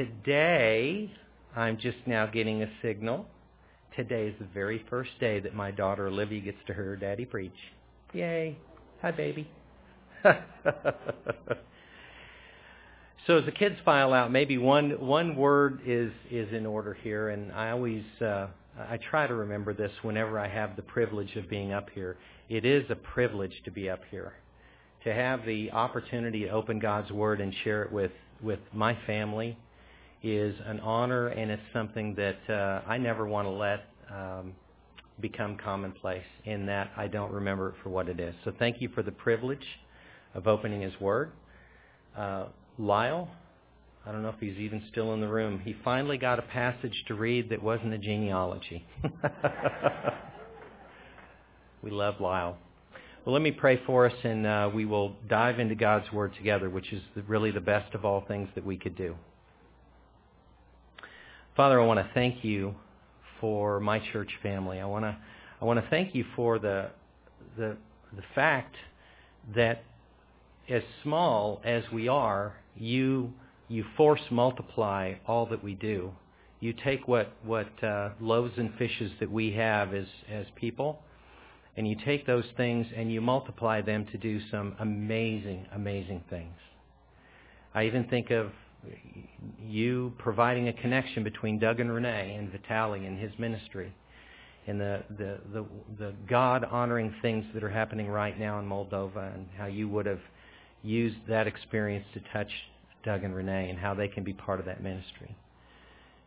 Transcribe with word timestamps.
today, 0.00 1.12
I'm 1.54 1.76
just 1.76 1.98
now 2.06 2.24
getting 2.24 2.62
a 2.62 2.70
signal. 2.80 3.26
Today 3.94 4.28
is 4.28 4.34
the 4.38 4.46
very 4.46 4.82
first 4.88 5.10
day 5.20 5.40
that 5.40 5.54
my 5.54 5.70
daughter 5.70 6.06
Olivia 6.06 6.40
gets 6.40 6.56
to 6.68 6.72
hear 6.72 6.84
her 6.84 6.96
daddy 6.96 7.26
preach. 7.26 7.52
Yay. 8.14 8.56
Hi, 9.02 9.10
baby. 9.10 9.46
so 10.24 10.32
as 13.36 13.44
the 13.44 13.52
kids 13.52 13.76
file 13.84 14.14
out, 14.14 14.32
maybe 14.32 14.56
one 14.56 14.92
one 15.06 15.36
word 15.36 15.80
is 15.84 16.12
is 16.30 16.50
in 16.54 16.64
order 16.64 16.94
here, 16.94 17.28
and 17.28 17.52
I 17.52 17.70
always 17.70 18.04
uh, 18.22 18.46
I 18.78 18.98
try 19.10 19.26
to 19.26 19.34
remember 19.34 19.74
this 19.74 19.92
whenever 20.00 20.38
I 20.38 20.48
have 20.48 20.76
the 20.76 20.82
privilege 20.82 21.36
of 21.36 21.50
being 21.50 21.74
up 21.74 21.90
here. 21.90 22.16
It 22.48 22.64
is 22.64 22.84
a 22.88 22.96
privilege 22.96 23.60
to 23.66 23.70
be 23.70 23.90
up 23.90 24.00
here, 24.10 24.32
to 25.04 25.12
have 25.12 25.44
the 25.44 25.70
opportunity 25.72 26.44
to 26.44 26.48
open 26.48 26.78
God's 26.78 27.10
Word 27.10 27.42
and 27.42 27.54
share 27.64 27.82
it 27.82 27.92
with 27.92 28.12
with 28.42 28.60
my 28.72 28.96
family 29.06 29.58
is 30.22 30.54
an 30.66 30.80
honor, 30.80 31.28
and 31.28 31.50
it's 31.50 31.62
something 31.72 32.14
that 32.16 32.38
uh, 32.48 32.82
I 32.86 32.98
never 32.98 33.26
want 33.26 33.46
to 33.46 33.50
let 33.50 33.86
um, 34.10 34.52
become 35.20 35.56
commonplace. 35.56 36.24
In 36.44 36.66
that 36.66 36.90
I 36.96 37.06
don't 37.06 37.32
remember 37.32 37.70
it 37.70 37.74
for 37.82 37.90
what 37.90 38.08
it 38.08 38.20
is. 38.20 38.34
So 38.44 38.52
thank 38.58 38.80
you 38.80 38.88
for 38.94 39.02
the 39.02 39.12
privilege 39.12 39.64
of 40.34 40.46
opening 40.46 40.82
His 40.82 40.98
Word. 41.00 41.32
Uh, 42.16 42.46
Lyle, 42.78 43.28
I 44.06 44.12
don't 44.12 44.22
know 44.22 44.30
if 44.30 44.40
he's 44.40 44.56
even 44.56 44.82
still 44.90 45.12
in 45.12 45.20
the 45.20 45.28
room. 45.28 45.60
He 45.60 45.76
finally 45.84 46.16
got 46.16 46.38
a 46.38 46.42
passage 46.42 47.04
to 47.08 47.14
read 47.14 47.50
that 47.50 47.62
wasn't 47.62 47.92
a 47.92 47.98
genealogy. 47.98 48.86
we 51.82 51.90
love 51.90 52.20
Lyle. 52.20 52.56
Well, 53.24 53.34
let 53.34 53.42
me 53.42 53.50
pray 53.50 53.78
for 53.84 54.06
us, 54.06 54.14
and 54.24 54.46
uh, 54.46 54.70
we 54.74 54.86
will 54.86 55.14
dive 55.28 55.60
into 55.60 55.74
God's 55.74 56.10
Word 56.10 56.34
together, 56.34 56.70
which 56.70 56.90
is 56.92 57.02
really 57.28 57.50
the 57.50 57.60
best 57.60 57.94
of 57.94 58.06
all 58.06 58.24
things 58.26 58.48
that 58.54 58.64
we 58.64 58.78
could 58.78 58.96
do. 58.96 59.14
Father, 61.56 61.80
I 61.80 61.84
want 61.84 61.98
to 61.98 62.08
thank 62.14 62.44
you 62.44 62.74
for 63.40 63.80
my 63.80 64.00
church 64.12 64.30
family. 64.42 64.78
I 64.80 64.86
want 64.86 65.04
to 65.04 65.16
I 65.60 65.64
want 65.64 65.82
to 65.82 65.90
thank 65.90 66.14
you 66.14 66.24
for 66.36 66.58
the 66.58 66.90
the 67.56 67.76
the 68.14 68.22
fact 68.34 68.76
that 69.54 69.82
as 70.68 70.82
small 71.02 71.60
as 71.64 71.82
we 71.92 72.06
are, 72.06 72.54
you 72.76 73.32
you 73.68 73.84
force 73.96 74.20
multiply 74.30 75.14
all 75.26 75.46
that 75.46 75.62
we 75.62 75.74
do. 75.74 76.12
You 76.60 76.72
take 76.72 77.08
what 77.08 77.32
what 77.44 77.82
uh, 77.82 78.10
loaves 78.20 78.52
and 78.56 78.72
fishes 78.78 79.10
that 79.18 79.30
we 79.30 79.52
have 79.52 79.92
as 79.92 80.06
as 80.30 80.46
people, 80.54 81.02
and 81.76 81.86
you 81.88 81.96
take 82.04 82.26
those 82.26 82.46
things 82.56 82.86
and 82.94 83.12
you 83.12 83.20
multiply 83.20 83.80
them 83.80 84.06
to 84.12 84.18
do 84.18 84.40
some 84.52 84.76
amazing 84.78 85.66
amazing 85.72 86.22
things. 86.30 86.56
I 87.74 87.86
even 87.86 88.04
think 88.04 88.30
of 88.30 88.52
you 89.62 90.12
providing 90.18 90.68
a 90.68 90.72
connection 90.72 91.22
between 91.22 91.58
Doug 91.58 91.80
and 91.80 91.92
Renee 91.92 92.36
and 92.38 92.50
Vitali 92.50 93.06
and 93.06 93.18
his 93.18 93.32
ministry 93.38 93.92
and 94.66 94.80
the, 94.80 95.02
the, 95.18 95.38
the, 95.52 95.64
the 95.98 96.14
God 96.28 96.64
honoring 96.64 97.14
things 97.22 97.44
that 97.54 97.64
are 97.64 97.70
happening 97.70 98.08
right 98.08 98.38
now 98.38 98.58
in 98.58 98.66
Moldova 98.66 99.34
and 99.34 99.46
how 99.56 99.66
you 99.66 99.88
would 99.88 100.06
have 100.06 100.20
used 100.82 101.16
that 101.28 101.46
experience 101.46 102.04
to 102.14 102.20
touch 102.32 102.50
Doug 103.04 103.24
and 103.24 103.34
Renee 103.34 103.70
and 103.70 103.78
how 103.78 103.94
they 103.94 104.08
can 104.08 104.24
be 104.24 104.32
part 104.32 104.60
of 104.60 104.66
that 104.66 104.82
ministry. 104.82 105.34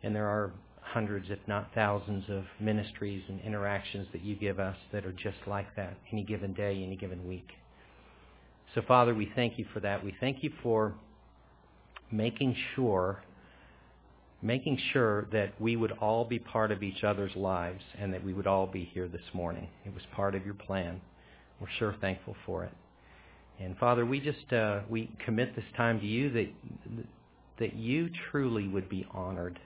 And 0.01 0.15
there 0.15 0.27
are 0.27 0.51
hundreds, 0.81 1.27
if 1.29 1.39
not 1.47 1.69
thousands, 1.73 2.25
of 2.29 2.43
ministries 2.59 3.23
and 3.29 3.39
interactions 3.41 4.07
that 4.11 4.23
you 4.23 4.35
give 4.35 4.59
us 4.59 4.75
that 4.91 5.05
are 5.05 5.13
just 5.13 5.37
like 5.47 5.75
that 5.75 5.95
any 6.11 6.23
given 6.23 6.53
day, 6.53 6.83
any 6.85 6.95
given 6.95 7.27
week. 7.27 7.51
So, 8.75 8.81
Father, 8.81 9.13
we 9.13 9.31
thank 9.35 9.59
you 9.59 9.65
for 9.73 9.79
that. 9.81 10.03
We 10.03 10.15
thank 10.19 10.43
you 10.43 10.51
for 10.61 10.95
making 12.11 12.55
sure 12.75 13.23
making 14.43 14.77
sure 14.91 15.25
that 15.31 15.59
we 15.59 15.77
would 15.77 15.93
all 15.93 16.25
be 16.25 16.37
part 16.37 16.69
of 16.69 16.83
each 16.83 17.03
other's 17.05 17.33
lives 17.33 17.81
and 17.97 18.13
that 18.13 18.21
we 18.21 18.33
would 18.33 18.45
all 18.45 18.67
be 18.67 18.83
here 18.93 19.07
this 19.07 19.21
morning. 19.33 19.69
It 19.85 19.93
was 19.93 20.03
part 20.13 20.35
of 20.35 20.45
your 20.45 20.53
plan. 20.53 20.99
We're 21.61 21.67
sure 21.79 21.95
thankful 22.01 22.35
for 22.45 22.65
it. 22.65 22.73
And 23.59 23.77
Father, 23.77 24.05
we 24.05 24.19
just 24.19 24.51
uh, 24.51 24.81
we 24.89 25.09
commit 25.25 25.55
this 25.55 25.65
time 25.77 25.99
to 26.01 26.05
you 26.05 26.29
that 26.31 26.49
that 27.59 27.75
you 27.75 28.09
truly 28.31 28.67
would 28.67 28.89
be 28.89 29.07
honored 29.11 29.59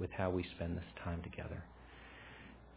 with 0.00 0.10
how 0.10 0.30
we 0.30 0.44
spend 0.56 0.76
this 0.76 0.84
time 1.04 1.22
together. 1.22 1.62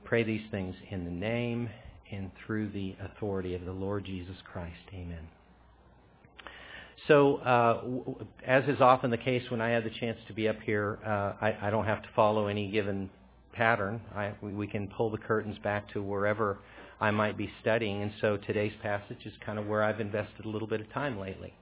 Pray 0.03 0.23
these 0.23 0.45
things 0.51 0.75
in 0.91 1.05
the 1.05 1.11
name 1.11 1.69
and 2.11 2.29
through 2.45 2.69
the 2.69 2.95
authority 3.03 3.55
of 3.55 3.65
the 3.65 3.71
Lord 3.71 4.05
Jesus 4.05 4.35
Christ. 4.51 4.75
Amen. 4.93 5.27
So, 7.07 7.37
uh, 7.37 7.81
as 8.45 8.63
is 8.67 8.81
often 8.81 9.09
the 9.09 9.17
case 9.17 9.43
when 9.49 9.61
I 9.61 9.69
have 9.69 9.83
the 9.83 9.89
chance 9.89 10.17
to 10.27 10.33
be 10.33 10.47
up 10.47 10.59
here, 10.61 10.99
uh, 11.05 11.33
I, 11.43 11.57
I, 11.63 11.69
don't 11.69 11.85
have 11.85 12.01
to 12.03 12.09
follow 12.15 12.47
any 12.47 12.69
given 12.69 13.09
pattern. 13.53 14.01
I, 14.15 14.33
we, 14.41 14.67
can 14.67 14.87
pull 14.87 15.09
the 15.09 15.17
curtains 15.17 15.57
back 15.63 15.91
to 15.93 16.03
wherever 16.03 16.59
I 16.99 17.11
might 17.11 17.37
be 17.37 17.49
studying. 17.61 18.01
And 18.01 18.11
so 18.21 18.37
today's 18.37 18.73
passage 18.81 19.19
is 19.25 19.33
kind 19.45 19.57
of 19.57 19.67
where 19.67 19.83
I've 19.83 19.99
invested 19.99 20.45
a 20.45 20.49
little 20.49 20.67
bit 20.67 20.81
of 20.81 20.91
time 20.93 21.19
lately. 21.19 21.53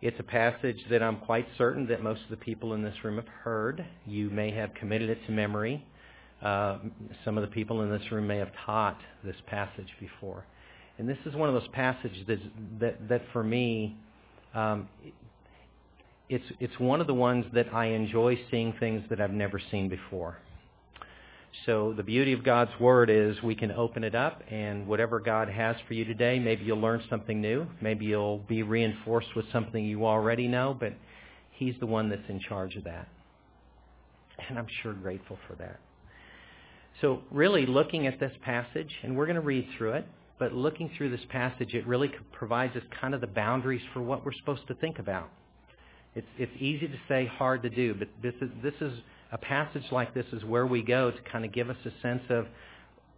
It's 0.00 0.18
a 0.20 0.24
passage 0.24 0.78
that 0.90 1.02
I'm 1.02 1.18
quite 1.18 1.46
certain 1.56 1.86
that 1.88 2.02
most 2.02 2.22
of 2.22 2.30
the 2.30 2.36
people 2.36 2.74
in 2.74 2.82
this 2.82 2.94
room 3.02 3.16
have 3.16 3.28
heard. 3.28 3.84
You 4.06 4.30
may 4.30 4.52
have 4.52 4.72
committed 4.74 5.10
it 5.10 5.18
to 5.26 5.32
memory. 5.32 5.84
Uh, 6.42 6.78
some 7.24 7.36
of 7.36 7.42
the 7.42 7.52
people 7.52 7.82
in 7.82 7.90
this 7.90 8.12
room 8.12 8.26
may 8.26 8.38
have 8.38 8.52
taught 8.64 9.00
this 9.24 9.36
passage 9.46 9.88
before. 9.98 10.44
And 10.98 11.08
this 11.08 11.18
is 11.26 11.34
one 11.34 11.48
of 11.48 11.54
those 11.60 11.68
passages 11.72 12.26
that, 12.28 12.38
that, 12.80 13.08
that 13.08 13.22
for 13.32 13.42
me, 13.42 13.96
um, 14.54 14.88
it's 16.28 16.44
it's 16.60 16.78
one 16.78 17.00
of 17.00 17.06
the 17.06 17.14
ones 17.14 17.46
that 17.54 17.72
I 17.72 17.86
enjoy 17.86 18.38
seeing 18.50 18.74
things 18.78 19.04
that 19.10 19.20
I've 19.20 19.30
never 19.30 19.60
seen 19.70 19.88
before. 19.88 20.38
So 21.66 21.92
the 21.96 22.02
beauty 22.02 22.32
of 22.32 22.44
God's 22.44 22.70
Word 22.78 23.10
is 23.10 23.42
we 23.42 23.54
can 23.54 23.72
open 23.72 24.04
it 24.04 24.14
up 24.14 24.42
and 24.50 24.86
whatever 24.86 25.18
God 25.18 25.48
has 25.48 25.76
for 25.86 25.94
you 25.94 26.04
today, 26.04 26.38
maybe 26.38 26.64
you'll 26.64 26.80
learn 26.80 27.02
something 27.08 27.40
new. 27.40 27.66
Maybe 27.80 28.04
you'll 28.04 28.38
be 28.38 28.62
reinforced 28.62 29.34
with 29.34 29.46
something 29.50 29.84
you 29.84 30.06
already 30.06 30.46
know, 30.46 30.76
but 30.78 30.92
He's 31.52 31.74
the 31.80 31.86
one 31.86 32.08
that's 32.10 32.28
in 32.28 32.40
charge 32.40 32.76
of 32.76 32.84
that. 32.84 33.08
And 34.48 34.58
I'm 34.58 34.68
sure 34.82 34.92
grateful 34.92 35.38
for 35.48 35.54
that. 35.56 35.80
So 37.00 37.22
really 37.30 37.66
looking 37.66 38.06
at 38.06 38.20
this 38.20 38.32
passage, 38.42 38.92
and 39.02 39.16
we're 39.16 39.26
going 39.26 39.36
to 39.36 39.40
read 39.40 39.66
through 39.76 39.94
it, 39.94 40.06
but 40.38 40.52
looking 40.52 40.90
through 40.96 41.10
this 41.10 41.24
passage, 41.30 41.74
it 41.74 41.86
really 41.86 42.10
provides 42.32 42.76
us 42.76 42.82
kind 43.00 43.14
of 43.14 43.20
the 43.20 43.26
boundaries 43.26 43.82
for 43.92 44.00
what 44.00 44.24
we're 44.24 44.32
supposed 44.32 44.66
to 44.68 44.74
think 44.74 44.98
about. 44.98 45.28
It's, 46.14 46.26
it's 46.38 46.52
easy 46.58 46.88
to 46.88 46.98
say, 47.08 47.26
hard 47.26 47.62
to 47.62 47.70
do, 47.70 47.94
but 47.94 48.08
this 48.22 48.34
is, 48.40 48.50
this 48.62 48.74
is 48.80 48.92
a 49.32 49.38
passage 49.38 49.84
like 49.90 50.14
this 50.14 50.26
is 50.32 50.44
where 50.44 50.66
we 50.66 50.82
go 50.82 51.10
to 51.10 51.18
kind 51.30 51.44
of 51.44 51.52
give 51.52 51.70
us 51.70 51.76
a 51.84 51.90
sense 52.02 52.22
of 52.30 52.46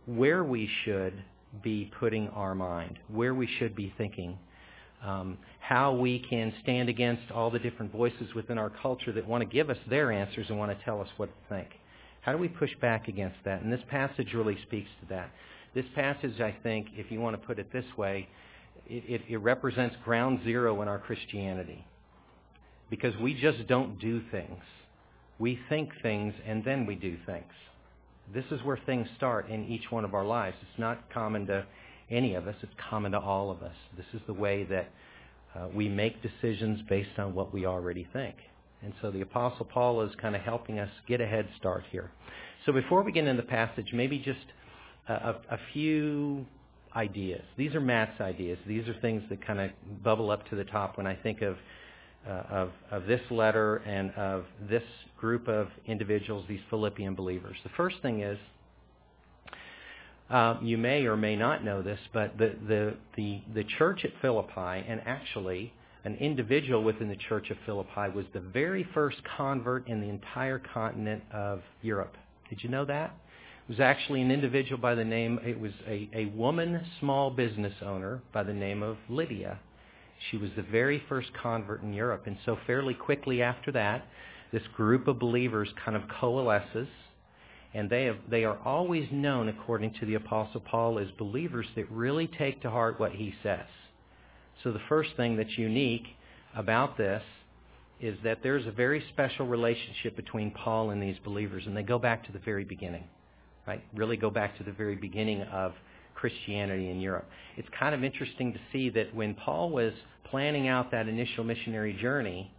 where 0.06 0.42
we 0.42 0.68
should 0.84 1.14
be 1.62 1.90
putting 1.98 2.28
our 2.28 2.54
mind, 2.54 2.98
where 3.08 3.34
we 3.34 3.48
should 3.58 3.74
be 3.74 3.92
thinking, 3.96 4.38
um, 5.04 5.38
how 5.60 5.92
we 5.94 6.18
can 6.18 6.52
stand 6.62 6.88
against 6.88 7.30
all 7.30 7.50
the 7.50 7.58
different 7.58 7.92
voices 7.92 8.34
within 8.34 8.58
our 8.58 8.70
culture 8.70 9.12
that 9.12 9.26
want 9.26 9.40
to 9.42 9.46
give 9.46 9.70
us 9.70 9.78
their 9.88 10.12
answers 10.12 10.46
and 10.48 10.58
want 10.58 10.76
to 10.76 10.84
tell 10.84 11.00
us 11.00 11.08
what 11.16 11.26
to 11.26 11.54
think. 11.54 11.68
How 12.22 12.32
do 12.32 12.38
we 12.38 12.48
push 12.48 12.70
back 12.80 13.08
against 13.08 13.38
that? 13.44 13.62
And 13.62 13.72
this 13.72 13.80
passage 13.88 14.34
really 14.34 14.58
speaks 14.66 14.90
to 15.00 15.06
that. 15.08 15.30
This 15.74 15.84
passage, 15.94 16.40
I 16.40 16.54
think, 16.62 16.88
if 16.96 17.10
you 17.10 17.20
want 17.20 17.40
to 17.40 17.46
put 17.46 17.58
it 17.58 17.72
this 17.72 17.84
way, 17.96 18.28
it, 18.88 19.04
it, 19.06 19.20
it 19.28 19.36
represents 19.38 19.94
ground 20.04 20.40
zero 20.44 20.82
in 20.82 20.88
our 20.88 20.98
Christianity. 20.98 21.84
Because 22.90 23.16
we 23.18 23.34
just 23.34 23.66
don't 23.68 23.98
do 24.00 24.20
things. 24.32 24.62
We 25.38 25.58
think 25.68 25.90
things 26.02 26.34
and 26.46 26.64
then 26.64 26.86
we 26.86 26.96
do 26.96 27.16
things. 27.24 27.52
This 28.34 28.44
is 28.50 28.62
where 28.62 28.78
things 28.84 29.06
start 29.16 29.48
in 29.48 29.64
each 29.66 29.90
one 29.90 30.04
of 30.04 30.14
our 30.14 30.24
lives. 30.24 30.56
It's 30.60 30.78
not 30.78 31.10
common 31.12 31.46
to 31.46 31.64
any 32.10 32.34
of 32.34 32.48
us. 32.48 32.56
It's 32.62 32.72
common 32.90 33.12
to 33.12 33.18
all 33.18 33.50
of 33.50 33.62
us. 33.62 33.74
This 33.96 34.06
is 34.12 34.20
the 34.26 34.34
way 34.34 34.64
that 34.64 34.90
uh, 35.54 35.68
we 35.74 35.88
make 35.88 36.22
decisions 36.22 36.80
based 36.88 37.18
on 37.18 37.34
what 37.34 37.52
we 37.52 37.66
already 37.66 38.06
think. 38.12 38.36
And 38.82 38.92
so 39.00 39.10
the 39.10 39.20
Apostle 39.20 39.66
Paul 39.66 40.02
is 40.02 40.12
kind 40.20 40.34
of 40.34 40.42
helping 40.42 40.78
us 40.78 40.90
get 41.06 41.20
a 41.20 41.26
head 41.26 41.48
start 41.58 41.84
here. 41.90 42.10
So 42.66 42.72
before 42.72 43.02
we 43.02 43.12
get 43.12 43.26
into 43.26 43.40
the 43.40 43.48
passage, 43.48 43.90
maybe 43.92 44.18
just 44.18 44.40
a, 45.08 45.34
a 45.50 45.58
few 45.72 46.46
ideas. 46.94 47.42
These 47.56 47.74
are 47.74 47.80
Matt's 47.80 48.20
ideas. 48.20 48.58
These 48.66 48.88
are 48.88 48.94
things 49.00 49.22
that 49.28 49.44
kind 49.46 49.60
of 49.60 49.70
bubble 50.02 50.30
up 50.30 50.48
to 50.50 50.56
the 50.56 50.64
top 50.64 50.96
when 50.96 51.06
I 51.06 51.14
think 51.14 51.42
of, 51.42 51.56
uh, 52.28 52.42
of, 52.50 52.70
of 52.90 53.06
this 53.06 53.20
letter 53.30 53.76
and 53.78 54.10
of 54.12 54.44
this 54.68 54.82
group 55.18 55.48
of 55.48 55.68
individuals, 55.86 56.44
these 56.48 56.60
Philippian 56.68 57.14
believers. 57.14 57.56
The 57.62 57.70
first 57.76 57.96
thing 58.02 58.20
is, 58.20 58.38
uh, 60.30 60.58
you 60.62 60.78
may 60.78 61.06
or 61.06 61.16
may 61.16 61.34
not 61.36 61.64
know 61.64 61.82
this, 61.82 61.98
but 62.12 62.38
the, 62.38 62.54
the, 62.66 62.94
the, 63.16 63.40
the 63.52 63.64
church 63.78 64.04
at 64.04 64.10
Philippi, 64.22 64.84
and 64.88 65.00
actually 65.04 65.72
an 66.04 66.14
individual 66.16 66.82
within 66.82 67.08
the 67.08 67.16
church 67.16 67.50
of 67.50 67.56
Philippi, 67.66 68.10
was 68.14 68.24
the 68.32 68.40
very 68.40 68.86
first 68.94 69.18
convert 69.36 69.86
in 69.88 70.00
the 70.00 70.08
entire 70.08 70.58
continent 70.58 71.22
of 71.32 71.62
Europe. 71.82 72.16
Did 72.48 72.62
you 72.62 72.70
know 72.70 72.84
that? 72.84 73.14
Was 73.70 73.78
actually 73.78 74.20
an 74.20 74.32
individual 74.32 74.80
by 74.80 74.96
the 74.96 75.04
name, 75.04 75.38
it 75.46 75.58
was 75.58 75.70
a, 75.86 76.10
a 76.12 76.24
woman 76.26 76.84
small 76.98 77.30
business 77.30 77.72
owner 77.86 78.20
by 78.32 78.42
the 78.42 78.52
name 78.52 78.82
of 78.82 78.96
Lydia. 79.08 79.60
She 80.28 80.36
was 80.36 80.50
the 80.56 80.62
very 80.62 81.00
first 81.08 81.28
convert 81.40 81.80
in 81.84 81.92
Europe. 81.92 82.24
And 82.26 82.36
so 82.44 82.58
fairly 82.66 82.94
quickly 82.94 83.42
after 83.42 83.70
that, 83.70 84.04
this 84.52 84.64
group 84.74 85.06
of 85.06 85.20
believers 85.20 85.68
kind 85.84 85.96
of 85.96 86.02
coalesces, 86.20 86.88
and 87.72 87.88
they, 87.88 88.06
have, 88.06 88.16
they 88.28 88.42
are 88.42 88.58
always 88.64 89.06
known, 89.12 89.48
according 89.48 89.94
to 90.00 90.06
the 90.06 90.16
Apostle 90.16 90.62
Paul, 90.62 90.98
as 90.98 91.06
believers 91.16 91.66
that 91.76 91.88
really 91.92 92.26
take 92.26 92.60
to 92.62 92.70
heart 92.70 92.98
what 92.98 93.12
he 93.12 93.32
says. 93.44 93.68
So 94.64 94.72
the 94.72 94.82
first 94.88 95.10
thing 95.16 95.36
that's 95.36 95.56
unique 95.56 96.08
about 96.56 96.98
this 96.98 97.22
is 98.00 98.18
that 98.24 98.38
there's 98.42 98.66
a 98.66 98.72
very 98.72 99.04
special 99.12 99.46
relationship 99.46 100.16
between 100.16 100.50
Paul 100.50 100.90
and 100.90 101.00
these 101.00 101.18
believers, 101.24 101.62
and 101.66 101.76
they 101.76 101.84
go 101.84 102.00
back 102.00 102.26
to 102.26 102.32
the 102.32 102.40
very 102.40 102.64
beginning, 102.64 103.04
right? 103.66 103.82
Really 103.94 104.16
go 104.16 104.30
back 104.30 104.56
to 104.58 104.64
the 104.64 104.72
very 104.72 104.96
beginning 104.96 105.42
of 105.42 105.72
Christianity 106.14 106.90
in 106.90 107.00
Europe. 107.00 107.28
It's 107.56 107.68
kind 107.78 107.94
of 107.94 108.04
interesting 108.04 108.52
to 108.52 108.58
see 108.72 108.90
that 108.90 109.14
when 109.14 109.34
Paul 109.34 109.70
was 109.70 109.92
planning 110.30 110.68
out 110.68 110.90
that 110.90 111.08
initial 111.08 111.44
missionary 111.44 111.92
journey, 111.94 112.52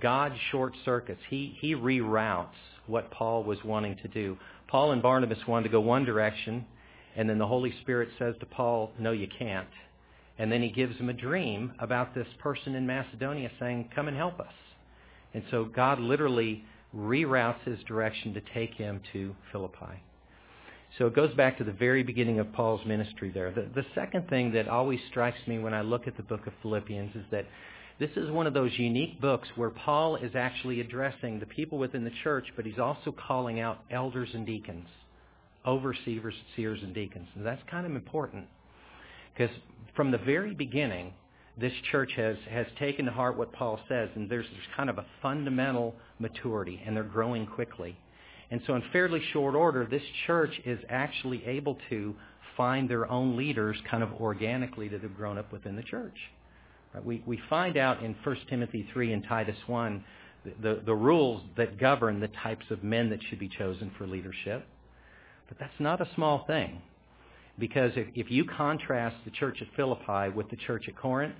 God 0.00 0.32
short 0.50 0.74
circuits. 0.84 1.20
He, 1.28 1.56
he 1.60 1.74
reroutes 1.74 2.46
what 2.86 3.10
Paul 3.10 3.44
was 3.44 3.58
wanting 3.64 3.96
to 4.02 4.08
do. 4.08 4.36
Paul 4.68 4.92
and 4.92 5.02
Barnabas 5.02 5.38
wanted 5.46 5.64
to 5.64 5.68
go 5.70 5.80
one 5.80 6.04
direction, 6.04 6.66
and 7.16 7.28
then 7.28 7.38
the 7.38 7.46
Holy 7.46 7.72
Spirit 7.82 8.10
says 8.18 8.34
to 8.40 8.46
Paul, 8.46 8.92
no, 8.98 9.12
you 9.12 9.28
can't. 9.38 9.68
And 10.38 10.52
then 10.52 10.60
he 10.60 10.68
gives 10.68 10.96
him 10.98 11.08
a 11.08 11.14
dream 11.14 11.72
about 11.78 12.14
this 12.14 12.26
person 12.40 12.74
in 12.74 12.86
Macedonia 12.86 13.50
saying, 13.58 13.90
come 13.94 14.06
and 14.08 14.16
help 14.16 14.38
us. 14.38 14.52
And 15.32 15.42
so 15.50 15.64
God 15.64 15.98
literally 15.98 16.64
reroutes 16.96 17.62
his 17.64 17.78
direction 17.84 18.34
to 18.34 18.40
take 18.54 18.74
him 18.74 19.00
to 19.12 19.34
Philippi. 19.52 20.02
So 20.98 21.06
it 21.06 21.14
goes 21.14 21.34
back 21.34 21.58
to 21.58 21.64
the 21.64 21.72
very 21.72 22.02
beginning 22.02 22.38
of 22.38 22.52
Paul's 22.52 22.84
ministry 22.86 23.30
there. 23.30 23.50
The, 23.50 23.68
the 23.74 23.84
second 23.94 24.28
thing 24.28 24.52
that 24.52 24.68
always 24.68 25.00
strikes 25.10 25.38
me 25.46 25.58
when 25.58 25.74
I 25.74 25.82
look 25.82 26.06
at 26.06 26.16
the 26.16 26.22
book 26.22 26.46
of 26.46 26.54
Philippians 26.62 27.14
is 27.14 27.24
that 27.30 27.46
this 27.98 28.10
is 28.16 28.30
one 28.30 28.46
of 28.46 28.54
those 28.54 28.72
unique 28.78 29.20
books 29.20 29.48
where 29.56 29.70
Paul 29.70 30.16
is 30.16 30.32
actually 30.34 30.80
addressing 30.80 31.40
the 31.40 31.46
people 31.46 31.78
within 31.78 32.04
the 32.04 32.12
church, 32.22 32.46
but 32.54 32.64
he's 32.64 32.78
also 32.78 33.12
calling 33.12 33.60
out 33.60 33.84
elders 33.90 34.28
and 34.32 34.46
deacons, 34.46 34.86
overseers, 35.66 36.34
seers, 36.54 36.80
and 36.82 36.94
deacons. 36.94 37.28
And 37.34 37.44
that's 37.44 37.62
kind 37.70 37.86
of 37.86 37.94
important 37.94 38.46
because 39.34 39.54
from 39.94 40.10
the 40.10 40.18
very 40.18 40.54
beginning, 40.54 41.12
this 41.58 41.72
church 41.90 42.12
has, 42.16 42.36
has 42.50 42.66
taken 42.78 43.06
to 43.06 43.10
heart 43.10 43.36
what 43.36 43.52
Paul 43.52 43.80
says, 43.88 44.10
and 44.14 44.28
there's, 44.30 44.46
there's 44.52 44.76
kind 44.76 44.90
of 44.90 44.98
a 44.98 45.06
fundamental 45.22 45.94
maturity, 46.18 46.82
and 46.84 46.96
they're 46.96 47.04
growing 47.04 47.46
quickly. 47.46 47.96
And 48.50 48.60
so 48.66 48.74
in 48.74 48.82
fairly 48.92 49.22
short 49.32 49.54
order, 49.54 49.86
this 49.90 50.02
church 50.26 50.60
is 50.64 50.78
actually 50.88 51.44
able 51.46 51.78
to 51.88 52.14
find 52.56 52.88
their 52.88 53.10
own 53.10 53.36
leaders 53.36 53.76
kind 53.90 54.02
of 54.02 54.12
organically 54.14 54.88
that 54.88 55.02
have 55.02 55.16
grown 55.16 55.38
up 55.38 55.52
within 55.52 55.76
the 55.76 55.82
church. 55.82 56.16
We, 57.04 57.22
we 57.26 57.38
find 57.50 57.76
out 57.76 58.02
in 58.02 58.14
1 58.22 58.36
Timothy 58.48 58.88
3 58.92 59.12
and 59.12 59.24
Titus 59.24 59.56
1 59.66 60.04
the, 60.44 60.52
the, 60.62 60.82
the 60.86 60.94
rules 60.94 61.42
that 61.56 61.78
govern 61.78 62.20
the 62.20 62.28
types 62.28 62.64
of 62.70 62.82
men 62.82 63.10
that 63.10 63.18
should 63.28 63.38
be 63.38 63.48
chosen 63.48 63.90
for 63.98 64.06
leadership. 64.06 64.66
But 65.48 65.58
that's 65.58 65.78
not 65.78 66.00
a 66.00 66.08
small 66.14 66.44
thing. 66.46 66.80
Because 67.58 67.92
if, 67.96 68.08
if 68.14 68.30
you 68.30 68.44
contrast 68.44 69.16
the 69.24 69.30
church 69.30 69.58
at 69.62 69.68
Philippi 69.76 70.30
with 70.34 70.50
the 70.50 70.56
church 70.56 70.86
at 70.88 70.96
Corinth, 70.96 71.36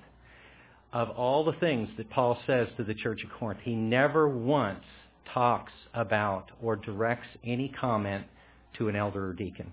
of 0.93 1.09
all 1.11 1.43
the 1.43 1.53
things 1.53 1.89
that 1.97 2.09
Paul 2.09 2.39
says 2.47 2.67
to 2.77 2.83
the 2.83 2.93
church 2.93 3.21
at 3.23 3.31
Corinth, 3.39 3.59
he 3.63 3.75
never 3.75 4.27
once 4.27 4.83
talks 5.33 5.73
about 5.93 6.51
or 6.61 6.75
directs 6.75 7.27
any 7.43 7.69
comment 7.69 8.25
to 8.77 8.87
an 8.87 8.95
elder 8.95 9.29
or 9.29 9.33
deacon. 9.33 9.71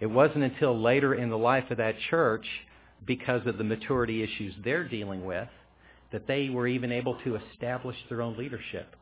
It 0.00 0.06
wasn't 0.06 0.44
until 0.44 0.80
later 0.80 1.14
in 1.14 1.30
the 1.30 1.38
life 1.38 1.70
of 1.70 1.76
that 1.76 1.94
church, 2.10 2.46
because 3.06 3.46
of 3.46 3.58
the 3.58 3.64
maturity 3.64 4.22
issues 4.22 4.54
they're 4.64 4.88
dealing 4.88 5.24
with, 5.24 5.48
that 6.12 6.26
they 6.26 6.48
were 6.48 6.66
even 6.66 6.92
able 6.92 7.18
to 7.24 7.36
establish 7.36 7.96
their 8.08 8.22
own 8.22 8.36
leadership. 8.36 8.94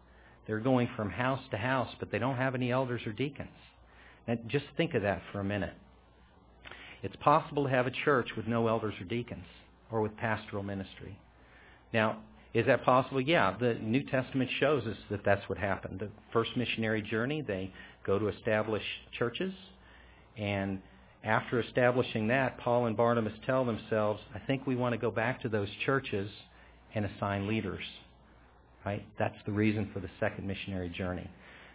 They're 0.46 0.60
going 0.60 0.88
from 0.96 1.10
house 1.10 1.42
to 1.50 1.56
house, 1.56 1.90
but 1.98 2.10
they 2.10 2.18
don't 2.18 2.36
have 2.36 2.54
any 2.54 2.70
elders 2.70 3.02
or 3.06 3.12
deacons. 3.12 3.48
And 4.26 4.38
just 4.48 4.64
think 4.76 4.94
of 4.94 5.02
that 5.02 5.22
for 5.32 5.40
a 5.40 5.44
minute. 5.44 5.74
It's 7.02 7.16
possible 7.16 7.64
to 7.64 7.70
have 7.70 7.86
a 7.86 7.90
church 7.90 8.28
with 8.36 8.46
no 8.46 8.68
elders 8.68 8.94
or 9.00 9.04
deacons 9.04 9.46
or 9.90 10.00
with 10.00 10.16
pastoral 10.16 10.62
ministry. 10.62 11.18
Now, 11.92 12.18
is 12.52 12.66
that 12.66 12.84
possible? 12.84 13.20
Yeah, 13.20 13.56
the 13.58 13.74
New 13.74 14.02
Testament 14.02 14.50
shows 14.58 14.84
us 14.86 14.96
that 15.10 15.24
that's 15.24 15.48
what 15.48 15.58
happened. 15.58 16.00
The 16.00 16.08
first 16.32 16.56
missionary 16.56 17.00
journey, 17.00 17.42
they 17.42 17.72
go 18.04 18.18
to 18.18 18.28
establish 18.28 18.82
churches, 19.16 19.52
and 20.36 20.80
after 21.22 21.60
establishing 21.60 22.28
that, 22.28 22.58
Paul 22.58 22.86
and 22.86 22.96
Barnabas 22.96 23.34
tell 23.46 23.64
themselves, 23.64 24.20
I 24.34 24.38
think 24.40 24.66
we 24.66 24.74
want 24.74 24.94
to 24.94 24.98
go 24.98 25.10
back 25.10 25.42
to 25.42 25.48
those 25.48 25.68
churches 25.84 26.30
and 26.94 27.04
assign 27.04 27.46
leaders. 27.46 27.84
Right? 28.84 29.04
That's 29.18 29.36
the 29.44 29.52
reason 29.52 29.90
for 29.92 30.00
the 30.00 30.08
second 30.18 30.46
missionary 30.46 30.88
journey. 30.88 31.28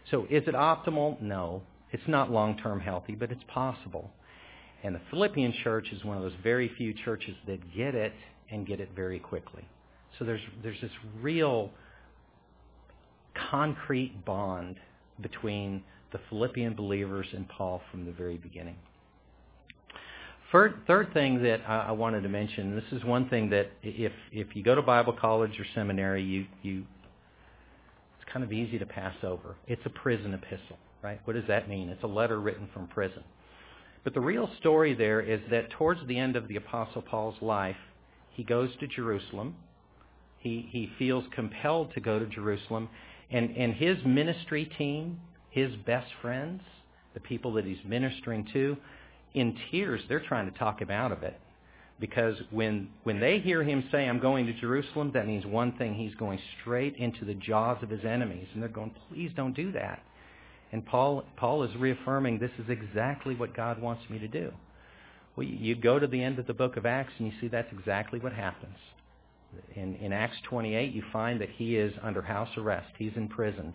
So 0.10 0.26
is 0.30 0.44
it 0.48 0.56
optimal? 0.56 1.22
No. 1.22 1.62
It's 1.92 2.08
not 2.08 2.32
long-term 2.32 2.80
healthy, 2.80 3.14
but 3.14 3.32
it's 3.32 3.44
possible. 3.48 4.10
And 4.86 4.94
the 4.94 5.02
Philippian 5.10 5.52
church 5.64 5.88
is 5.92 6.04
one 6.06 6.16
of 6.16 6.22
those 6.22 6.40
very 6.44 6.70
few 6.78 6.94
churches 6.94 7.34
that 7.48 7.60
get 7.76 7.96
it 7.96 8.14
and 8.52 8.68
get 8.68 8.80
it 8.80 8.90
very 8.96 9.18
quickly. 9.18 9.66
So 10.20 10.26
there's, 10.26 10.42
there's 10.62 10.80
this 10.80 10.92
real 11.20 11.72
concrete 13.50 14.24
bond 14.26 14.76
between 15.22 15.84
the 16.12 16.20
Philippian 16.30 16.76
believers 16.76 17.26
and 17.34 17.50
Paul 17.50 17.82
from 17.90 18.06
the 18.06 18.12
very 18.12 18.38
beginning. 18.38 18.76
Third, 20.52 20.86
thing 21.14 21.42
that 21.42 21.62
I, 21.68 21.88
I 21.88 21.92
wanted 21.92 22.22
to 22.22 22.30
mention, 22.30 22.76
this 22.76 22.86
is 22.92 23.04
one 23.04 23.28
thing 23.28 23.50
that 23.50 23.72
if, 23.82 24.14
if 24.32 24.56
you 24.56 24.62
go 24.62 24.76
to 24.76 24.84
Bible 24.84 25.14
college 25.20 25.60
or 25.60 25.66
seminary, 25.74 26.24
you, 26.24 26.46
you, 26.62 26.86
it's 28.20 28.32
kind 28.32 28.46
of 28.46 28.54
easy 28.54 28.78
to 28.78 28.86
pass 28.86 29.16
over. 29.24 29.56
It's 29.68 29.82
a 29.86 29.90
prison 29.90 30.36
epistle, 30.36 30.78
right? 31.02 31.20
What 31.26 31.34
does 31.34 31.48
that 31.48 31.68
mean? 31.68 31.90
It's 31.90 32.04
a 32.04 32.08
letter 32.08 32.40
written 32.40 32.70
from 32.72 32.88
prison. 32.88 33.24
But 34.06 34.14
the 34.14 34.22
real 34.22 34.50
story 34.60 34.94
there 34.94 35.20
is 35.20 35.42
that 35.52 35.72
towards 35.72 36.00
the 36.08 36.18
end 36.18 36.38
of 36.38 36.48
the 36.48 36.56
Apostle 36.56 37.02
Paul's 37.02 37.42
life, 37.42 37.76
he 38.32 38.44
goes 38.44 38.70
to 38.80 38.88
Jerusalem 38.88 39.56
he, 40.46 40.70
he 40.70 40.92
feels 41.00 41.26
compelled 41.34 41.92
to 41.96 42.00
go 42.00 42.20
to 42.20 42.26
Jerusalem. 42.28 42.88
And, 43.32 43.58
and 43.58 43.74
his 43.74 43.98
ministry 44.06 44.72
team, 44.78 45.20
his 45.50 45.76
best 45.88 46.08
friends, 46.22 46.62
the 47.16 47.20
people 47.20 47.52
that 47.54 47.66
he's 47.66 47.80
ministering 47.84 48.48
to, 48.54 48.78
in 49.34 49.58
tears, 49.72 50.02
they're 50.08 50.20
trying 50.20 50.50
to 50.50 50.56
talk 50.58 50.80
him 50.80 50.92
out 50.92 51.12
of 51.12 51.24
it. 51.24 51.40
Because 52.00 52.36
when, 52.52 52.90
when 53.04 53.20
they 53.20 53.40
hear 53.40 53.64
him 53.64 53.86
say, 53.92 54.08
I'm 54.08 54.20
going 54.20 54.46
to 54.46 54.54
Jerusalem, 54.54 55.10
that 55.16 55.26
means 55.26 55.48
one 55.48 55.72
thing, 55.78 55.96
he's 55.96 56.14
going 56.14 56.38
straight 56.62 56.96
into 56.98 57.26
the 57.26 57.34
jaws 57.34 57.82
of 57.82 57.90
his 57.90 58.06
enemies. 58.06 58.48
And 58.54 58.62
they're 58.62 58.70
going, 58.70 58.94
please 59.10 59.32
don't 59.36 59.56
do 59.56 59.72
that. 59.72 60.04
And 60.76 60.86
Paul, 60.86 61.24
Paul 61.38 61.64
is 61.64 61.74
reaffirming 61.78 62.38
this 62.38 62.52
is 62.60 62.70
exactly 62.70 63.34
what 63.34 63.56
God 63.56 63.82
wants 63.82 64.04
me 64.10 64.20
to 64.20 64.28
do. 64.28 64.52
Well, 65.36 65.48
you 65.48 65.76
go 65.76 66.00
to 66.00 66.08
the 66.08 66.22
end 66.22 66.38
of 66.38 66.48
the 66.48 66.54
book 66.54 66.76
of 66.76 66.86
Acts 66.86 67.14
and 67.18 67.28
you 67.28 67.34
see 67.40 67.48
that's 67.48 67.72
exactly 67.72 68.20
what 68.20 68.34
happens 68.34 68.76
in, 69.76 69.96
in 69.96 70.14
Acts 70.14 70.38
28, 70.50 70.94
you 70.94 71.04
find 71.12 71.40
that 71.42 71.50
he 71.50 71.76
is 71.76 71.94
under 72.02 72.22
house 72.22 72.50
arrest. 72.58 72.92
He's 72.98 73.16
imprisoned. 73.16 73.74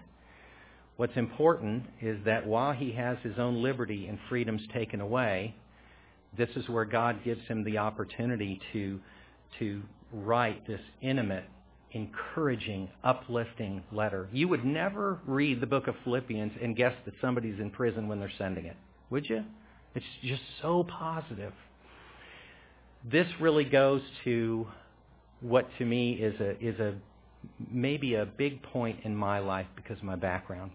What's 0.96 1.16
important 1.16 1.84
is 2.00 2.18
that 2.24 2.46
while 2.46 2.72
he 2.72 2.92
has 2.92 3.16
his 3.22 3.38
own 3.38 3.62
liberty 3.62 4.06
and 4.06 4.18
freedoms 4.28 4.62
taken 4.72 5.00
away, 5.00 5.54
this 6.36 6.50
is 6.56 6.68
where 6.68 6.84
God 6.84 7.24
gives 7.24 7.46
him 7.48 7.64
the 7.64 7.78
opportunity 7.78 8.60
to, 8.72 9.00
to 9.58 9.82
write 10.12 10.66
this 10.66 10.80
intimate, 11.00 11.44
encouraging, 11.92 12.88
uplifting 13.02 13.82
letter. 13.92 14.28
You 14.32 14.48
would 14.48 14.64
never 14.64 15.18
read 15.26 15.60
the 15.60 15.66
book 15.66 15.88
of 15.88 15.94
Philippians 16.04 16.52
and 16.62 16.76
guess 16.76 16.94
that 17.04 17.14
somebody's 17.20 17.58
in 17.58 17.70
prison 17.70 18.08
when 18.08 18.20
they're 18.20 18.32
sending 18.38 18.66
it, 18.66 18.76
would 19.10 19.28
you? 19.28 19.44
It's 19.94 20.06
just 20.22 20.42
so 20.62 20.84
positive. 20.84 21.52
This 23.10 23.26
really 23.40 23.64
goes 23.64 24.02
to 24.24 24.66
what 25.40 25.68
to 25.78 25.84
me 25.84 26.12
is 26.12 26.38
a 26.40 26.62
is 26.64 26.78
a 26.78 26.94
maybe 27.70 28.14
a 28.14 28.26
big 28.26 28.62
point 28.62 29.00
in 29.04 29.16
my 29.16 29.38
life 29.38 29.66
because 29.74 29.98
of 29.98 30.04
my 30.04 30.16
background. 30.16 30.70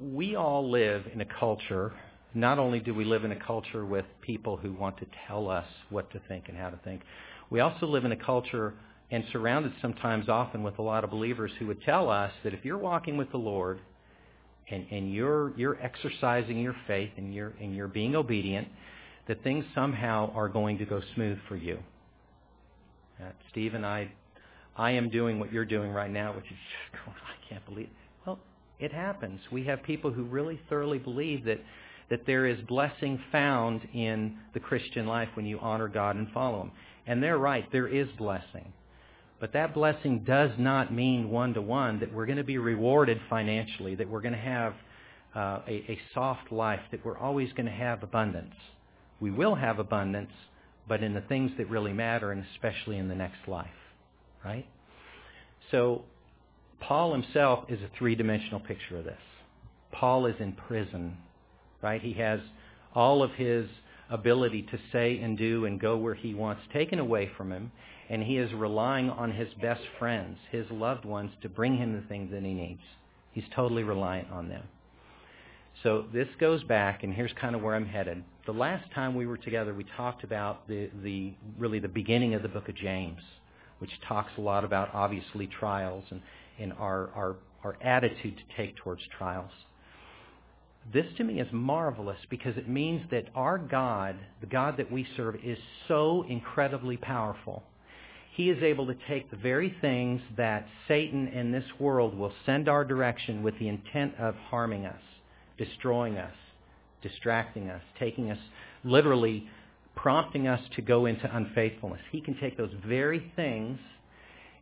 We 0.00 0.34
all 0.34 0.68
live 0.68 1.04
in 1.12 1.20
a 1.20 1.24
culture. 1.24 1.92
Not 2.34 2.58
only 2.58 2.80
do 2.80 2.92
we 2.92 3.04
live 3.04 3.24
in 3.24 3.30
a 3.30 3.38
culture 3.38 3.86
with 3.86 4.04
people 4.20 4.56
who 4.56 4.72
want 4.72 4.98
to 4.98 5.06
tell 5.28 5.48
us 5.48 5.66
what 5.88 6.10
to 6.10 6.20
think 6.26 6.48
and 6.48 6.58
how 6.58 6.70
to 6.70 6.78
think, 6.78 7.02
we 7.48 7.60
also 7.60 7.86
live 7.86 8.04
in 8.04 8.10
a 8.10 8.16
culture 8.16 8.74
and 9.14 9.24
surrounded 9.30 9.72
sometimes 9.80 10.28
often 10.28 10.64
with 10.64 10.76
a 10.78 10.82
lot 10.82 11.04
of 11.04 11.10
believers 11.10 11.52
who 11.60 11.68
would 11.68 11.80
tell 11.84 12.10
us 12.10 12.32
that 12.42 12.52
if 12.52 12.64
you're 12.64 12.76
walking 12.76 13.16
with 13.16 13.30
the 13.30 13.38
Lord 13.38 13.78
and, 14.68 14.84
and 14.90 15.12
you're 15.12 15.56
you're 15.56 15.80
exercising 15.80 16.58
your 16.58 16.74
faith 16.88 17.10
and 17.16 17.32
you're 17.32 17.52
and 17.60 17.76
you're 17.76 17.86
being 17.86 18.16
obedient, 18.16 18.66
that 19.28 19.40
things 19.44 19.64
somehow 19.72 20.32
are 20.34 20.48
going 20.48 20.78
to 20.78 20.84
go 20.84 21.00
smooth 21.14 21.38
for 21.48 21.54
you. 21.54 21.78
Uh, 23.20 23.30
Steve 23.52 23.74
and 23.74 23.86
I, 23.86 24.10
I 24.76 24.90
am 24.90 25.10
doing 25.10 25.38
what 25.38 25.52
you're 25.52 25.64
doing 25.64 25.92
right 25.92 26.10
now, 26.10 26.34
which 26.34 26.46
is, 26.46 26.58
I 27.06 27.48
can't 27.48 27.64
believe. 27.66 27.90
Well, 28.26 28.40
it 28.80 28.92
happens. 28.92 29.40
We 29.52 29.62
have 29.66 29.84
people 29.84 30.10
who 30.10 30.24
really 30.24 30.60
thoroughly 30.68 30.98
believe 30.98 31.44
that 31.44 31.60
that 32.10 32.26
there 32.26 32.46
is 32.46 32.58
blessing 32.66 33.22
found 33.30 33.86
in 33.94 34.38
the 34.54 34.60
Christian 34.60 35.06
life 35.06 35.28
when 35.34 35.46
you 35.46 35.60
honor 35.60 35.86
God 35.86 36.16
and 36.16 36.28
follow 36.32 36.62
Him. 36.62 36.72
And 37.06 37.22
they're 37.22 37.38
right. 37.38 37.70
There 37.70 37.86
is 37.86 38.08
blessing. 38.18 38.72
But 39.44 39.52
that 39.52 39.74
blessing 39.74 40.20
does 40.20 40.52
not 40.56 40.90
mean 40.90 41.28
one-to-one 41.28 42.00
that 42.00 42.10
we're 42.14 42.24
going 42.24 42.38
to 42.38 42.44
be 42.44 42.56
rewarded 42.56 43.20
financially, 43.28 43.94
that 43.94 44.08
we're 44.08 44.22
going 44.22 44.32
to 44.32 44.40
have 44.40 44.72
uh, 45.36 45.60
a, 45.68 45.84
a 45.86 46.00
soft 46.14 46.50
life, 46.50 46.80
that 46.92 47.04
we're 47.04 47.18
always 47.18 47.52
going 47.52 47.66
to 47.66 47.70
have 47.70 48.02
abundance. 48.02 48.54
We 49.20 49.30
will 49.30 49.54
have 49.54 49.78
abundance, 49.78 50.30
but 50.88 51.02
in 51.02 51.12
the 51.12 51.20
things 51.20 51.50
that 51.58 51.68
really 51.68 51.92
matter, 51.92 52.32
and 52.32 52.42
especially 52.54 52.96
in 52.96 53.08
the 53.08 53.14
next 53.14 53.46
life, 53.46 53.66
right? 54.42 54.66
So 55.70 56.04
Paul 56.80 57.12
himself 57.12 57.66
is 57.68 57.82
a 57.82 57.90
three-dimensional 57.98 58.60
picture 58.60 58.96
of 58.96 59.04
this. 59.04 59.20
Paul 59.92 60.24
is 60.24 60.36
in 60.40 60.52
prison, 60.52 61.18
right? 61.82 62.00
He 62.00 62.14
has 62.14 62.40
all 62.94 63.22
of 63.22 63.30
his 63.32 63.68
ability 64.08 64.62
to 64.70 64.78
say 64.90 65.18
and 65.18 65.36
do 65.36 65.66
and 65.66 65.78
go 65.78 65.98
where 65.98 66.14
he 66.14 66.32
wants 66.32 66.62
taken 66.72 66.98
away 66.98 67.30
from 67.36 67.52
him, 67.52 67.72
and 68.10 68.22
he 68.22 68.36
is 68.36 68.52
relying 68.52 69.10
on 69.10 69.32
his 69.32 69.48
best 69.60 69.82
friends, 69.98 70.38
his 70.50 70.66
loved 70.70 71.04
ones, 71.04 71.30
to 71.42 71.48
bring 71.48 71.76
him 71.76 71.94
the 71.94 72.06
things 72.08 72.30
that 72.32 72.42
he 72.42 72.52
needs. 72.52 72.82
He's 73.32 73.44
totally 73.54 73.82
reliant 73.82 74.30
on 74.30 74.48
them. 74.48 74.64
So 75.82 76.04
this 76.12 76.28
goes 76.38 76.62
back, 76.64 77.02
and 77.02 77.12
here's 77.12 77.32
kind 77.40 77.54
of 77.54 77.62
where 77.62 77.74
I'm 77.74 77.86
headed. 77.86 78.22
The 78.46 78.52
last 78.52 78.90
time 78.94 79.14
we 79.14 79.26
were 79.26 79.36
together, 79.36 79.74
we 79.74 79.84
talked 79.96 80.22
about 80.22 80.68
the, 80.68 80.90
the 81.02 81.32
really 81.58 81.78
the 81.78 81.88
beginning 81.88 82.34
of 82.34 82.42
the 82.42 82.48
book 82.48 82.68
of 82.68 82.76
James, 82.76 83.20
which 83.80 83.90
talks 84.06 84.30
a 84.38 84.40
lot 84.40 84.64
about 84.64 84.94
obviously 84.94 85.46
trials 85.46 86.04
and, 86.10 86.20
and 86.60 86.72
our, 86.74 87.10
our, 87.14 87.36
our 87.64 87.76
attitude 87.82 88.36
to 88.36 88.56
take 88.56 88.76
towards 88.76 89.02
trials. 89.18 89.50
This 90.92 91.06
to 91.16 91.24
me 91.24 91.40
is 91.40 91.48
marvelous 91.50 92.18
because 92.28 92.56
it 92.56 92.68
means 92.68 93.02
that 93.10 93.24
our 93.34 93.58
God, 93.58 94.16
the 94.40 94.46
God 94.46 94.76
that 94.76 94.92
we 94.92 95.06
serve, 95.16 95.36
is 95.42 95.58
so 95.88 96.24
incredibly 96.28 96.98
powerful. 96.98 97.62
He 98.34 98.50
is 98.50 98.62
able 98.62 98.86
to 98.86 98.96
take 99.08 99.30
the 99.30 99.36
very 99.36 99.74
things 99.80 100.20
that 100.36 100.66
Satan 100.88 101.28
in 101.28 101.52
this 101.52 101.64
world 101.78 102.18
will 102.18 102.32
send 102.44 102.68
our 102.68 102.84
direction 102.84 103.42
with 103.42 103.58
the 103.58 103.68
intent 103.68 104.14
of 104.18 104.34
harming 104.34 104.86
us, 104.86 105.00
destroying 105.56 106.18
us, 106.18 106.34
distracting 107.00 107.70
us, 107.70 107.82
taking 107.98 108.30
us, 108.30 108.38
literally 108.82 109.48
prompting 109.94 110.48
us 110.48 110.60
to 110.74 110.82
go 110.82 111.06
into 111.06 111.34
unfaithfulness. 111.34 112.00
He 112.10 112.20
can 112.20 112.36
take 112.40 112.56
those 112.56 112.72
very 112.84 113.30
things 113.36 113.78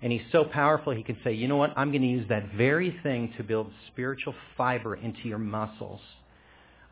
and 0.03 0.11
he's 0.11 0.23
so 0.33 0.45
powerful, 0.45 0.93
he 0.93 1.05
can 1.05 1.17
say, 1.23 1.33
you 1.33 1.47
know 1.47 1.57
what, 1.57 1.73
I'm 1.77 1.91
going 1.91 2.03
to 2.03 2.09
use 2.09 2.29
that 2.29 2.53
very 2.55 2.99
thing 3.05 3.33
to 3.37 3.45
build 3.45 3.71
spiritual 3.87 4.35
fiber 4.57 4.97
into 4.97 5.29
your 5.29 5.39
muscles. 5.39 6.01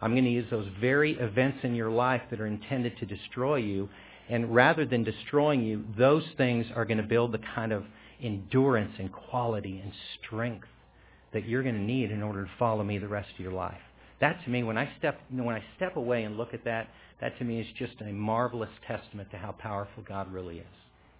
I'm 0.00 0.12
going 0.12 0.24
to 0.24 0.30
use 0.30 0.48
those 0.48 0.68
very 0.80 1.18
events 1.18 1.58
in 1.64 1.74
your 1.74 1.90
life 1.90 2.22
that 2.30 2.40
are 2.40 2.46
intended 2.46 2.96
to 2.98 3.06
destroy 3.06 3.56
you. 3.56 3.88
And 4.30 4.54
rather 4.54 4.86
than 4.86 5.02
destroying 5.02 5.62
you, 5.64 5.84
those 5.98 6.22
things 6.36 6.66
are 6.76 6.84
going 6.84 6.98
to 6.98 7.02
build 7.02 7.32
the 7.32 7.40
kind 7.54 7.72
of 7.72 7.84
endurance 8.22 8.92
and 8.98 9.12
quality 9.12 9.80
and 9.82 9.92
strength 10.18 10.68
that 11.32 11.48
you're 11.48 11.64
going 11.64 11.74
to 11.74 11.80
need 11.80 12.12
in 12.12 12.22
order 12.22 12.44
to 12.44 12.50
follow 12.56 12.84
me 12.84 12.98
the 12.98 13.08
rest 13.08 13.28
of 13.34 13.40
your 13.40 13.52
life. 13.52 13.80
That 14.20 14.42
to 14.44 14.50
me, 14.50 14.62
when 14.62 14.78
I 14.78 14.88
step, 14.98 15.20
when 15.30 15.56
I 15.56 15.62
step 15.76 15.96
away 15.96 16.22
and 16.22 16.36
look 16.36 16.54
at 16.54 16.64
that, 16.64 16.88
that 17.20 17.36
to 17.38 17.44
me 17.44 17.60
is 17.60 17.66
just 17.76 17.94
a 18.00 18.12
marvelous 18.12 18.70
testament 18.86 19.30
to 19.32 19.36
how 19.36 19.52
powerful 19.52 20.04
God 20.06 20.32
really 20.32 20.58
is. 20.58 20.66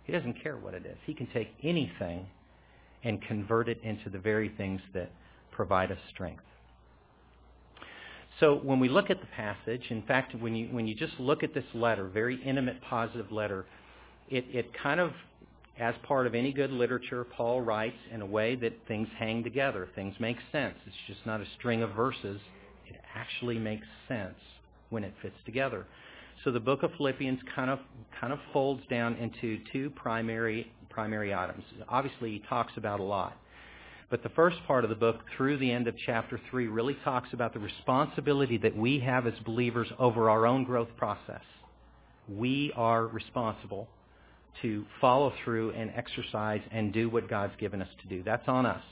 He 0.05 0.13
doesn't 0.13 0.41
care 0.43 0.57
what 0.57 0.75
it 0.75 0.87
is. 0.87 0.97
He 1.05 1.15
can 1.15 1.27
take 1.33 1.49
anything 1.65 2.27
and 3.03 3.21
convert 3.23 3.69
it 3.69 3.81
into 3.83 4.09
the 4.09 4.19
very 4.19 4.51
things 4.57 4.81
that 4.95 5.11
provide 5.51 5.91
us 5.91 5.99
strength. 6.13 6.45
So 8.41 8.59
when 8.63 8.81
we 8.81 8.89
look 8.89 9.11
at 9.11 9.21
the 9.21 9.27
passage, 9.27 9.83
in 9.91 10.03
fact, 10.03 10.35
when 10.35 10.55
you, 10.55 10.69
when 10.69 10.87
you 10.87 10.95
just 10.95 11.13
look 11.21 11.43
at 11.43 11.53
this 11.53 11.65
letter, 11.75 12.09
very 12.09 12.43
intimate, 12.43 12.81
positive 12.83 13.31
letter, 13.31 13.67
it, 14.31 14.47
it 14.51 14.71
kind 14.83 14.99
of, 14.99 15.13
as 15.79 15.95
part 16.03 16.27
of 16.27 16.35
any 16.35 16.53
good 16.53 16.71
literature, 16.71 17.25
Paul 17.25 17.61
writes 17.61 17.97
in 18.11 18.23
a 18.23 18.27
way 18.27 18.57
that 18.57 18.73
things 18.89 19.09
hang 19.19 19.45
together. 19.45 19.89
Things 19.95 20.15
make 20.19 20.39
sense. 20.53 20.75
It's 20.87 20.97
just 21.07 21.25
not 21.27 21.41
a 21.41 21.47
string 21.59 21.83
of 21.83 21.91
verses. 21.93 22.41
It 22.89 22.97
actually 23.15 23.59
makes 23.59 23.87
sense 24.09 24.39
when 24.89 25.05
it 25.05 25.13
fits 25.21 25.37
together. 25.45 25.87
So 26.45 26.51
the 26.51 26.61
book 26.61 26.83
of 26.83 26.91
Philippians 26.97 27.41
kind 27.55 27.71
of 27.71 27.81
kind 28.19 28.33
of 28.33 28.39
folds 28.53 28.83
down 28.89 29.15
into 29.17 29.59
two 29.73 29.91
primary 29.91 30.73
primary 30.89 31.35
items. 31.35 31.63
Obviously, 31.89 32.31
he 32.31 32.39
talks 32.49 32.73
about 32.77 32.99
a 32.99 33.03
lot. 33.03 33.37
But 34.11 34.25
the 34.25 34.29
first 34.31 34.57
part 34.67 34.83
of 34.83 34.91
the 34.91 34.97
book 34.97 35.21
through 35.37 35.59
the 35.59 35.71
end 35.71 35.87
of 35.87 35.95
chapter 36.05 36.41
3 36.51 36.67
really 36.67 36.97
talks 37.05 37.33
about 37.33 37.55
the 37.55 37.61
responsibility 37.61 38.59
that 38.59 38.77
we 38.77 38.99
have 38.99 39.25
as 39.27 39.35
believers 39.47 39.87
over 40.01 40.29
our 40.29 40.47
own 40.47 40.65
growth 40.65 40.89
process. 40.97 41.43
We 42.29 42.73
are 42.77 43.07
responsible 43.07 43.89
to 44.63 44.85
follow 45.01 45.33
through 45.45 45.71
and 45.73 45.93
exercise 45.95 46.61
and 46.73 46.93
do 46.93 47.09
what 47.09 47.29
God's 47.29 47.55
given 47.59 47.81
us 47.81 47.89
to 48.03 48.09
do. 48.09 48.25
That's 48.25 48.47
on 48.49 48.67
us. 48.67 48.83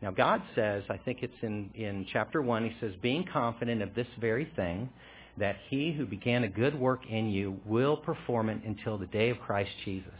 Now 0.00 0.12
God 0.12 0.40
says, 0.54 0.84
I 0.88 0.98
think 0.98 1.24
it's 1.24 1.34
in, 1.42 1.70
in 1.74 2.06
chapter 2.12 2.40
1, 2.40 2.64
he 2.64 2.76
says, 2.80 2.92
being 3.02 3.24
confident 3.32 3.82
of 3.82 3.92
this 3.96 4.06
very 4.20 4.48
thing, 4.54 4.88
that 5.36 5.56
he 5.68 5.92
who 5.92 6.06
began 6.06 6.44
a 6.44 6.48
good 6.48 6.78
work 6.78 7.00
in 7.08 7.28
you 7.28 7.58
will 7.66 7.96
perform 7.96 8.50
it 8.50 8.62
until 8.64 8.98
the 8.98 9.06
day 9.06 9.30
of 9.30 9.40
Christ 9.40 9.70
Jesus. 9.84 10.12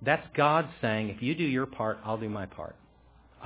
That's 0.00 0.26
God 0.34 0.68
saying, 0.80 1.10
if 1.10 1.22
you 1.22 1.34
do 1.34 1.44
your 1.44 1.66
part, 1.66 1.98
I'll 2.02 2.18
do 2.18 2.30
my 2.30 2.46
part. 2.46 2.76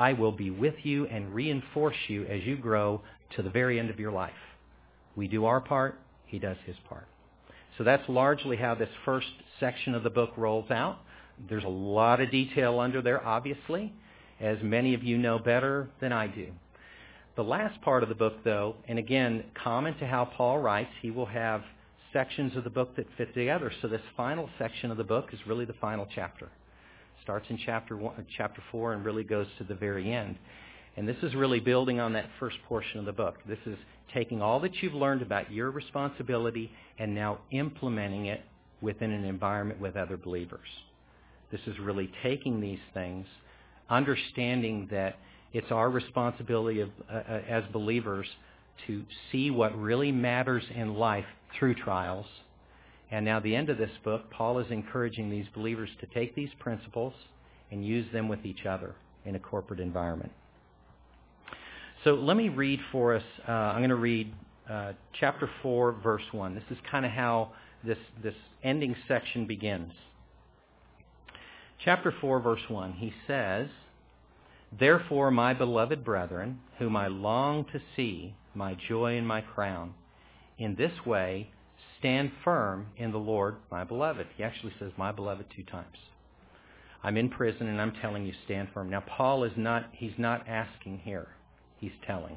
I 0.00 0.14
will 0.14 0.33
be 0.33 0.49
with 0.49 0.76
you 0.83 1.07
and 1.09 1.35
reinforce 1.35 2.09
you 2.09 2.25
as 2.25 2.42
you 2.42 2.57
grow 2.57 3.02
to 3.37 3.42
the 3.42 3.50
very 3.50 3.78
end 3.78 3.90
of 3.90 4.00
your 4.00 4.11
life. 4.11 4.33
We 5.14 5.28
do 5.28 5.45
our 5.45 5.61
part, 5.61 6.00
he 6.25 6.38
does 6.38 6.57
his 6.64 6.76
part. 6.88 7.07
So 7.76 7.85
that's 7.85 8.09
largely 8.09 8.57
how 8.57 8.75
this 8.75 8.88
first 9.04 9.28
section 9.61 9.95
of 9.95 10.02
the 10.02 10.09
book 10.09 10.33
rolls 10.38 10.71
out. 10.71 11.00
There's 11.50 11.64
a 11.64 11.69
lot 11.69 12.23
of 12.23 12.30
detail 12.30 12.80
under 12.80 13.02
there, 13.02 13.23
obviously, 13.26 13.92
as 14.40 14.57
many 14.62 14.95
of 14.95 15.02
you 15.04 15.19
know 15.19 15.38
better 15.38 15.90
than 16.00 16.14
I 16.14 16.28
do. 16.28 16.47
The 17.37 17.45
last 17.45 17.78
part 17.83 18.02
of 18.02 18.09
the 18.09 18.14
book, 18.14 18.42
though, 18.42 18.76
and 18.88 18.99
again, 18.99 19.45
common 19.52 19.99
to 19.99 20.07
how 20.07 20.25
Paul 20.25 20.61
writes, 20.61 20.90
he 21.02 21.11
will 21.11 21.26
have 21.26 21.62
sections 22.11 22.57
of 22.57 22.64
the 22.64 22.71
book 22.71 22.97
that 22.97 23.07
fit 23.19 23.35
together. 23.35 23.71
So 23.83 23.88
this 23.88 24.00
final 24.16 24.49
section 24.59 24.90
of 24.90 24.97
the 24.97 25.04
book 25.04 25.28
is 25.35 25.40
really 25.47 25.66
the 25.66 25.75
final 25.75 26.09
chapter. 26.14 26.49
Starts 27.23 27.47
in 27.50 27.59
chapter 27.65 27.97
one, 27.97 28.27
chapter 28.37 28.62
four 28.71 28.93
and 28.93 29.05
really 29.05 29.25
goes 29.25 29.47
to 29.59 29.65
the 29.65 29.75
very 29.75 30.12
end. 30.12 30.37
And 30.97 31.09
this 31.09 31.17
is 31.23 31.35
really 31.35 31.61
building 31.61 32.00
on 32.00 32.12
that 32.15 32.27
first 32.39 32.57
portion 32.69 32.99
of 32.99 33.05
the 33.05 33.12
book. 33.12 33.37
This 33.47 33.59
is 33.67 33.77
taking 34.12 34.43
all 34.43 34.61
that 34.61 34.83
you've 34.83 34.95
learned 34.95 35.23
about 35.23 35.53
your 35.53 35.71
responsibility 35.71 36.71
and 36.99 37.15
now 37.15 37.39
implementing 37.50 38.27
it 38.27 38.43
within 38.81 39.11
an 39.11 39.25
environment 39.25 39.81
with 39.81 39.97
other 39.97 40.17
believers. 40.17 40.67
This 41.53 41.61
is 41.67 41.79
really 41.79 42.11
taking 42.23 42.61
these 42.61 42.79
things, 42.95 43.27
understanding 43.89 44.89
that 44.91 45.17
it's 45.53 45.71
our 45.71 45.91
responsibility 45.91 46.81
of, 46.81 46.91
uh, 47.11 47.15
uh, 47.17 47.43
as 47.49 47.65
believers 47.73 48.27
to 48.87 49.05
see 49.31 49.50
what 49.50 49.77
really 49.79 50.12
matters 50.12 50.65
in 50.75 50.95
life 50.95 51.27
through 51.59 51.75
trials. 51.75 52.27
And 53.11 53.25
now 53.25 53.40
the 53.40 53.57
end 53.57 53.71
of 53.71 53.79
this 53.79 53.90
book, 54.05 54.31
Paul 54.31 54.59
is 54.61 54.71
encouraging 54.71 55.31
these 55.31 55.47
believers 55.55 55.90
to 56.00 56.07
take 56.07 56.35
these 56.35 56.50
principles 56.59 57.12
and 57.71 57.85
use 57.85 58.07
them 58.12 58.29
with 58.29 58.45
each 58.45 58.67
other 58.67 58.95
in 59.25 59.35
a 59.35 59.38
corporate 59.38 59.81
environment. 59.81 60.33
So 62.05 62.14
let 62.14 62.37
me 62.37 62.49
read 62.49 62.81
for 62.93 63.14
us. 63.14 63.23
Uh, 63.47 63.52
I'm 63.52 63.81
going 63.81 63.90
to 63.90 63.97
read 63.97 64.33
uh, 64.69 64.93
chapter 65.19 65.50
4, 65.62 65.93
verse 66.02 66.23
1. 66.33 66.55
This 66.55 66.64
is 66.71 66.79
kind 66.90 67.05
of 67.05 67.11
how 67.12 67.52
this, 67.85 67.99
this 68.23 68.35
ending 68.62 68.95
section 69.09 69.47
begins. 69.47 69.93
Chapter 71.85 72.14
4, 72.21 72.40
verse 72.40 72.62
1. 72.69 72.93
He 72.93 73.12
says, 73.26 73.69
Therefore, 74.79 75.31
my 75.31 75.52
beloved 75.52 76.05
brethren, 76.05 76.61
whom 76.79 76.97
I 76.97 77.09
long 77.09 77.64
to 77.73 77.81
see, 77.97 78.35
my 78.55 78.76
joy 78.88 79.17
and 79.17 79.26
my 79.26 79.40
crown, 79.40 79.95
in 80.59 80.76
this 80.76 80.93
way 81.05 81.50
stand 82.00 82.33
firm 82.42 82.87
in 82.97 83.12
the 83.12 83.19
Lord, 83.19 83.57
my 83.71 83.85
beloved. 83.85 84.26
He 84.37 84.42
actually 84.42 84.73
says, 84.80 84.90
my 84.97 85.12
beloved, 85.12 85.47
two 85.54 85.62
times. 85.62 85.97
I'm 87.02 87.16
in 87.16 87.28
prison 87.28 87.69
and 87.69 87.80
I'm 87.80 87.92
telling 88.02 88.26
you, 88.26 88.33
stand 88.45 88.69
firm. 88.75 88.90
Now, 88.90 89.00
Paul 89.00 89.45
is 89.45 89.52
not, 89.57 89.90
he's 89.92 90.12
not 90.19 90.49
asking 90.49 90.99
here. 90.99 91.28
He's 91.78 91.92
telling. 92.07 92.37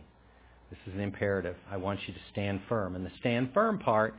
This 0.70 0.80
is 0.88 0.94
an 0.94 1.02
imperative. 1.02 1.56
I 1.70 1.78
want 1.78 2.00
you 2.08 2.14
to 2.14 2.20
stand 2.32 2.62
firm. 2.70 2.96
And 2.96 3.06
the 3.06 3.12
stand 3.20 3.52
firm 3.54 3.80
part 3.80 4.16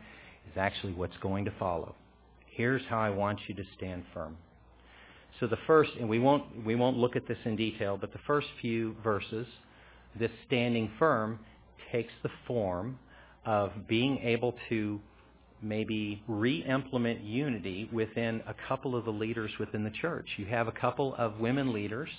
is 0.50 0.56
actually 0.56 0.92
what's 0.92 1.16
going 1.22 1.44
to 1.46 1.52
follow. 1.58 1.94
Here's 2.46 2.82
how 2.88 2.98
I 2.98 3.10
want 3.10 3.40
you 3.48 3.54
to 3.54 3.64
stand 3.76 4.04
firm. 4.12 4.36
So 5.40 5.46
the 5.46 5.58
first, 5.66 5.90
and 5.98 6.08
we 6.08 6.18
won't, 6.18 6.64
we 6.64 6.74
won't 6.74 6.96
look 6.96 7.16
at 7.16 7.26
this 7.26 7.38
in 7.44 7.56
detail, 7.56 7.96
but 8.00 8.12
the 8.12 8.20
first 8.26 8.46
few 8.60 8.94
verses, 9.02 9.46
this 10.18 10.30
standing 10.46 10.90
firm 10.98 11.40
takes 11.90 12.12
the 12.22 12.30
form 12.46 12.98
of 13.44 13.72
being 13.88 14.18
able 14.18 14.54
to 14.68 15.00
maybe 15.64 16.22
re-implement 16.28 17.22
unity 17.22 17.88
within 17.92 18.42
a 18.46 18.54
couple 18.68 18.94
of 18.94 19.04
the 19.04 19.10
leaders 19.10 19.50
within 19.58 19.82
the 19.82 19.90
church. 19.90 20.28
You 20.36 20.46
have 20.46 20.68
a 20.68 20.72
couple 20.72 21.14
of 21.16 21.40
women 21.40 21.72
leaders 21.72 22.10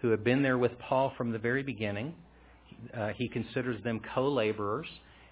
who 0.00 0.10
have 0.10 0.22
been 0.22 0.42
there 0.42 0.58
with 0.58 0.78
Paul 0.78 1.12
from 1.16 1.32
the 1.32 1.38
very 1.38 1.62
beginning. 1.62 2.14
Uh, 2.96 3.08
he 3.16 3.28
considers 3.28 3.82
them 3.84 4.00
co-laborers, 4.14 4.86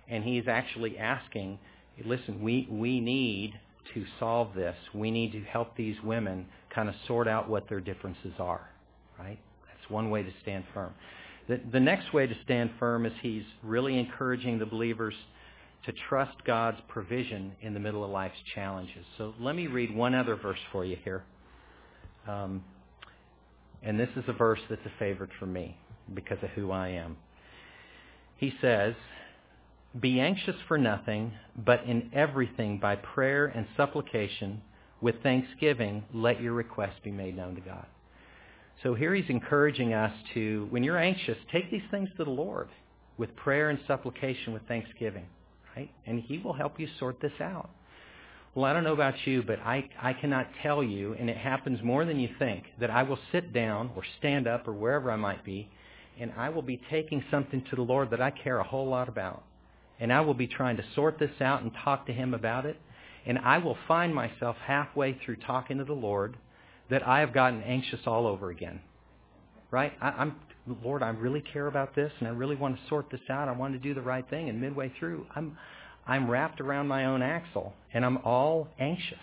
and 0.09 0.25
he's 0.25 0.49
actually 0.49 0.99
asking, 0.99 1.59
listen, 2.04 2.42
we, 2.42 2.66
we 2.71 3.00
need 3.00 3.54
to 3.95 4.04
solve 4.19 4.54
this, 4.54 4.76
we 4.95 5.11
need 5.11 5.33
to 5.33 5.40
help 5.42 5.76
these 5.76 5.97
women 6.02 6.47
kind 6.75 6.88
of 6.88 6.95
sort 7.07 7.28
out 7.28 7.49
what 7.49 7.69
their 7.69 7.81
differences 7.81 8.33
are, 8.38 8.69
right? 9.19 9.38
That's 9.66 9.90
one 9.90 10.11
way 10.11 10.23
to 10.23 10.31
stand 10.42 10.64
firm. 10.73 10.95
The, 11.49 11.61
the 11.73 11.81
next 11.81 12.12
way 12.14 12.26
to 12.26 12.35
stand 12.45 12.71
firm 12.78 13.04
is 13.04 13.12
he's 13.21 13.42
really 13.62 13.99
encouraging 13.99 14.59
the 14.59 14.66
believers 14.66 15.14
to 15.86 15.92
trust 16.08 16.36
God's 16.44 16.78
provision 16.88 17.52
in 17.60 17.74
the 17.74 17.80
middle 17.80 18.04
of 18.04 18.10
life's 18.10 18.38
challenges. 18.54 19.04
So 19.18 19.34
let 19.40 19.56
me 19.56 19.66
read 19.66 19.94
one 19.94 20.14
other 20.14 20.36
verse 20.36 20.58
for 20.70 20.84
you 20.84 20.96
here. 21.02 21.24
Um, 22.26 22.62
and 23.82 23.98
this 23.98 24.10
is 24.16 24.24
a 24.28 24.32
verse 24.32 24.60
that's 24.70 24.84
a 24.86 24.92
favorite 24.98 25.30
for 25.40 25.46
me 25.46 25.76
because 26.14 26.38
of 26.42 26.50
who 26.50 26.70
I 26.70 26.88
am. 26.88 27.16
He 28.36 28.52
says, 28.60 28.94
Be 29.98 30.20
anxious 30.20 30.56
for 30.68 30.78
nothing, 30.78 31.32
but 31.56 31.84
in 31.84 32.10
everything 32.12 32.78
by 32.78 32.96
prayer 32.96 33.46
and 33.46 33.66
supplication, 33.76 34.62
with 35.00 35.20
thanksgiving, 35.24 36.04
let 36.14 36.40
your 36.40 36.52
requests 36.52 37.00
be 37.02 37.10
made 37.10 37.36
known 37.36 37.56
to 37.56 37.60
God. 37.60 37.86
So 38.82 38.94
here 38.94 39.14
he's 39.14 39.28
encouraging 39.28 39.94
us 39.94 40.12
to, 40.34 40.66
when 40.70 40.84
you're 40.84 40.98
anxious, 40.98 41.36
take 41.50 41.70
these 41.70 41.82
things 41.90 42.08
to 42.16 42.24
the 42.24 42.30
Lord 42.30 42.68
with 43.16 43.34
prayer 43.36 43.70
and 43.70 43.78
supplication 43.86 44.52
with 44.52 44.62
thanksgiving, 44.66 45.26
right? 45.76 45.90
And 46.06 46.20
he 46.20 46.38
will 46.38 46.52
help 46.52 46.78
you 46.78 46.88
sort 46.98 47.20
this 47.20 47.40
out. 47.40 47.70
Well, 48.54 48.66
I 48.66 48.74
don't 48.74 48.84
know 48.84 48.92
about 48.92 49.14
you, 49.26 49.42
but 49.42 49.60
I, 49.60 49.88
I 50.00 50.12
cannot 50.12 50.46
tell 50.62 50.82
you, 50.82 51.14
and 51.18 51.30
it 51.30 51.38
happens 51.38 51.82
more 51.82 52.04
than 52.04 52.20
you 52.20 52.28
think, 52.38 52.64
that 52.80 52.90
I 52.90 53.02
will 53.02 53.18
sit 53.30 53.52
down 53.52 53.90
or 53.96 54.02
stand 54.18 54.46
up 54.46 54.68
or 54.68 54.74
wherever 54.74 55.10
I 55.10 55.16
might 55.16 55.42
be, 55.42 55.70
and 56.20 56.30
I 56.36 56.50
will 56.50 56.62
be 56.62 56.80
taking 56.90 57.24
something 57.30 57.64
to 57.70 57.76
the 57.76 57.82
Lord 57.82 58.10
that 58.10 58.20
I 58.20 58.30
care 58.30 58.58
a 58.58 58.64
whole 58.64 58.86
lot 58.88 59.08
about. 59.08 59.42
And 59.98 60.12
I 60.12 60.20
will 60.20 60.34
be 60.34 60.46
trying 60.46 60.76
to 60.76 60.84
sort 60.94 61.18
this 61.18 61.40
out 61.40 61.62
and 61.62 61.72
talk 61.82 62.06
to 62.06 62.12
him 62.12 62.34
about 62.34 62.66
it. 62.66 62.76
And 63.24 63.38
I 63.38 63.58
will 63.58 63.78
find 63.88 64.14
myself 64.14 64.56
halfway 64.66 65.14
through 65.14 65.36
talking 65.36 65.78
to 65.78 65.84
the 65.84 65.92
Lord 65.92 66.36
that 66.90 67.06
I 67.06 67.20
have 67.20 67.32
gotten 67.32 67.62
anxious 67.62 68.00
all 68.04 68.26
over 68.26 68.50
again. 68.50 68.80
Right? 69.70 69.92
I, 70.02 70.08
I'm, 70.08 70.36
Lord, 70.83 71.02
I 71.02 71.09
really 71.11 71.40
care 71.40 71.66
about 71.66 71.95
this, 71.95 72.12
and 72.19 72.28
I 72.28 72.33
really 72.33 72.57
want 72.57 72.76
to 72.76 72.83
sort 72.88 73.11
this 73.11 73.21
out. 73.28 73.49
I 73.49 73.52
want 73.52 73.75
to 73.75 73.78
do 73.78 73.95
the 73.95 74.02
right 74.02 74.28
thing. 74.28 74.49
And 74.49 74.61
midway 74.61 74.92
through, 74.99 75.26
I'm, 75.35 75.57
I'm 76.07 76.31
wrapped 76.31 76.61
around 76.61 76.88
my 76.88 77.07
own 77.07 77.23
axle, 77.23 77.73
and 77.92 78.04
I'm 78.04 78.19
all 78.19 78.69
anxious. 78.78 79.19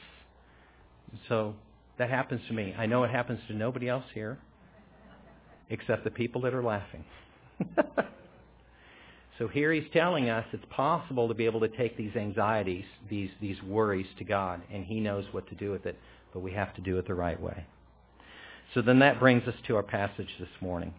So 1.27 1.55
that 1.97 2.09
happens 2.09 2.41
to 2.47 2.53
me. 2.53 2.75
I 2.77 2.85
know 2.85 3.03
it 3.03 3.11
happens 3.11 3.39
to 3.47 3.53
nobody 3.53 3.87
else 3.87 4.05
here, 4.13 4.37
except 5.69 6.03
the 6.03 6.11
people 6.11 6.41
that 6.41 6.53
are 6.53 6.63
laughing. 6.63 7.05
so 9.37 9.47
here 9.47 9.71
he's 9.71 9.89
telling 9.93 10.29
us 10.29 10.45
it's 10.51 10.65
possible 10.69 11.27
to 11.29 11.33
be 11.33 11.45
able 11.45 11.61
to 11.61 11.69
take 11.69 11.95
these 11.95 12.15
anxieties, 12.15 12.85
these, 13.09 13.29
these 13.41 13.61
worries 13.63 14.07
to 14.17 14.23
God, 14.23 14.61
and 14.71 14.83
he 14.83 14.99
knows 14.99 15.25
what 15.31 15.47
to 15.49 15.55
do 15.55 15.71
with 15.71 15.85
it 15.85 15.97
but 16.33 16.39
we 16.39 16.51
have 16.53 16.73
to 16.75 16.81
do 16.81 16.97
it 16.97 17.07
the 17.07 17.13
right 17.13 17.39
way. 17.39 17.65
So 18.73 18.81
then 18.81 18.99
that 18.99 19.19
brings 19.19 19.47
us 19.47 19.55
to 19.67 19.75
our 19.75 19.83
passage 19.83 20.29
this 20.39 20.49
morning. 20.61 20.93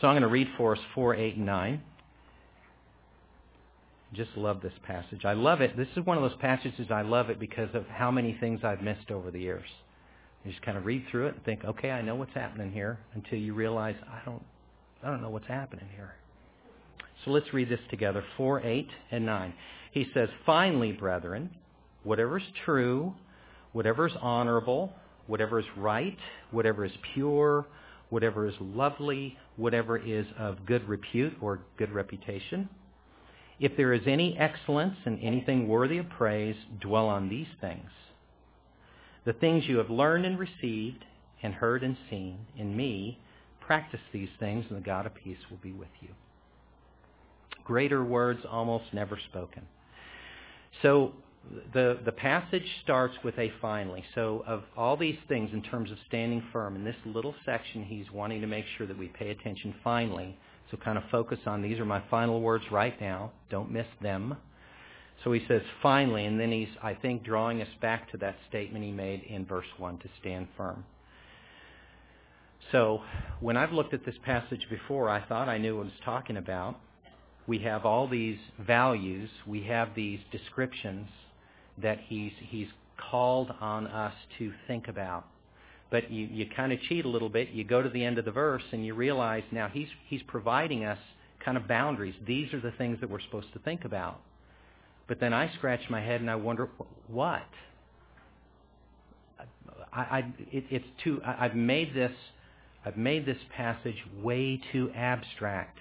So 0.00 0.08
I'm 0.08 0.12
going 0.12 0.22
to 0.22 0.28
read 0.28 0.48
for 0.56 0.74
us 0.74 0.80
4, 0.94 1.14
8, 1.14 1.36
and 1.36 1.46
9. 1.46 1.82
Just 4.12 4.30
love 4.36 4.60
this 4.62 4.72
passage. 4.86 5.24
I 5.24 5.32
love 5.32 5.60
it. 5.60 5.76
This 5.76 5.88
is 5.96 6.04
one 6.04 6.16
of 6.16 6.22
those 6.22 6.38
passages 6.40 6.88
I 6.90 7.02
love 7.02 7.30
it 7.30 7.40
because 7.40 7.74
of 7.74 7.86
how 7.86 8.10
many 8.10 8.36
things 8.38 8.60
I've 8.62 8.82
missed 8.82 9.10
over 9.10 9.30
the 9.30 9.40
years. 9.40 9.66
You 10.44 10.52
just 10.52 10.62
kind 10.62 10.78
of 10.78 10.86
read 10.86 11.04
through 11.10 11.28
it 11.28 11.34
and 11.34 11.44
think, 11.44 11.64
okay, 11.64 11.90
I 11.90 12.02
know 12.02 12.14
what's 12.14 12.34
happening 12.34 12.70
here, 12.70 12.98
until 13.14 13.38
you 13.38 13.52
realize 13.52 13.96
I 14.08 14.20
don't, 14.24 14.42
I 15.02 15.10
don't 15.10 15.22
know 15.22 15.30
what's 15.30 15.48
happening 15.48 15.86
here. 15.94 16.14
So 17.24 17.32
let's 17.32 17.52
read 17.52 17.68
this 17.68 17.80
together. 17.90 18.22
4, 18.36 18.60
8, 18.60 18.88
and 19.10 19.26
9. 19.26 19.54
He 19.90 20.06
says, 20.14 20.28
Finally, 20.44 20.92
brethren, 20.92 21.50
whatever 22.04 22.38
is 22.38 22.44
true, 22.64 23.12
whatever 23.72 24.06
is 24.06 24.12
honorable, 24.20 24.92
whatever 25.26 25.58
is 25.58 25.66
right, 25.76 26.16
whatever 26.52 26.84
is 26.84 26.92
pure, 27.14 27.66
whatever 28.10 28.46
is 28.46 28.54
lovely, 28.60 29.36
whatever 29.56 29.96
is 29.96 30.26
of 30.38 30.66
good 30.66 30.86
repute 30.88 31.34
or 31.40 31.60
good 31.78 31.92
reputation. 31.92 32.68
If 33.58 33.76
there 33.76 33.92
is 33.92 34.02
any 34.06 34.36
excellence 34.38 34.96
and 35.04 35.18
anything 35.22 35.66
worthy 35.66 35.98
of 35.98 36.08
praise, 36.10 36.56
dwell 36.80 37.08
on 37.08 37.28
these 37.28 37.46
things. 37.60 37.90
The 39.24 39.32
things 39.32 39.64
you 39.66 39.78
have 39.78 39.90
learned 39.90 40.26
and 40.26 40.38
received 40.38 41.04
and 41.42 41.54
heard 41.54 41.82
and 41.82 41.96
seen 42.10 42.38
in 42.56 42.76
me, 42.76 43.18
practice 43.60 44.00
these 44.12 44.28
things, 44.38 44.64
and 44.68 44.78
the 44.78 44.84
God 44.84 45.06
of 45.06 45.14
peace 45.14 45.38
will 45.50 45.58
be 45.58 45.72
with 45.72 45.88
you. 46.00 46.08
Greater 47.64 48.04
words 48.04 48.40
almost 48.48 48.84
never 48.92 49.18
spoken. 49.28 49.66
So 50.82 51.12
the, 51.72 51.98
the 52.04 52.12
passage 52.12 52.66
starts 52.82 53.14
with 53.24 53.38
a 53.38 53.52
finally. 53.60 54.04
So 54.14 54.44
of 54.46 54.62
all 54.76 54.96
these 54.96 55.18
things 55.28 55.50
in 55.52 55.62
terms 55.62 55.90
of 55.90 55.98
standing 56.08 56.42
firm, 56.52 56.76
in 56.76 56.84
this 56.84 56.96
little 57.04 57.34
section 57.44 57.84
he's 57.84 58.10
wanting 58.12 58.40
to 58.40 58.46
make 58.46 58.64
sure 58.76 58.86
that 58.86 58.98
we 58.98 59.08
pay 59.08 59.30
attention 59.30 59.74
finally. 59.82 60.36
So 60.70 60.76
kind 60.76 60.98
of 60.98 61.04
focus 61.10 61.38
on 61.46 61.62
these 61.62 61.78
are 61.78 61.84
my 61.84 62.02
final 62.10 62.40
words 62.40 62.64
right 62.72 63.00
now. 63.00 63.32
Don't 63.50 63.70
miss 63.70 63.86
them. 64.02 64.36
So 65.24 65.32
he 65.32 65.42
says 65.48 65.62
finally, 65.82 66.26
and 66.26 66.38
then 66.38 66.52
he's, 66.52 66.68
I 66.82 66.94
think, 66.94 67.24
drawing 67.24 67.62
us 67.62 67.68
back 67.80 68.10
to 68.10 68.16
that 68.18 68.36
statement 68.48 68.84
he 68.84 68.90
made 68.90 69.22
in 69.22 69.46
verse 69.46 69.66
1 69.78 69.98
to 69.98 70.08
stand 70.20 70.48
firm. 70.56 70.84
So 72.72 73.02
when 73.40 73.56
I've 73.56 73.72
looked 73.72 73.94
at 73.94 74.04
this 74.04 74.16
passage 74.24 74.66
before, 74.68 75.08
I 75.08 75.24
thought 75.24 75.48
I 75.48 75.58
knew 75.58 75.76
what 75.76 75.82
it 75.82 75.84
was 75.84 75.92
talking 76.04 76.36
about. 76.36 76.78
We 77.46 77.60
have 77.60 77.86
all 77.86 78.08
these 78.08 78.38
values. 78.58 79.30
We 79.46 79.62
have 79.64 79.94
these 79.94 80.18
descriptions 80.32 81.08
that 81.82 81.98
he's, 82.06 82.32
he's 82.38 82.68
called 83.10 83.52
on 83.60 83.86
us 83.86 84.14
to 84.38 84.52
think 84.66 84.88
about. 84.88 85.26
But 85.90 86.10
you, 86.10 86.26
you 86.26 86.46
kind 86.54 86.72
of 86.72 86.80
cheat 86.88 87.04
a 87.04 87.08
little 87.08 87.28
bit. 87.28 87.50
You 87.50 87.64
go 87.64 87.82
to 87.82 87.88
the 87.88 88.04
end 88.04 88.18
of 88.18 88.24
the 88.24 88.32
verse 88.32 88.62
and 88.72 88.84
you 88.84 88.94
realize 88.94 89.44
now 89.52 89.68
he's, 89.68 89.88
he's 90.08 90.22
providing 90.26 90.84
us 90.84 90.98
kind 91.44 91.56
of 91.56 91.68
boundaries. 91.68 92.14
These 92.26 92.52
are 92.52 92.60
the 92.60 92.72
things 92.72 92.98
that 93.00 93.08
we're 93.08 93.20
supposed 93.20 93.52
to 93.52 93.58
think 93.60 93.84
about. 93.84 94.20
But 95.06 95.20
then 95.20 95.32
I 95.32 95.52
scratch 95.54 95.88
my 95.88 96.00
head 96.00 96.20
and 96.20 96.30
I 96.30 96.34
wonder, 96.34 96.68
what? 97.06 97.46
I, 99.92 100.00
I, 100.00 100.18
it, 100.50 100.64
it's 100.70 100.86
too, 101.04 101.20
I, 101.24 101.44
I've 101.44 101.54
made 101.54 101.94
this, 101.94 102.12
I've 102.84 102.96
made 102.96 103.24
this 103.24 103.38
passage 103.56 104.02
way 104.20 104.60
too 104.72 104.90
abstract. 104.96 105.78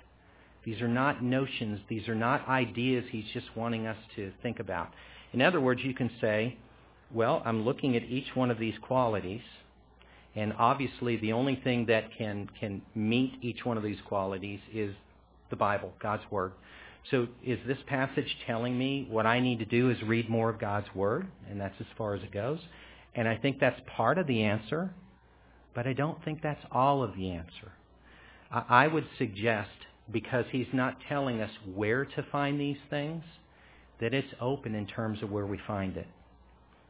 These 0.63 0.81
are 0.81 0.87
not 0.87 1.23
notions. 1.23 1.79
These 1.89 2.07
are 2.07 2.15
not 2.15 2.47
ideas 2.47 3.05
he's 3.11 3.25
just 3.33 3.47
wanting 3.55 3.87
us 3.87 3.97
to 4.15 4.31
think 4.43 4.59
about. 4.59 4.91
In 5.35 5.41
other 5.41 5.59
words, 5.59 5.81
you 5.83 5.93
can 5.93 6.09
say, 6.21 6.55
well, 7.13 7.41
I'm 7.43 7.65
looking 7.65 7.97
at 7.97 8.03
each 8.03 8.33
one 8.35 8.49
of 8.49 8.57
these 8.57 8.75
qualities, 8.81 9.41
and 10.33 10.53
obviously 10.57 11.17
the 11.17 11.33
only 11.33 11.57
thing 11.61 11.87
that 11.87 12.05
can, 12.17 12.49
can 12.57 12.81
meet 12.95 13.33
each 13.41 13.65
one 13.65 13.75
of 13.75 13.83
these 13.83 13.99
qualities 14.07 14.61
is 14.73 14.95
the 15.49 15.57
Bible, 15.57 15.91
God's 16.01 16.23
Word. 16.31 16.53
So 17.11 17.27
is 17.43 17.59
this 17.67 17.77
passage 17.85 18.37
telling 18.47 18.79
me 18.79 19.07
what 19.09 19.25
I 19.25 19.41
need 19.41 19.59
to 19.59 19.65
do 19.65 19.89
is 19.89 20.01
read 20.03 20.29
more 20.29 20.49
of 20.49 20.57
God's 20.57 20.87
Word? 20.95 21.27
And 21.49 21.59
that's 21.59 21.75
as 21.81 21.85
far 21.97 22.15
as 22.15 22.23
it 22.23 22.31
goes. 22.31 22.59
And 23.13 23.27
I 23.27 23.35
think 23.35 23.59
that's 23.59 23.81
part 23.97 24.17
of 24.17 24.27
the 24.27 24.41
answer, 24.43 24.93
but 25.73 25.85
I 25.85 25.91
don't 25.91 26.23
think 26.23 26.43
that's 26.43 26.63
all 26.71 27.03
of 27.03 27.13
the 27.17 27.31
answer. 27.31 27.73
I 28.49 28.87
would 28.87 29.05
suggest, 29.17 29.69
because 30.09 30.45
he's 30.49 30.71
not 30.71 30.95
telling 31.09 31.41
us 31.41 31.51
where 31.73 32.05
to 32.05 32.25
find 32.31 32.57
these 32.57 32.77
things, 32.89 33.25
that 33.99 34.13
it's 34.13 34.33
open 34.41 34.75
in 34.75 34.85
terms 34.85 35.21
of 35.23 35.31
where 35.31 35.45
we 35.45 35.59
find 35.65 35.97
it. 35.97 36.07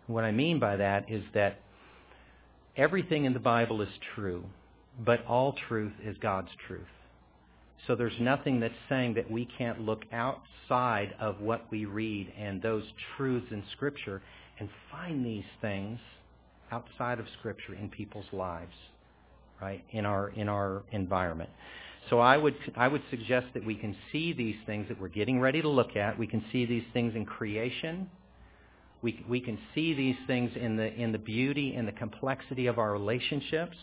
What 0.08 0.24
I 0.24 0.32
mean 0.32 0.60
by 0.60 0.76
that 0.78 1.10
is 1.10 1.24
that 1.34 1.60
everything 2.78 3.26
in 3.26 3.34
the 3.34 3.40
Bible 3.40 3.82
is 3.82 3.90
true, 4.14 4.44
but 5.04 5.26
all 5.26 5.56
truth 5.68 5.94
is 6.04 6.16
God's 6.22 6.50
truth. 6.68 6.88
So 7.88 7.96
there's 7.96 8.20
nothing 8.20 8.60
that's 8.60 8.74
saying 8.90 9.16
that 9.16 9.30
we 9.30 9.48
can't 9.58 9.82
look 9.82 10.04
outside 10.12 11.14
of 11.20 11.40
what 11.40 11.66
we 11.72 11.86
read 11.86 12.32
and 12.38 12.62
those 12.62 12.84
truths 13.16 13.48
in 13.52 13.64
Scripture 13.74 14.22
and 14.60 14.70
find 14.92 15.26
these 15.26 15.44
things 15.62 16.00
outside 16.72 17.20
of 17.20 17.26
Scripture 17.40 17.76
in 17.76 17.90
people's 17.90 18.26
lives, 18.32 18.74
right? 19.62 19.84
In 19.92 20.06
our 20.06 20.30
in 20.30 20.50
our 20.50 20.84
environment. 20.92 21.50
So 22.10 22.20
I 22.20 22.38
would, 22.38 22.56
I 22.76 22.88
would 22.88 23.02
suggest 23.10 23.48
that 23.54 23.66
we 23.66 23.76
can 23.76 23.96
see 24.12 24.32
these 24.32 24.56
things 24.66 24.88
that 24.90 25.00
we're 25.00 25.08
getting 25.08 25.40
ready 25.40 25.62
to 25.62 25.70
look 25.70 25.96
at. 25.96 26.20
We 26.20 26.28
can 26.28 26.44
see 26.52 26.66
these 26.66 26.84
things 26.94 27.16
in 27.16 27.26
creation. 27.26 28.10
We, 29.02 29.24
we 29.28 29.40
can 29.40 29.58
see 29.74 29.94
these 29.94 30.16
things 30.28 30.52
in 30.56 30.78
the, 30.78 30.94
in 30.94 31.12
the 31.12 31.18
beauty 31.18 31.76
and 31.76 31.88
the 31.88 31.92
complexity 31.92 32.68
of 32.68 32.78
our 32.78 32.92
relationships. 32.92 33.78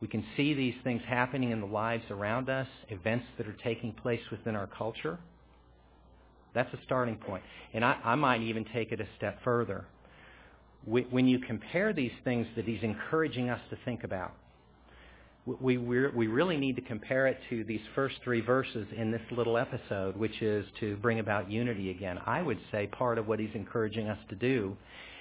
We 0.00 0.08
can 0.08 0.24
see 0.36 0.54
these 0.54 0.74
things 0.82 1.02
happening 1.06 1.50
in 1.50 1.60
the 1.60 1.66
lives 1.66 2.04
around 2.10 2.48
us, 2.48 2.66
events 2.88 3.26
that 3.38 3.46
are 3.46 3.56
taking 3.62 3.92
place 3.92 4.20
within 4.30 4.56
our 4.56 4.66
culture. 4.66 5.18
That's 6.54 6.72
a 6.74 6.78
starting 6.84 7.16
point. 7.16 7.44
And 7.74 7.84
I, 7.84 7.98
I 8.02 8.14
might 8.16 8.40
even 8.40 8.64
take 8.72 8.92
it 8.92 9.00
a 9.00 9.06
step 9.16 9.38
further. 9.44 9.84
When 10.84 11.28
you 11.28 11.38
compare 11.38 11.92
these 11.92 12.12
things 12.24 12.46
that 12.56 12.64
he's 12.64 12.82
encouraging 12.82 13.50
us 13.50 13.60
to 13.68 13.76
think 13.84 14.02
about, 14.02 14.32
we, 15.46 15.78
we, 15.78 16.26
really 16.26 16.56
need 16.56 16.76
to 16.76 16.82
compare 16.82 17.26
it 17.26 17.38
to 17.48 17.64
these 17.64 17.80
first 17.94 18.16
three 18.22 18.40
verses 18.40 18.86
in 18.96 19.10
this 19.10 19.22
little 19.30 19.56
episode, 19.56 20.16
which 20.16 20.42
is 20.42 20.66
to 20.80 20.96
bring 20.96 21.18
about 21.18 21.50
unity 21.50 21.90
again. 21.90 22.18
I 22.26 22.42
would 22.42 22.58
say 22.70 22.86
part 22.86 23.18
of 23.18 23.26
what 23.26 23.40
he's 23.40 23.54
encouraging 23.54 24.08
us 24.08 24.18
to 24.28 24.34
do 24.34 24.76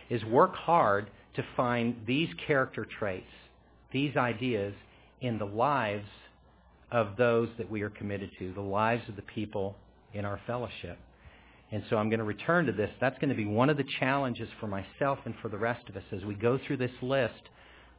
is 0.09 0.23
work 0.25 0.55
hard 0.55 1.09
to 1.35 1.43
find 1.55 1.95
these 2.05 2.29
character 2.47 2.85
traits, 2.85 3.31
these 3.93 4.17
ideas 4.17 4.73
in 5.21 5.37
the 5.37 5.45
lives 5.45 6.07
of 6.91 7.15
those 7.17 7.49
that 7.57 7.69
we 7.69 7.81
are 7.81 7.89
committed 7.89 8.31
to, 8.39 8.51
the 8.53 8.61
lives 8.61 9.07
of 9.07 9.15
the 9.15 9.21
people 9.21 9.75
in 10.13 10.25
our 10.25 10.39
fellowship. 10.45 10.97
And 11.71 11.83
so 11.89 11.97
I'm 11.97 12.09
going 12.09 12.19
to 12.19 12.25
return 12.25 12.65
to 12.65 12.71
this. 12.71 12.89
That's 12.99 13.17
going 13.19 13.29
to 13.29 13.35
be 13.35 13.45
one 13.45 13.69
of 13.69 13.77
the 13.77 13.85
challenges 13.99 14.49
for 14.59 14.67
myself 14.67 15.19
and 15.25 15.35
for 15.41 15.49
the 15.49 15.57
rest 15.57 15.87
of 15.87 15.95
us 15.95 16.03
as 16.11 16.25
we 16.25 16.33
go 16.33 16.59
through 16.65 16.77
this 16.77 16.91
list. 17.01 17.49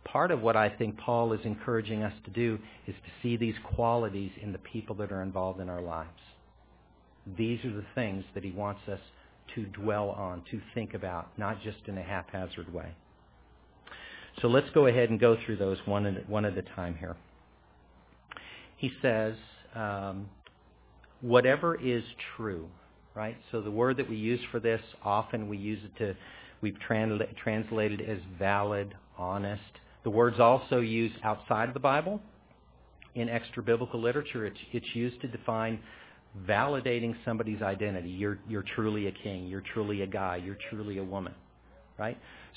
Part 0.04 0.30
of 0.30 0.40
what 0.40 0.56
I 0.56 0.68
think 0.68 0.98
Paul 0.98 1.32
is 1.32 1.40
encouraging 1.44 2.02
us 2.02 2.14
to 2.24 2.30
do 2.30 2.58
is 2.86 2.94
to 2.94 3.10
see 3.22 3.36
these 3.36 3.54
qualities 3.74 4.32
in 4.42 4.52
the 4.52 4.58
people 4.58 4.96
that 4.96 5.12
are 5.12 5.22
involved 5.22 5.60
in 5.60 5.68
our 5.68 5.82
lives. 5.82 6.08
These 7.36 7.64
are 7.64 7.72
the 7.72 7.84
things 7.94 8.24
that 8.34 8.42
he 8.42 8.50
wants 8.50 8.80
us 8.88 9.00
to 9.54 9.66
dwell 9.66 10.10
on, 10.10 10.42
to 10.50 10.60
think 10.74 10.94
about, 10.94 11.36
not 11.38 11.62
just 11.62 11.78
in 11.86 11.98
a 11.98 12.02
haphazard 12.02 12.72
way. 12.72 12.94
So 14.40 14.48
let's 14.48 14.70
go 14.70 14.86
ahead 14.86 15.10
and 15.10 15.20
go 15.20 15.36
through 15.44 15.56
those 15.56 15.78
one 15.84 16.06
at, 16.06 16.28
one 16.28 16.44
at 16.44 16.56
a 16.56 16.62
time 16.62 16.96
here. 16.98 17.16
He 18.76 18.90
says, 19.02 19.34
um, 19.74 20.28
whatever 21.20 21.74
is 21.74 22.02
true, 22.36 22.68
right? 23.14 23.36
So 23.52 23.60
the 23.60 23.70
word 23.70 23.98
that 23.98 24.08
we 24.08 24.16
use 24.16 24.40
for 24.50 24.60
this, 24.60 24.80
often 25.04 25.48
we 25.48 25.58
use 25.58 25.80
it 25.84 25.98
to, 25.98 26.16
we've 26.62 26.78
transla- 26.88 27.36
translated 27.36 28.00
as 28.00 28.18
valid, 28.38 28.94
honest. 29.18 29.60
The 30.04 30.10
word's 30.10 30.40
also 30.40 30.80
used 30.80 31.14
outside 31.22 31.68
of 31.68 31.74
the 31.74 31.80
Bible. 31.80 32.20
In 33.14 33.28
extra 33.28 33.62
biblical 33.62 34.00
literature, 34.00 34.46
it's, 34.46 34.58
it's 34.72 34.94
used 34.94 35.20
to 35.20 35.28
define 35.28 35.80
validating 36.46 37.14
somebody's 37.24 37.60
identity. 37.60 38.08
You're, 38.08 38.38
you're 38.48 38.64
truly 38.74 39.08
a 39.08 39.12
king. 39.12 39.46
You're 39.46 39.64
truly 39.74 40.02
a 40.02 40.06
guy. 40.06 40.36
You're 40.36 40.58
truly 40.70 40.98
a 40.98 41.04
woman, 41.04 41.34
right? 41.98 42.16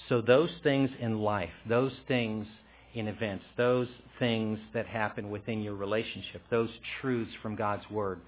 So 0.09 0.21
those 0.21 0.51
things 0.61 0.89
in 0.99 1.19
life, 1.19 1.49
those 1.67 1.91
things 2.07 2.45
in 2.93 3.07
events, 3.07 3.43
those 3.57 3.87
things 4.19 4.59
that 4.73 4.85
happen 4.85 5.29
within 5.29 5.61
your 5.61 5.75
relationship, 5.75 6.41
those 6.49 6.69
truths 7.01 7.31
from 7.41 7.55
God's 7.55 7.89
Word 7.89 8.19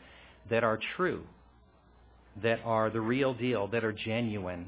that 0.49 0.63
are 0.63 0.80
true, 0.97 1.23
that 2.41 2.60
are 2.65 2.89
the 2.89 3.01
real 3.01 3.34
deal, 3.34 3.67
that 3.67 3.84
are 3.84 3.93
genuine, 3.93 4.67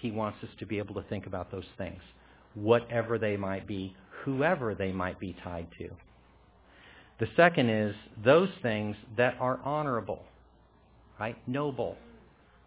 He 0.00 0.10
wants 0.10 0.38
us 0.42 0.50
to 0.58 0.66
be 0.66 0.78
able 0.78 0.94
to 0.94 1.02
think 1.08 1.26
about 1.26 1.50
those 1.50 1.64
things, 1.78 2.00
whatever 2.56 3.18
they 3.18 3.36
might 3.36 3.66
be, 3.68 3.94
whoever 4.24 4.74
they 4.74 4.90
might 4.90 5.20
be 5.20 5.36
tied 5.44 5.68
to. 5.78 5.88
The 7.20 7.28
second 7.36 7.70
is 7.70 7.94
those 8.24 8.50
things 8.62 8.96
that 9.16 9.36
are 9.40 9.60
honorable, 9.64 10.22
right? 11.20 11.36
Noble. 11.46 11.96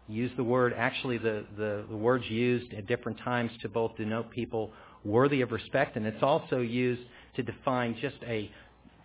Use 0.08 0.30
the 0.36 0.44
word, 0.44 0.74
actually 0.76 1.18
the, 1.18 1.44
the, 1.56 1.84
the 1.88 1.96
word's 1.96 2.28
used 2.28 2.72
at 2.72 2.86
different 2.86 3.18
times 3.18 3.52
to 3.62 3.68
both 3.68 3.96
denote 3.96 4.30
people 4.30 4.72
worthy 5.04 5.40
of 5.40 5.52
respect, 5.52 5.96
and 5.96 6.06
it's 6.06 6.22
also 6.22 6.58
used 6.58 7.02
to 7.36 7.42
define 7.42 7.96
just 8.00 8.16
a 8.26 8.50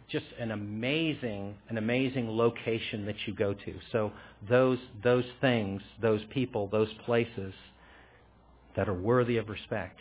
just 0.08 0.26
an 0.40 0.52
amazing 0.52 1.56
an 1.70 1.80
amazing 1.80 2.30
location 2.30 3.06
that 3.06 3.16
you 3.26 3.34
go 3.34 3.54
to. 3.54 3.74
So 3.92 4.12
those 4.48 4.80
those 5.04 5.26
things, 5.42 5.82
those 6.02 6.22
people, 6.32 6.68
those 6.72 6.90
places 7.06 7.54
that 8.76 8.88
are 8.88 8.94
worthy 8.94 9.38
of 9.38 9.50
respect. 9.50 10.00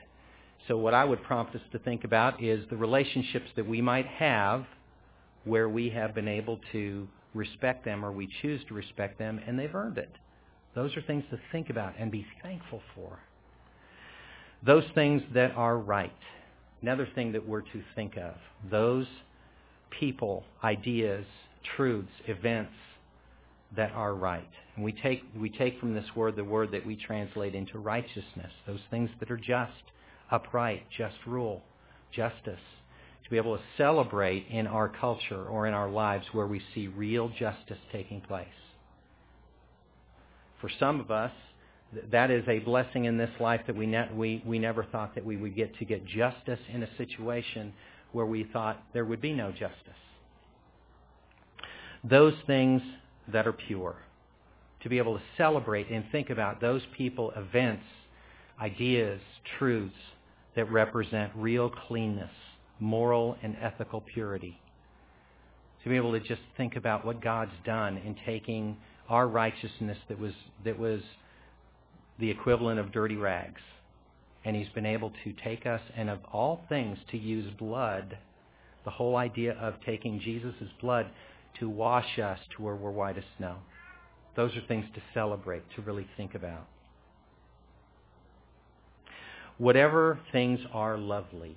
So 0.68 0.76
what 0.76 0.94
I 0.94 1.04
would 1.04 1.22
prompt 1.22 1.54
us 1.54 1.62
to 1.72 1.78
think 1.78 2.04
about 2.04 2.42
is 2.42 2.64
the 2.70 2.76
relationships 2.76 3.50
that 3.56 3.66
we 3.66 3.82
might 3.82 4.06
have 4.06 4.64
where 5.44 5.68
we 5.68 5.90
have 5.90 6.14
been 6.14 6.28
able 6.28 6.58
to 6.72 7.06
respect 7.34 7.84
them 7.84 8.04
or 8.04 8.12
we 8.12 8.28
choose 8.40 8.62
to 8.68 8.74
respect 8.74 9.18
them 9.18 9.40
and 9.46 9.58
they've 9.58 9.74
earned 9.74 9.98
it. 9.98 10.10
Those 10.74 10.96
are 10.96 11.02
things 11.02 11.24
to 11.30 11.38
think 11.52 11.70
about 11.70 11.94
and 11.98 12.10
be 12.10 12.26
thankful 12.42 12.80
for. 12.94 13.18
Those 14.64 14.84
things 14.94 15.22
that 15.34 15.52
are 15.52 15.76
right. 15.78 16.12
Another 16.80 17.06
thing 17.14 17.32
that 17.32 17.46
we're 17.46 17.60
to 17.60 17.82
think 17.94 18.16
of. 18.16 18.34
Those 18.70 19.06
people, 19.90 20.44
ideas, 20.62 21.26
truths, 21.76 22.10
events 22.26 22.72
that 23.76 23.92
are 23.92 24.14
right. 24.14 24.48
And 24.76 24.84
we 24.84 24.92
take, 24.92 25.22
we 25.38 25.50
take 25.50 25.78
from 25.78 25.94
this 25.94 26.04
word 26.16 26.36
the 26.36 26.44
word 26.44 26.70
that 26.72 26.86
we 26.86 26.96
translate 26.96 27.54
into 27.54 27.78
righteousness. 27.78 28.52
Those 28.66 28.80
things 28.90 29.10
that 29.20 29.30
are 29.30 29.36
just, 29.36 29.72
upright, 30.30 30.84
just 30.96 31.16
rule, 31.26 31.62
justice. 32.14 32.60
To 33.24 33.30
be 33.30 33.36
able 33.36 33.56
to 33.56 33.62
celebrate 33.78 34.46
in 34.50 34.66
our 34.66 34.88
culture 34.88 35.44
or 35.44 35.66
in 35.66 35.72
our 35.72 35.88
lives 35.88 36.26
where 36.32 36.46
we 36.46 36.60
see 36.74 36.88
real 36.88 37.30
justice 37.30 37.78
taking 37.90 38.20
place. 38.20 38.46
For 40.60 40.70
some 40.78 41.00
of 41.00 41.10
us, 41.10 41.32
that 42.10 42.30
is 42.30 42.44
a 42.48 42.58
blessing 42.58 43.04
in 43.04 43.16
this 43.16 43.30
life 43.40 43.62
that 43.66 43.76
we, 43.76 43.86
ne- 43.86 44.10
we, 44.14 44.42
we 44.44 44.58
never 44.58 44.84
thought 44.84 45.14
that 45.14 45.24
we 45.24 45.36
would 45.36 45.54
get 45.54 45.76
to 45.78 45.84
get 45.84 46.04
justice 46.06 46.58
in 46.72 46.82
a 46.82 46.96
situation 46.96 47.72
where 48.12 48.26
we 48.26 48.44
thought 48.44 48.82
there 48.92 49.04
would 49.04 49.20
be 49.20 49.32
no 49.32 49.50
justice. 49.50 49.74
Those 52.02 52.34
things 52.46 52.82
that 53.32 53.46
are 53.46 53.52
pure. 53.52 53.96
To 54.82 54.88
be 54.90 54.98
able 54.98 55.16
to 55.16 55.22
celebrate 55.38 55.88
and 55.90 56.04
think 56.12 56.28
about 56.28 56.60
those 56.60 56.82
people, 56.96 57.32
events, 57.36 57.84
ideas, 58.60 59.20
truths 59.58 59.94
that 60.56 60.70
represent 60.70 61.32
real 61.34 61.70
cleanness, 61.70 62.30
moral 62.80 63.36
and 63.42 63.56
ethical 63.60 64.00
purity. 64.00 64.60
To 65.82 65.88
be 65.90 65.96
able 65.96 66.12
to 66.12 66.20
just 66.20 66.40
think 66.56 66.76
about 66.76 67.04
what 67.04 67.20
God's 67.22 67.52
done 67.64 67.98
in 67.98 68.16
taking 68.24 68.76
our 69.08 69.28
righteousness 69.28 69.98
that 70.08 70.18
was, 70.18 70.32
that 70.64 70.78
was 70.78 71.00
the 72.18 72.30
equivalent 72.30 72.80
of 72.80 72.92
dirty 72.92 73.16
rags. 73.16 73.60
And 74.44 74.54
he's 74.56 74.68
been 74.74 74.86
able 74.86 75.12
to 75.24 75.32
take 75.44 75.66
us 75.66 75.80
and 75.96 76.08
of 76.08 76.18
all 76.32 76.64
things 76.68 76.98
to 77.10 77.18
use 77.18 77.50
blood, 77.58 78.18
the 78.84 78.90
whole 78.90 79.16
idea 79.16 79.52
of 79.54 79.74
taking 79.84 80.20
Jesus' 80.20 80.54
blood 80.80 81.06
to 81.60 81.68
wash 81.68 82.18
us 82.18 82.38
to 82.56 82.62
where 82.62 82.74
we're 82.74 82.90
white 82.90 83.16
as 83.16 83.24
snow. 83.38 83.56
Those 84.36 84.56
are 84.56 84.62
things 84.66 84.84
to 84.94 85.02
celebrate, 85.12 85.62
to 85.76 85.82
really 85.82 86.06
think 86.16 86.34
about. 86.34 86.66
Whatever 89.58 90.18
things 90.32 90.60
are 90.72 90.98
lovely, 90.98 91.56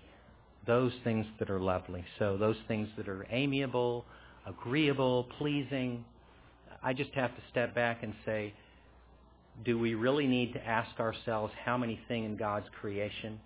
those 0.65 0.91
things 1.03 1.25
that 1.39 1.49
are 1.49 1.59
lovely. 1.59 2.03
So 2.19 2.37
those 2.37 2.57
things 2.67 2.89
that 2.97 3.07
are 3.07 3.25
amiable, 3.29 4.05
agreeable, 4.45 5.25
pleasing. 5.37 6.05
I 6.83 6.93
just 6.93 7.11
have 7.11 7.35
to 7.35 7.41
step 7.49 7.73
back 7.73 8.03
and 8.03 8.13
say, 8.25 8.53
do 9.65 9.79
we 9.79 9.95
really 9.95 10.27
need 10.27 10.53
to 10.53 10.65
ask 10.65 10.99
ourselves 10.99 11.53
how 11.65 11.77
many 11.77 11.99
things 12.07 12.25
in 12.27 12.37
God's 12.37 12.67
creation 12.79 13.39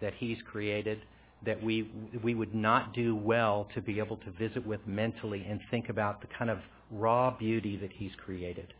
that 0.00 0.12
he's 0.18 0.38
created 0.50 1.00
that 1.44 1.62
we, 1.62 1.90
we 2.22 2.34
would 2.34 2.54
not 2.54 2.94
do 2.94 3.14
well 3.14 3.68
to 3.74 3.80
be 3.80 3.98
able 3.98 4.16
to 4.18 4.30
visit 4.32 4.66
with 4.66 4.80
mentally 4.86 5.46
and 5.48 5.60
think 5.70 5.88
about 5.88 6.20
the 6.20 6.26
kind 6.38 6.50
of 6.50 6.58
raw 6.90 7.30
beauty 7.30 7.76
that 7.76 7.90
he's 7.92 8.12
created. 8.24 8.72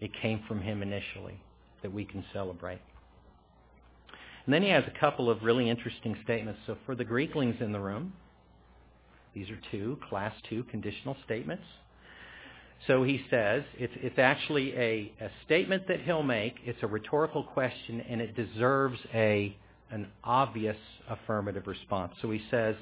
It 0.00 0.10
came 0.20 0.42
from 0.48 0.60
him 0.60 0.82
initially 0.82 1.40
that 1.82 1.92
we 1.92 2.04
can 2.04 2.24
celebrate. 2.32 2.80
And 4.44 4.54
then 4.54 4.62
he 4.62 4.70
has 4.70 4.84
a 4.86 4.98
couple 4.98 5.30
of 5.30 5.42
really 5.42 5.68
interesting 5.68 6.16
statements. 6.24 6.60
So 6.66 6.76
for 6.86 6.94
the 6.94 7.04
Greeklings 7.04 7.56
in 7.60 7.72
the 7.72 7.80
room, 7.80 8.12
these 9.34 9.50
are 9.50 9.58
two, 9.70 9.98
class 10.08 10.34
two 10.48 10.64
conditional 10.64 11.16
statements. 11.24 11.64
So 12.86 13.02
he 13.04 13.20
says, 13.30 13.62
it's, 13.78 13.92
it's 13.96 14.18
actually 14.18 14.74
a, 14.74 15.12
a 15.20 15.30
statement 15.44 15.86
that 15.88 16.00
he'll 16.00 16.22
make. 16.22 16.54
It's 16.64 16.82
a 16.82 16.86
rhetorical 16.86 17.44
question, 17.44 18.00
and 18.00 18.20
it 18.20 18.34
deserves 18.34 18.98
a, 19.12 19.54
an 19.90 20.08
obvious 20.24 20.78
affirmative 21.08 21.66
response. 21.66 22.14
So 22.22 22.30
he 22.30 22.40
says, 22.50 22.74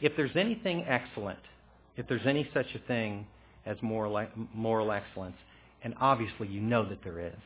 if 0.00 0.16
there's 0.16 0.34
anything 0.36 0.86
excellent, 0.88 1.38
if 1.96 2.08
there's 2.08 2.26
any 2.26 2.48
such 2.54 2.74
a 2.74 2.78
thing 2.86 3.26
as 3.66 3.76
moral, 3.82 4.26
moral 4.54 4.90
excellence, 4.90 5.36
and 5.82 5.94
obviously 6.00 6.48
you 6.48 6.60
know 6.60 6.88
that 6.88 7.04
there 7.04 7.20
is. 7.20 7.40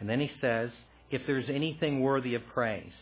And 0.00 0.08
then 0.08 0.18
he 0.18 0.30
says, 0.40 0.70
if 1.10 1.22
there's 1.26 1.48
anything 1.48 2.00
worthy 2.00 2.34
of 2.34 2.42
praise, 2.52 2.92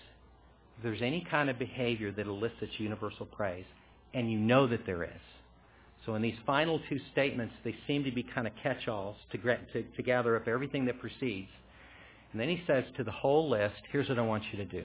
if 0.76 0.82
there's 0.82 1.02
any 1.02 1.26
kind 1.30 1.48
of 1.48 1.58
behavior 1.58 2.12
that 2.12 2.26
elicits 2.26 2.72
universal 2.78 3.26
praise, 3.26 3.64
and 4.14 4.30
you 4.30 4.38
know 4.38 4.66
that 4.66 4.84
there 4.86 5.04
is. 5.04 5.10
So 6.04 6.14
in 6.16 6.22
these 6.22 6.36
final 6.44 6.80
two 6.88 6.98
statements, 7.12 7.54
they 7.64 7.76
seem 7.86 8.04
to 8.04 8.10
be 8.10 8.22
kind 8.22 8.46
of 8.46 8.52
catch-alls 8.62 9.16
to, 9.30 9.38
to, 9.38 9.82
to 9.82 10.02
gather 10.02 10.36
up 10.36 10.48
everything 10.48 10.84
that 10.86 11.00
precedes. 11.00 11.48
And 12.32 12.40
then 12.40 12.48
he 12.48 12.62
says 12.66 12.84
to 12.96 13.04
the 13.04 13.12
whole 13.12 13.48
list, 13.48 13.82
here's 13.90 14.08
what 14.08 14.18
I 14.18 14.22
want 14.22 14.42
you 14.50 14.58
to 14.58 14.64
do. 14.64 14.84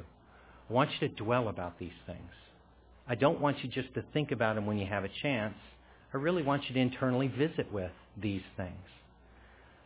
I 0.70 0.74
want 0.74 0.92
you 1.00 1.08
to 1.08 1.16
dwell 1.16 1.48
about 1.48 1.80
these 1.80 1.90
things. 2.06 2.32
I 3.08 3.16
don't 3.16 3.40
want 3.40 3.64
you 3.64 3.70
just 3.70 3.94
to 3.96 4.04
think 4.14 4.32
about 4.32 4.56
them 4.56 4.66
when 4.66 4.78
you 4.78 4.86
have 4.86 5.06
a 5.06 5.10
chance. 5.22 5.56
I 6.14 6.18
really 6.18 6.44
want 6.44 6.68
you 6.68 6.74
to 6.76 6.80
internally 6.80 7.30
visit 7.30 7.72
with 7.72 7.92
these 8.22 8.42
things. 8.56 8.76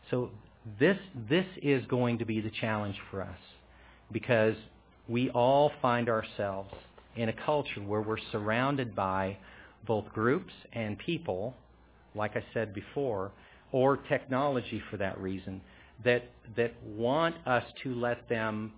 So 0.10 0.32
this, 0.80 0.98
this 1.30 1.46
is 1.62 1.86
going 1.88 2.20
to 2.20 2.26
be 2.26 2.42
the 2.42 2.52
challenge 2.52 2.96
for 3.10 3.22
us 3.22 3.38
because 4.12 4.56
we 5.08 5.30
all 5.32 5.72
find 5.82 6.10
ourselves 6.10 6.74
in 7.16 7.30
a 7.30 7.34
culture 7.34 7.82
where 7.82 8.02
we're 8.02 8.18
surrounded 8.32 8.96
by 8.96 9.38
both 9.88 10.06
groups 10.14 10.54
and 10.74 10.98
people, 11.00 11.56
like 12.16 12.36
I 12.36 12.44
said 12.54 12.74
before, 12.74 13.32
or 13.72 13.98
technology 13.98 14.82
for 14.90 14.98
that 14.98 15.20
reason, 15.20 15.62
that, 16.04 16.30
that 16.56 16.74
want 16.84 17.36
us 17.48 17.64
to 17.84 17.96
let 17.96 18.28
them 18.30 18.74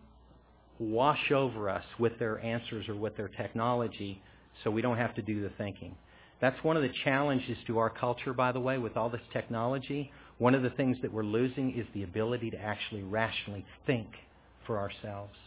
wash 0.79 1.31
over 1.31 1.69
us 1.69 1.83
with 1.99 2.17
their 2.19 2.39
answers 2.39 2.87
or 2.89 2.95
with 2.95 3.15
their 3.17 3.27
technology 3.27 4.21
so 4.63 4.71
we 4.71 4.81
don't 4.81 4.97
have 4.97 5.15
to 5.15 5.21
do 5.21 5.41
the 5.41 5.49
thinking. 5.57 5.95
That's 6.41 6.61
one 6.63 6.75
of 6.75 6.83
the 6.83 6.91
challenges 7.03 7.57
to 7.67 7.77
our 7.77 7.89
culture, 7.89 8.33
by 8.33 8.51
the 8.51 8.59
way, 8.59 8.77
with 8.77 8.97
all 8.97 9.09
this 9.09 9.21
technology. 9.31 10.11
One 10.43 10.55
of 10.55 10.61
the 10.61 10.71
things 10.71 10.97
that 11.01 11.13
we're 11.13 11.23
losing 11.23 11.73
is 11.73 11.85
the 11.93 12.03
ability 12.03 12.51
to 12.51 12.57
actually 12.57 13.01
rationally 13.01 13.63
think 13.87 14.07
for 14.67 14.77
ourselves. 14.77 15.37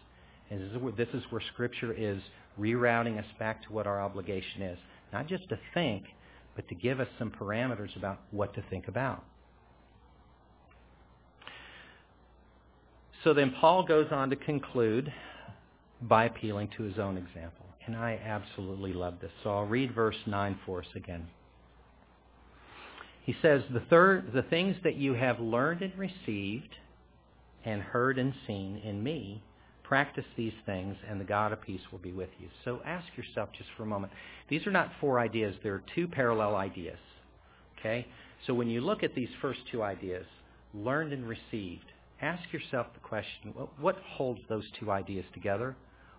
And 0.49 0.59
this 0.59 0.71
is 0.71 0.79
where, 0.79 0.93
this 0.93 1.09
is 1.13 1.23
where 1.29 1.43
Scripture 1.53 1.93
is 1.93 2.19
rerouting 2.59 3.19
us 3.19 3.27
back 3.39 3.63
to 3.67 3.75
what 3.75 3.87
our 3.87 4.01
obligation 4.01 4.63
is. 4.63 4.79
Not 5.13 5.27
just 5.27 5.51
to 5.51 5.59
think, 5.75 6.05
but 6.55 6.67
to 6.69 6.75
give 6.75 6.99
us 6.99 7.09
some 7.19 7.31
parameters 7.31 7.95
about 7.95 8.21
what 8.31 8.55
to 8.55 8.65
think 8.71 8.89
about. 8.89 9.23
So 13.23 13.35
then 13.35 13.55
Paul 13.61 13.83
goes 13.83 14.07
on 14.11 14.31
to 14.31 14.37
conclude 14.37 15.13
by 16.01 16.25
appealing 16.25 16.71
to 16.79 16.85
his 16.85 16.99
own 16.99 17.19
example. 17.19 17.67
And 17.85 17.97
I 17.97 18.19
absolutely 18.25 18.95
love 18.95 19.17
this. 19.21 19.31
So 19.45 19.51
I'll 19.51 19.67
read 19.67 19.95
verse 19.95 20.17
9 20.25 20.59
for 20.65 20.81
us 20.81 20.89
again. 20.95 21.27
He 23.27 23.35
says, 23.43 23.63
the, 23.73 23.81
third, 23.91 24.33
the 24.33 24.43
things 24.43 24.77
that 24.85 24.95
you 24.95 25.15
have 25.15 25.41
learned 25.41 25.83
and 25.83 25.93
received 25.99 26.77
and 27.65 27.83
heard 27.83 28.19
and 28.19 28.33
seen 28.47 28.81
in 28.85 29.03
me, 29.03 29.43
practice 29.83 30.25
these 30.37 30.53
things, 30.65 30.97
and 31.09 31.21
the 31.21 31.25
God 31.25 31.53
of 31.53 31.61
peace 31.61 31.81
will 31.91 31.99
be 31.99 32.13
with 32.13 32.29
you. 32.39 32.49
So 32.65 32.81
ask 32.87 33.05
yourself 33.17 33.49
just 33.59 33.69
for 33.77 33.83
a 33.83 33.87
moment. 33.87 34.13
These 34.49 34.65
are 34.69 34.71
not 34.71 34.93
four 35.01 35.19
ideas. 35.19 35.57
They're 35.65 35.83
two 35.97 36.07
parallel 36.07 36.55
ideas. 36.55 36.99
Okay? 37.79 38.07
So 38.47 38.55
when 38.55 38.71
you 38.71 38.81
look 38.81 39.03
at 39.03 39.17
these 39.17 39.29
first 39.43 39.59
two 39.73 39.83
ideas, 39.83 40.27
learned 40.73 41.13
and 41.13 41.29
received, 41.29 41.91
ask 42.23 42.53
yourself 42.53 42.87
the 42.95 43.01
question, 43.01 43.53
what 43.81 43.97
holds 44.07 44.41
those 44.49 44.65
two 44.79 44.93
ideas 44.93 45.25
together? 45.35 45.75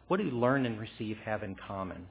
What 0.10 0.18
do 0.18 0.24
learn 0.26 0.66
and 0.66 0.78
receive 0.78 1.18
have 1.24 1.42
in 1.42 1.56
common? 1.56 2.06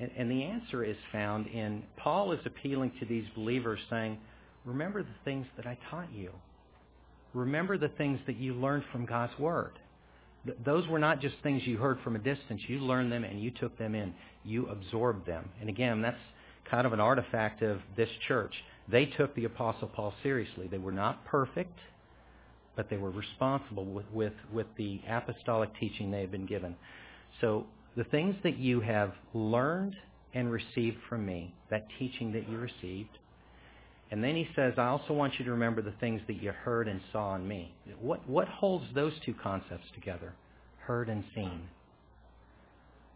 And, 0.00 0.30
the 0.30 0.42
answer 0.42 0.82
is 0.82 0.96
found 1.12 1.46
in 1.46 1.84
Paul 1.96 2.32
is 2.32 2.40
appealing 2.44 2.92
to 2.98 3.06
these 3.06 3.24
believers 3.36 3.78
saying, 3.88 4.18
remember 4.64 5.02
the 5.02 5.08
things 5.24 5.46
that 5.56 5.66
I 5.66 5.78
taught 5.90 6.12
you. 6.12 6.30
Remember 7.34 7.78
the 7.78 7.88
things 7.88 8.18
that 8.26 8.36
you 8.36 8.54
learned 8.54 8.84
from 8.90 9.06
God's 9.06 9.38
Word. 9.38 9.78
Th- 10.44 10.58
those 10.64 10.86
were 10.88 10.98
not 10.98 11.20
just 11.20 11.36
things 11.42 11.62
you 11.64 11.78
heard 11.78 11.98
from 12.02 12.16
a 12.16 12.18
distance. 12.18 12.60
You 12.66 12.80
learned 12.80 13.12
them 13.12 13.22
and 13.22 13.40
you 13.40 13.52
took 13.52 13.78
them 13.78 13.94
in. 13.94 14.12
You 14.44 14.66
absorbed 14.66 15.26
them. 15.26 15.48
And 15.60 15.68
again, 15.68 16.02
that's 16.02 16.18
kind 16.68 16.86
of 16.86 16.92
an 16.92 17.00
artifact 17.00 17.62
of 17.62 17.80
this 17.96 18.10
church. 18.26 18.54
They 18.90 19.06
took 19.06 19.34
the 19.36 19.44
Apostle 19.44 19.88
Paul 19.88 20.12
seriously. 20.22 20.66
They 20.66 20.78
were 20.78 20.92
not 20.92 21.24
perfect 21.26 21.78
but 22.76 22.88
they 22.88 22.96
were 22.96 23.10
responsible 23.10 23.84
with, 23.84 24.06
with, 24.12 24.32
with 24.52 24.66
the 24.76 25.00
apostolic 25.08 25.70
teaching 25.78 26.10
they 26.10 26.20
had 26.20 26.30
been 26.30 26.46
given. 26.46 26.74
So 27.40 27.66
the 27.96 28.04
things 28.04 28.34
that 28.42 28.58
you 28.58 28.80
have 28.80 29.12
learned 29.34 29.96
and 30.34 30.50
received 30.50 30.96
from 31.08 31.26
me, 31.26 31.54
that 31.70 31.86
teaching 31.98 32.32
that 32.32 32.48
you 32.48 32.58
received, 32.58 33.18
and 34.10 34.22
then 34.22 34.36
he 34.36 34.48
says, 34.54 34.74
I 34.76 34.86
also 34.86 35.14
want 35.14 35.34
you 35.38 35.44
to 35.46 35.52
remember 35.52 35.80
the 35.82 35.94
things 36.00 36.20
that 36.26 36.42
you 36.42 36.52
heard 36.52 36.86
and 36.88 37.00
saw 37.12 37.34
in 37.34 37.46
me. 37.46 37.74
What, 38.00 38.28
what 38.28 38.48
holds 38.48 38.84
those 38.94 39.12
two 39.24 39.34
concepts 39.42 39.86
together? 39.94 40.34
Heard 40.80 41.08
and 41.08 41.24
seen. 41.34 41.62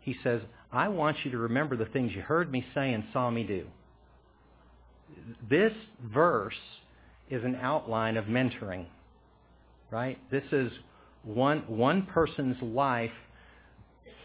He 0.01 0.17
says, 0.23 0.41
I 0.73 0.89
want 0.89 1.19
you 1.25 1.31
to 1.33 1.39
remember 1.39 1.77
the 1.77 1.87
things 1.87 2.13
you 2.15 2.23
heard 2.23 2.51
me 2.51 2.65
say 2.75 2.93
and 2.93 3.05
saw 3.13 3.31
me 3.31 3.43
do. 3.43 3.67
This 5.51 5.73
verse 6.03 6.55
is 7.31 7.45
an 7.45 7.57
outline 7.57 8.17
of 8.17 8.25
mentoring 8.25 8.87
right? 9.91 10.19
This 10.31 10.45
is 10.53 10.71
one, 11.23 11.61
one 11.67 12.03
person's 12.03 12.61
life 12.63 13.11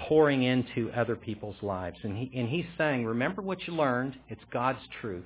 pouring 0.08 0.44
into 0.44 0.91
other 0.91 1.15
people's 1.15 1.62
lives. 1.62 1.98
And, 2.04 2.17
he, 2.17 2.32
and 2.38 2.50
he's 2.50 2.65
saying, 2.78 3.06
remember 3.06 3.41
what 3.41 3.65
you 3.67 3.74
learned. 3.74 4.15
It's 4.30 4.41
God's 4.52 4.80
truth, 5.02 5.26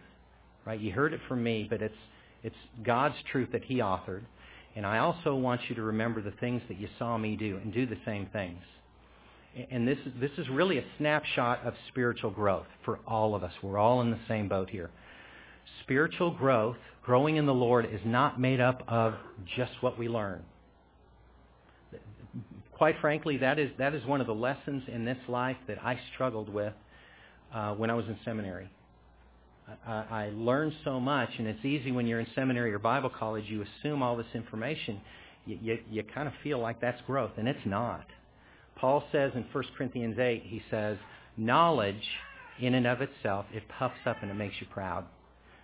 right? 0.66 0.80
You 0.80 0.92
heard 0.92 1.14
it 1.14 1.22
from 1.28 1.44
me, 1.44 1.68
but 1.70 1.82
it's, 1.82 1.96
it's 2.44 2.56
God's 2.84 3.16
truth 3.32 3.50
that 3.54 3.64
he 3.64 3.78
authored. 3.78 4.24
And 4.76 4.86
I 4.86 4.98
also 4.98 5.36
want 5.36 5.62
you 5.70 5.76
to 5.76 5.82
remember 5.82 6.22
the 6.22 6.32
things 6.32 6.62
that 6.68 6.80
you 6.80 6.90
saw 7.00 7.18
me 7.18 7.36
do 7.38 7.58
and 7.58 7.74
do 7.74 7.86
the 7.86 7.98
same 8.06 8.28
things. 8.34 8.62
And 9.72 9.88
this, 9.88 9.98
this 10.20 10.32
is 10.38 10.50
really 10.50 10.78
a 10.78 10.84
snapshot 10.98 11.66
of 11.66 11.74
spiritual 11.88 12.32
growth 12.32 12.68
for 12.84 13.00
all 13.08 13.36
of 13.36 13.44
us. 13.44 13.54
We're 13.64 13.78
all 13.78 14.02
in 14.02 14.12
the 14.12 14.20
same 14.28 14.50
boat 14.50 14.70
here. 14.70 14.90
Spiritual 15.84 16.32
growth 16.32 16.76
growing 17.02 17.38
in 17.38 17.46
the 17.46 17.54
Lord 17.54 17.86
is 17.86 18.02
not 18.04 18.40
made 18.40 18.60
up 18.60 18.84
of 18.88 19.14
just 19.56 19.72
what 19.80 19.98
we 19.98 20.10
learn. 20.10 20.44
Quite 22.76 22.96
frankly, 23.00 23.38
that 23.38 23.58
is, 23.58 23.72
that 23.78 23.94
is 23.94 24.06
one 24.06 24.22
of 24.22 24.28
the 24.28 24.36
lessons 24.36 24.84
in 24.88 25.06
this 25.06 25.18
life 25.28 25.58
that 25.68 25.78
I 25.84 25.98
struggled 26.14 26.50
with 26.50 26.74
uh, 27.54 27.74
when 27.74 27.90
I 27.90 27.94
was 27.94 28.06
in 28.06 28.18
seminary. 28.26 28.70
I, 29.88 29.92
I 29.92 30.32
learned 30.34 30.74
so 30.84 31.00
much, 31.00 31.30
and 31.38 31.48
it's 31.48 31.64
easy 31.64 31.92
when 31.92 32.06
you're 32.06 32.20
in 32.20 32.28
seminary 32.36 32.74
or 32.74 32.80
Bible 32.80 33.10
college, 33.10 33.46
you 33.48 33.64
assume 33.64 34.04
all 34.04 34.18
this 34.18 34.28
information. 34.34 35.00
You, 35.46 35.58
you, 35.62 35.80
you 35.90 36.04
kind 36.04 36.28
of 36.28 36.34
feel 36.44 36.60
like 36.60 36.82
that's 36.82 37.02
growth, 37.08 37.32
and 37.38 37.48
it's 37.48 37.66
not. 37.66 38.06
Paul 38.76 39.04
says 39.12 39.32
in 39.36 39.46
1 39.52 39.64
Corinthians 39.78 40.20
8, 40.20 40.44
he 40.46 40.62
says, 40.70 40.98
knowledge 41.38 42.04
in 42.60 42.74
and 42.74 42.88
of 42.88 43.02
itself, 43.02 43.46
it 43.54 43.64
puffs 43.80 44.00
up 44.06 44.18
and 44.22 44.30
it 44.30 44.36
makes 44.36 44.56
you 44.60 44.68
proud. 44.72 45.06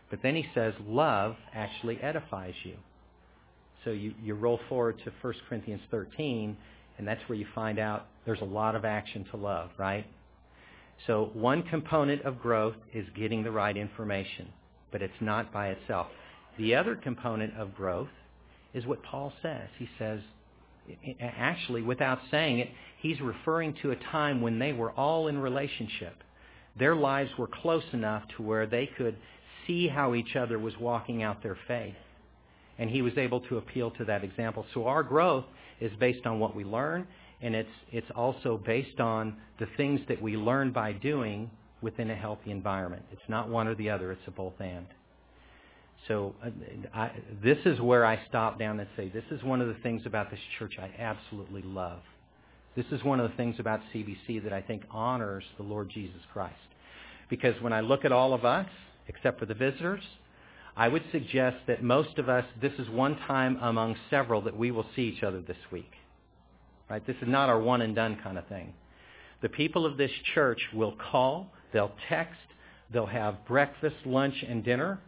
But 0.09 0.19
then 0.23 0.35
he 0.35 0.45
says 0.53 0.73
love 0.85 1.35
actually 1.53 2.01
edifies 2.01 2.53
you. 2.63 2.75
So 3.83 3.91
you, 3.91 4.13
you 4.21 4.35
roll 4.35 4.59
forward 4.69 5.01
to 5.05 5.11
1 5.21 5.33
Corinthians 5.47 5.81
13, 5.89 6.55
and 6.97 7.07
that's 7.07 7.21
where 7.27 7.37
you 7.37 7.45
find 7.53 7.79
out 7.79 8.07
there's 8.25 8.41
a 8.41 8.45
lot 8.45 8.75
of 8.75 8.85
action 8.85 9.25
to 9.31 9.37
love, 9.37 9.69
right? 9.77 10.05
So 11.07 11.31
one 11.33 11.63
component 11.63 12.23
of 12.23 12.39
growth 12.39 12.75
is 12.93 13.05
getting 13.15 13.43
the 13.43 13.51
right 13.51 13.75
information, 13.75 14.47
but 14.91 15.01
it's 15.01 15.13
not 15.19 15.51
by 15.51 15.69
itself. 15.69 16.07
The 16.57 16.75
other 16.75 16.95
component 16.95 17.57
of 17.57 17.75
growth 17.75 18.09
is 18.73 18.85
what 18.85 19.03
Paul 19.03 19.33
says. 19.41 19.67
He 19.79 19.89
says, 19.97 20.19
actually, 21.19 21.81
without 21.81 22.19
saying 22.29 22.59
it, 22.59 22.69
he's 22.99 23.19
referring 23.19 23.75
to 23.81 23.91
a 23.91 23.95
time 23.95 24.41
when 24.41 24.59
they 24.59 24.73
were 24.73 24.91
all 24.91 25.27
in 25.27 25.39
relationship. 25.39 26.15
Their 26.77 26.95
lives 26.95 27.31
were 27.37 27.47
close 27.47 27.83
enough 27.93 28.23
to 28.37 28.43
where 28.43 28.65
they 28.65 28.87
could 28.97 29.15
see 29.67 29.87
how 29.87 30.15
each 30.15 30.35
other 30.35 30.57
was 30.59 30.77
walking 30.79 31.23
out 31.23 31.43
their 31.43 31.57
faith. 31.67 31.95
And 32.77 32.89
he 32.89 33.01
was 33.01 33.17
able 33.17 33.41
to 33.41 33.57
appeal 33.57 33.91
to 33.91 34.05
that 34.05 34.23
example. 34.23 34.65
So 34.73 34.87
our 34.87 35.03
growth 35.03 35.45
is 35.81 35.91
based 35.99 36.25
on 36.25 36.39
what 36.39 36.55
we 36.55 36.63
learn, 36.63 37.05
and 37.41 37.55
it's, 37.55 37.69
it's 37.91 38.07
also 38.15 38.61
based 38.65 38.99
on 38.99 39.35
the 39.59 39.67
things 39.75 39.99
that 40.07 40.21
we 40.21 40.37
learn 40.37 40.71
by 40.71 40.93
doing 40.93 41.49
within 41.81 42.09
a 42.09 42.15
healthy 42.15 42.51
environment. 42.51 43.03
It's 43.11 43.21
not 43.27 43.49
one 43.49 43.67
or 43.67 43.75
the 43.75 43.89
other, 43.89 44.11
it's 44.11 44.21
a 44.27 44.31
both 44.31 44.53
and. 44.59 44.85
So 46.07 46.33
uh, 46.43 46.49
I, 46.93 47.11
this 47.43 47.57
is 47.65 47.79
where 47.81 48.05
I 48.05 48.19
stop 48.29 48.57
down 48.57 48.79
and 48.79 48.87
say, 48.95 49.09
this 49.09 49.23
is 49.31 49.43
one 49.43 49.61
of 49.61 49.67
the 49.67 49.81
things 49.81 50.03
about 50.05 50.31
this 50.31 50.39
church 50.57 50.75
I 50.79 50.91
absolutely 51.01 51.63
love. 51.63 51.99
This 52.75 52.85
is 52.91 53.03
one 53.03 53.19
of 53.19 53.29
the 53.29 53.35
things 53.35 53.55
about 53.59 53.81
CBC 53.93 54.43
that 54.43 54.53
I 54.53 54.61
think 54.61 54.83
honors 54.89 55.43
the 55.57 55.63
Lord 55.63 55.89
Jesus 55.89 56.21
Christ. 56.31 56.55
Because 57.29 57.59
when 57.61 57.73
I 57.73 57.81
look 57.81 58.05
at 58.05 58.11
all 58.11 58.33
of 58.33 58.45
us, 58.45 58.67
except 59.07 59.39
for 59.39 59.45
the 59.45 59.53
visitors. 59.53 60.03
I 60.75 60.87
would 60.87 61.03
suggest 61.11 61.57
that 61.67 61.83
most 61.83 62.17
of 62.17 62.29
us, 62.29 62.45
this 62.61 62.73
is 62.79 62.89
one 62.89 63.17
time 63.27 63.57
among 63.61 63.95
several 64.09 64.41
that 64.43 64.57
we 64.57 64.71
will 64.71 64.85
see 64.95 65.03
each 65.03 65.23
other 65.23 65.41
this 65.41 65.57
week. 65.71 65.91
Right? 66.89 67.05
This 67.05 67.17
is 67.21 67.27
not 67.27 67.49
our 67.49 67.59
one 67.59 67.81
and 67.81 67.95
done 67.95 68.19
kind 68.23 68.37
of 68.37 68.47
thing. 68.47 68.73
The 69.41 69.49
people 69.49 69.85
of 69.85 69.97
this 69.97 70.11
church 70.33 70.61
will 70.73 70.95
call, 71.11 71.47
they'll 71.73 71.91
text, 72.09 72.39
they'll 72.93 73.05
have 73.05 73.45
breakfast, 73.45 73.95
lunch, 74.05 74.35
and 74.47 74.63
dinner. 74.63 74.99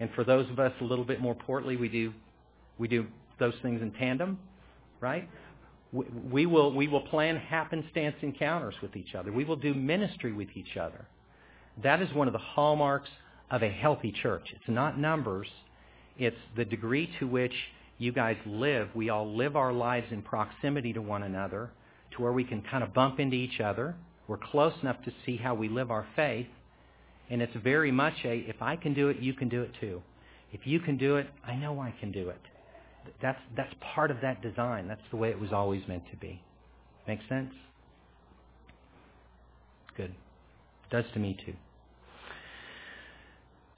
And 0.00 0.10
for 0.14 0.24
those 0.24 0.48
of 0.50 0.58
us 0.58 0.72
a 0.80 0.84
little 0.84 1.04
bit 1.04 1.20
more 1.20 1.34
portly, 1.34 1.76
we 1.76 1.88
do, 1.88 2.12
we 2.78 2.88
do 2.88 3.06
those 3.38 3.54
things 3.62 3.82
in 3.82 3.92
tandem, 3.92 4.38
right? 5.00 5.28
We, 5.92 6.06
we 6.30 6.46
will, 6.46 6.72
we 6.72 6.88
will 6.88 7.02
plan 7.02 7.36
happenstance 7.36 8.16
encounters 8.22 8.74
with 8.82 8.96
each 8.96 9.14
other. 9.14 9.32
We 9.32 9.44
will 9.44 9.56
do 9.56 9.74
ministry 9.74 10.32
with 10.32 10.48
each 10.54 10.76
other. 10.76 11.06
That 11.82 12.00
is 12.00 12.12
one 12.12 12.26
of 12.26 12.32
the 12.32 12.38
hallmarks 12.38 13.10
of 13.54 13.62
a 13.62 13.68
healthy 13.68 14.12
church. 14.12 14.48
It's 14.52 14.68
not 14.68 14.98
numbers. 14.98 15.46
It's 16.18 16.36
the 16.56 16.64
degree 16.64 17.08
to 17.20 17.26
which 17.26 17.54
you 17.98 18.10
guys 18.10 18.36
live. 18.44 18.88
We 18.94 19.10
all 19.10 19.36
live 19.36 19.54
our 19.54 19.72
lives 19.72 20.06
in 20.10 20.22
proximity 20.22 20.92
to 20.94 21.00
one 21.00 21.22
another 21.22 21.70
to 22.16 22.22
where 22.22 22.32
we 22.32 22.44
can 22.44 22.62
kind 22.62 22.82
of 22.82 22.92
bump 22.92 23.20
into 23.20 23.36
each 23.36 23.60
other. 23.60 23.94
We're 24.26 24.38
close 24.38 24.72
enough 24.82 25.02
to 25.04 25.12
see 25.24 25.36
how 25.36 25.54
we 25.54 25.68
live 25.68 25.90
our 25.90 26.06
faith. 26.16 26.48
And 27.30 27.40
it's 27.40 27.54
very 27.62 27.92
much 27.92 28.14
a, 28.24 28.38
if 28.38 28.60
I 28.60 28.76
can 28.76 28.94
do 28.94 29.08
it, 29.08 29.18
you 29.20 29.34
can 29.34 29.48
do 29.48 29.62
it 29.62 29.70
too. 29.80 30.02
If 30.52 30.66
you 30.66 30.80
can 30.80 30.96
do 30.96 31.16
it, 31.16 31.28
I 31.46 31.54
know 31.54 31.80
I 31.80 31.94
can 32.00 32.10
do 32.10 32.30
it. 32.30 32.40
That's, 33.22 33.40
that's 33.56 33.72
part 33.94 34.10
of 34.10 34.18
that 34.22 34.42
design. 34.42 34.88
That's 34.88 35.00
the 35.10 35.16
way 35.16 35.30
it 35.30 35.38
was 35.38 35.52
always 35.52 35.82
meant 35.86 36.04
to 36.10 36.16
be. 36.16 36.42
Make 37.06 37.20
sense? 37.28 37.52
good. 39.96 40.12
Does 40.90 41.04
to 41.12 41.20
me 41.20 41.36
too. 41.44 41.54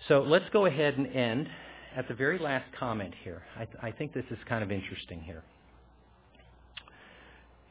So 0.09 0.23
let's 0.23 0.45
go 0.53 0.67
ahead 0.67 0.97
and 0.99 1.07
end 1.09 1.49
at 1.97 2.07
the 2.07 2.15
very 2.15 2.39
last 2.39 2.67
comment 2.79 3.15
here. 3.25 3.43
I, 3.57 3.65
th- 3.65 3.79
I 3.83 3.91
think 3.91 4.13
this 4.13 4.25
is 4.31 4.39
kind 4.49 4.63
of 4.63 4.71
interesting 4.71 5.21
here. 5.21 5.43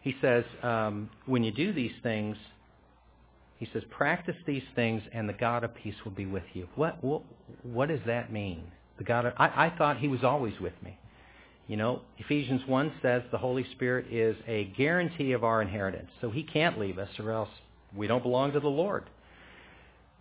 He 0.02 0.16
says, 0.22 0.44
um, 0.62 1.10
when 1.26 1.44
you 1.44 1.52
do 1.52 1.72
these 1.72 1.94
things, 2.04 2.36
he 3.58 3.68
says, 3.72 3.84
practice 3.90 4.36
these 4.46 4.64
things 4.76 5.02
and 5.14 5.30
the 5.30 5.34
God 5.34 5.64
of 5.64 5.74
peace 5.76 5.96
will 6.04 6.12
be 6.12 6.26
with 6.26 6.44
you. 6.54 6.68
What, 6.76 7.02
what, 7.04 7.22
what 7.64 7.88
does 7.88 8.02
that 8.06 8.32
mean? 8.32 8.64
The 8.98 9.04
God 9.04 9.26
of, 9.26 9.34
I, 9.38 9.68
I 9.68 9.74
thought 9.78 9.98
he 9.98 10.08
was 10.08 10.24
always 10.24 10.60
with 10.60 10.74
me. 10.84 10.98
You 11.68 11.78
know, 11.78 12.02
Ephesians 12.18 12.62
1 12.68 12.94
says 13.02 13.24
the 13.32 13.38
Holy 13.38 13.66
Spirit 13.72 14.08
is 14.12 14.36
a 14.48 14.66
guarantee 14.78 15.32
of 15.32 15.44
our 15.44 15.62
inheritance. 15.62 16.10
So 16.22 16.30
he 16.30 16.44
can't 16.44 16.78
leave 16.78 17.00
us 17.00 17.10
or 17.18 17.32
else 17.32 17.50
we 17.96 18.08
don't 18.08 18.22
belong 18.22 18.52
to 18.52 18.60
the 18.60 18.68
Lord. 18.68 19.06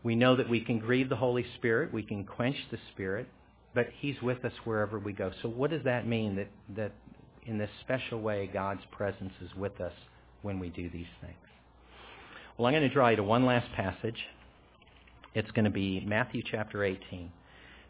We 0.05 0.15
know 0.15 0.37
that 0.37 0.49
we 0.49 0.61
can 0.61 0.79
grieve 0.79 1.09
the 1.09 1.17
Holy 1.17 1.45
Spirit. 1.57 1.93
We 1.93 2.03
can 2.03 2.25
quench 2.25 2.57
the 2.71 2.79
Spirit. 2.93 3.27
But 3.75 3.89
he's 3.99 4.21
with 4.23 4.45
us 4.45 4.53
wherever 4.65 4.99
we 5.01 5.13
go. 5.13 5.33
So 5.43 5.49
what 5.49 5.71
does 5.71 5.83
that 5.85 6.07
mean 6.07 6.37
that, 6.37 6.49
that 6.77 6.93
in 7.47 7.59
this 7.59 7.71
special 7.81 8.21
way 8.21 8.49
God's 8.53 8.83
presence 8.93 9.33
is 9.43 9.53
with 9.57 9.81
us 9.81 9.95
when 10.43 10.61
we 10.61 10.69
do 10.69 10.89
these 10.91 11.07
things? 11.21 11.35
Well, 12.57 12.67
I'm 12.67 12.73
going 12.73 12.89
to 12.89 12.95
draw 12.95 13.09
you 13.09 13.17
to 13.17 13.25
one 13.25 13.45
last 13.45 13.73
passage. 13.73 14.19
It's 15.35 15.51
going 15.51 15.65
to 15.65 15.71
be 15.71 16.01
Matthew 16.07 16.43
chapter 16.49 16.85
18. 16.85 17.33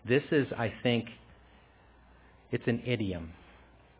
This 0.09 0.23
is, 0.31 0.47
I 0.57 0.73
think, 0.83 1.09
it's 2.51 2.67
an 2.67 2.83
idiom. 2.87 3.33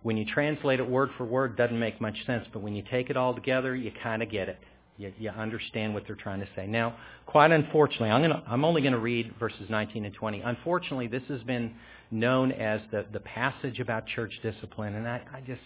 When 0.03 0.17
you 0.17 0.25
translate 0.25 0.81
it 0.81 0.89
word 0.89 1.11
for 1.19 1.25
word, 1.25 1.53
it 1.53 1.57
doesn't 1.57 1.79
make 1.79 2.01
much 2.01 2.25
sense, 2.25 2.47
but 2.53 2.63
when 2.63 2.75
you 2.75 2.83
take 2.91 3.11
it 3.11 3.17
all 3.17 3.35
together, 3.35 3.75
you 3.75 3.91
kind 4.03 4.23
of 4.23 4.31
get 4.31 4.49
it. 4.49 4.59
You, 4.97 5.13
you, 5.19 5.31
understand 5.31 5.93
what 5.93 6.05
they're 6.07 6.15
trying 6.15 6.41
to 6.41 6.49
say. 6.55 6.69
Now, 6.69 6.97
quite 7.27 7.51
unfortunately, 7.51 8.11
I'm, 8.11 8.23
gonna, 8.23 8.45
I'm 8.47 8.65
only 8.65 8.81
going 8.81 8.93
to 8.93 9.01
read 9.01 9.35
verses 9.41 9.69
19 9.69 10.05
and 10.05 10.15
20. 10.15 10.41
Unfortunately, 10.41 11.09
this 11.09 11.23
has 11.29 11.43
been 11.43 11.75
known 12.13 12.53
as 12.53 12.81
the, 12.93 13.05
the 13.13 13.19
passage 13.21 13.81
about 13.81 14.07
church 14.07 14.33
discipline, 14.43 14.95
and 14.95 15.09
I, 15.09 15.21
I 15.33 15.41
just, 15.41 15.63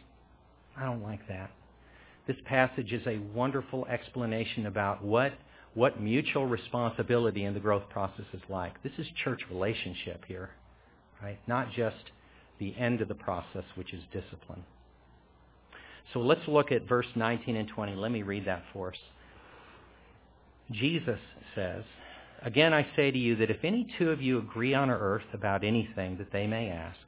I 0.76 0.84
don't 0.84 1.02
like 1.02 1.26
that. 1.28 1.50
This 2.26 2.36
passage 2.46 2.92
is 2.92 3.06
a 3.06 3.18
wonderful 3.34 3.86
explanation 3.86 4.66
about 4.66 5.04
what, 5.04 5.32
what 5.74 6.00
mutual 6.00 6.46
responsibility 6.46 7.44
in 7.44 7.54
the 7.54 7.60
growth 7.60 7.88
process 7.90 8.26
is 8.32 8.40
like. 8.48 8.82
This 8.82 8.92
is 8.98 9.06
church 9.24 9.40
relationship 9.50 10.24
here, 10.26 10.50
right? 11.22 11.38
Not 11.46 11.72
just 11.72 12.12
the 12.58 12.74
end 12.76 13.00
of 13.00 13.08
the 13.08 13.14
process, 13.14 13.64
which 13.76 13.92
is 13.92 14.02
discipline. 14.12 14.64
So 16.12 16.20
let's 16.20 16.46
look 16.48 16.72
at 16.72 16.88
verse 16.88 17.06
19 17.14 17.56
and 17.56 17.68
20. 17.68 17.94
Let 17.94 18.10
me 18.10 18.22
read 18.22 18.46
that 18.46 18.62
for 18.72 18.88
us. 18.88 18.98
Jesus 20.70 21.18
says, 21.54 21.82
Again 22.42 22.72
I 22.72 22.86
say 22.94 23.10
to 23.10 23.18
you 23.18 23.36
that 23.36 23.50
if 23.50 23.64
any 23.64 23.86
two 23.98 24.10
of 24.10 24.22
you 24.22 24.38
agree 24.38 24.74
on 24.74 24.90
earth 24.90 25.24
about 25.32 25.64
anything 25.64 26.16
that 26.18 26.32
they 26.32 26.46
may 26.46 26.68
ask, 26.68 26.98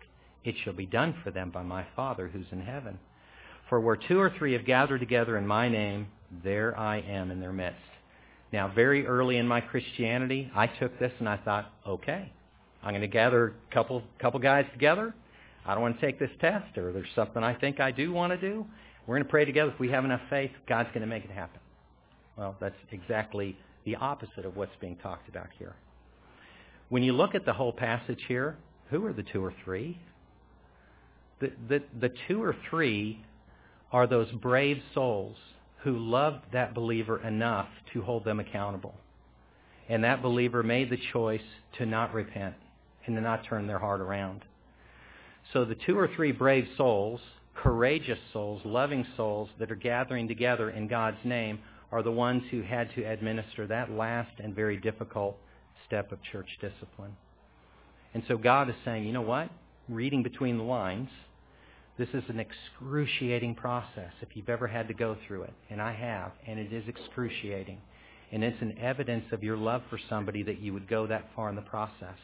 it 0.45 0.55
shall 0.65 0.73
be 0.73 0.87
done 0.87 1.15
for 1.23 1.31
them 1.31 1.51
by 1.51 1.63
my 1.63 1.87
Father 1.95 2.29
who's 2.29 2.47
in 2.51 2.63
heaven. 2.63 2.99
For 3.69 3.81
where 3.81 3.97
two 3.97 4.19
or 4.19 4.33
three 4.37 4.55
have 4.55 4.65
gathered 4.65 4.99
together 4.99 5.37
in 5.37 5.47
my 5.47 5.69
name, 5.69 6.09
there 6.43 6.77
I 6.79 7.01
am 7.01 7.31
in 7.31 7.41
their 7.41 7.53
midst. 7.53 7.79
Now, 8.53 8.73
very 8.75 9.07
early 9.07 9.37
in 9.37 9.47
my 9.47 9.61
Christianity, 9.61 10.51
I 10.55 10.67
took 10.67 10.99
this 10.99 11.13
and 11.21 11.29
I 11.29 11.37
thought, 11.37 11.73
okay, 11.87 12.33
I'm 12.83 12.91
going 12.91 13.03
to 13.03 13.07
gather 13.07 13.55
a 13.71 13.75
couple, 13.75 14.03
couple 14.19 14.41
guys 14.41 14.65
together. 14.73 15.15
I 15.65 15.75
don't 15.75 15.83
want 15.83 16.01
to 16.01 16.05
take 16.05 16.19
this 16.19 16.31
test, 16.41 16.77
or 16.79 16.93
there's 16.93 17.07
something 17.15 17.45
I 17.45 17.55
think 17.55 17.79
I 17.79 17.93
do 17.93 18.13
want 18.13 18.33
to 18.33 18.39
do. 18.39 18.67
We're 19.07 19.17
going 19.17 19.25
to 19.25 19.31
pray 19.31 19.45
together. 19.45 19.71
If 19.71 19.79
we 19.79 19.91
have 19.91 20.05
enough 20.05 20.23
faith, 20.31 20.51
God's 20.67 20.89
going 20.89 21.03
to 21.03 21.07
make 21.07 21.25
it 21.25 21.31
happen. 21.31 21.61
Well, 22.41 22.57
that's 22.59 22.75
exactly 22.91 23.55
the 23.85 23.97
opposite 23.97 24.47
of 24.47 24.57
what's 24.57 24.73
being 24.81 24.97
talked 24.97 25.29
about 25.29 25.49
here. 25.59 25.75
When 26.89 27.03
you 27.03 27.13
look 27.13 27.35
at 27.35 27.45
the 27.45 27.53
whole 27.53 27.73
passage 27.73 28.21
here, 28.29 28.57
who 28.89 29.05
are 29.05 29.13
the 29.13 29.23
two 29.23 29.45
or 29.45 29.53
three? 29.63 30.01
The, 31.41 31.53
the, 31.69 31.83
the 32.01 32.11
two 32.27 32.43
or 32.43 32.57
three 32.71 33.23
are 33.93 34.07
those 34.07 34.33
brave 34.33 34.79
souls 34.95 35.37
who 35.83 35.99
loved 35.99 36.45
that 36.55 36.73
believer 36.75 37.23
enough 37.23 37.69
to 37.93 38.01
hold 38.01 38.25
them 38.25 38.41
accountable. 38.41 38.95
And 39.91 40.03
that 40.05 40.23
believer 40.23 40.63
made 40.63 40.89
the 40.89 40.99
choice 41.13 41.43
to 41.77 41.85
not 41.85 42.15
repent 42.15 42.55
and 43.05 43.17
to 43.17 43.21
not 43.21 43.45
turn 43.45 43.67
their 43.67 43.79
heart 43.79 44.01
around. 44.01 44.47
So 45.53 45.67
the 45.67 45.77
two 45.87 45.99
or 45.99 46.09
three 46.17 46.33
brave 46.33 46.67
souls, 46.79 47.21
courageous 47.55 48.19
souls, 48.33 48.63
loving 48.65 49.07
souls 49.15 49.51
that 49.59 49.71
are 49.71 49.77
gathering 49.77 50.27
together 50.27 50.71
in 50.71 50.89
God's 50.89 51.19
name 51.23 51.59
are 51.93 52.03
the 52.03 52.11
ones 52.13 52.43
who 52.51 52.63
had 52.63 52.95
to 52.95 53.03
administer 53.03 53.67
that 53.67 53.91
last 53.91 54.33
and 54.39 54.55
very 54.55 54.77
difficult 54.77 55.37
step 55.87 56.13
of 56.13 56.19
church 56.31 56.49
discipline. 56.61 57.17
And 58.15 58.23
so 58.29 58.37
God 58.37 58.69
is 58.69 58.77
saying, 58.85 59.05
you 59.05 59.13
know 59.13 59.23
what? 59.23 59.51
Reading 59.89 60.23
between 60.23 60.57
the 60.57 60.65
lines, 60.65 61.09
this 61.99 62.09
is 62.15 62.23
an 62.29 62.41
excruciating 62.41 63.57
process 63.57 64.13
if 64.21 64.29
you've 64.35 64.49
ever 64.49 64.67
had 64.67 64.89
to 64.89 64.95
go 64.95 65.17
through 65.27 65.43
it. 65.43 65.53
And 65.69 65.83
I 65.83 65.93
have, 65.93 66.33
and 66.47 66.59
it 66.59 66.73
is 66.73 66.85
excruciating. 66.89 67.79
And 68.33 68.45
it's 68.45 68.61
an 68.63 68.79
evidence 68.79 69.25
of 69.33 69.43
your 69.43 69.57
love 69.57 69.83
for 69.91 69.99
somebody 70.09 70.45
that 70.45 70.61
you 70.61 70.73
would 70.73 70.89
go 70.89 71.07
that 71.09 71.27
far 71.35 71.51
in 71.51 71.57
the 71.57 71.63
process. 71.63 72.17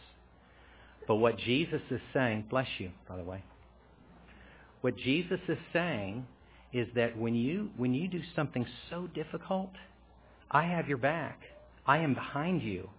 But 1.08 1.16
what 1.16 1.38
Jesus 1.38 1.82
is 1.90 2.00
saying, 2.14 2.46
bless 2.48 2.68
you, 2.78 2.90
by 3.08 3.16
the 3.16 3.24
way. 3.24 3.42
What 4.80 4.96
Jesus 4.96 5.40
is 5.48 5.58
saying 5.72 6.26
is 6.72 6.88
that 6.94 7.16
when 7.16 7.34
you 7.34 7.70
when 7.76 7.94
you 7.94 8.08
do 8.08 8.20
something 8.34 8.66
so 8.90 9.08
difficult, 9.14 9.70
I 10.50 10.64
have 10.64 10.88
your 10.88 10.98
back. 10.98 11.40
I 11.86 11.98
am 11.98 12.14
behind 12.14 12.62
you. 12.62 12.90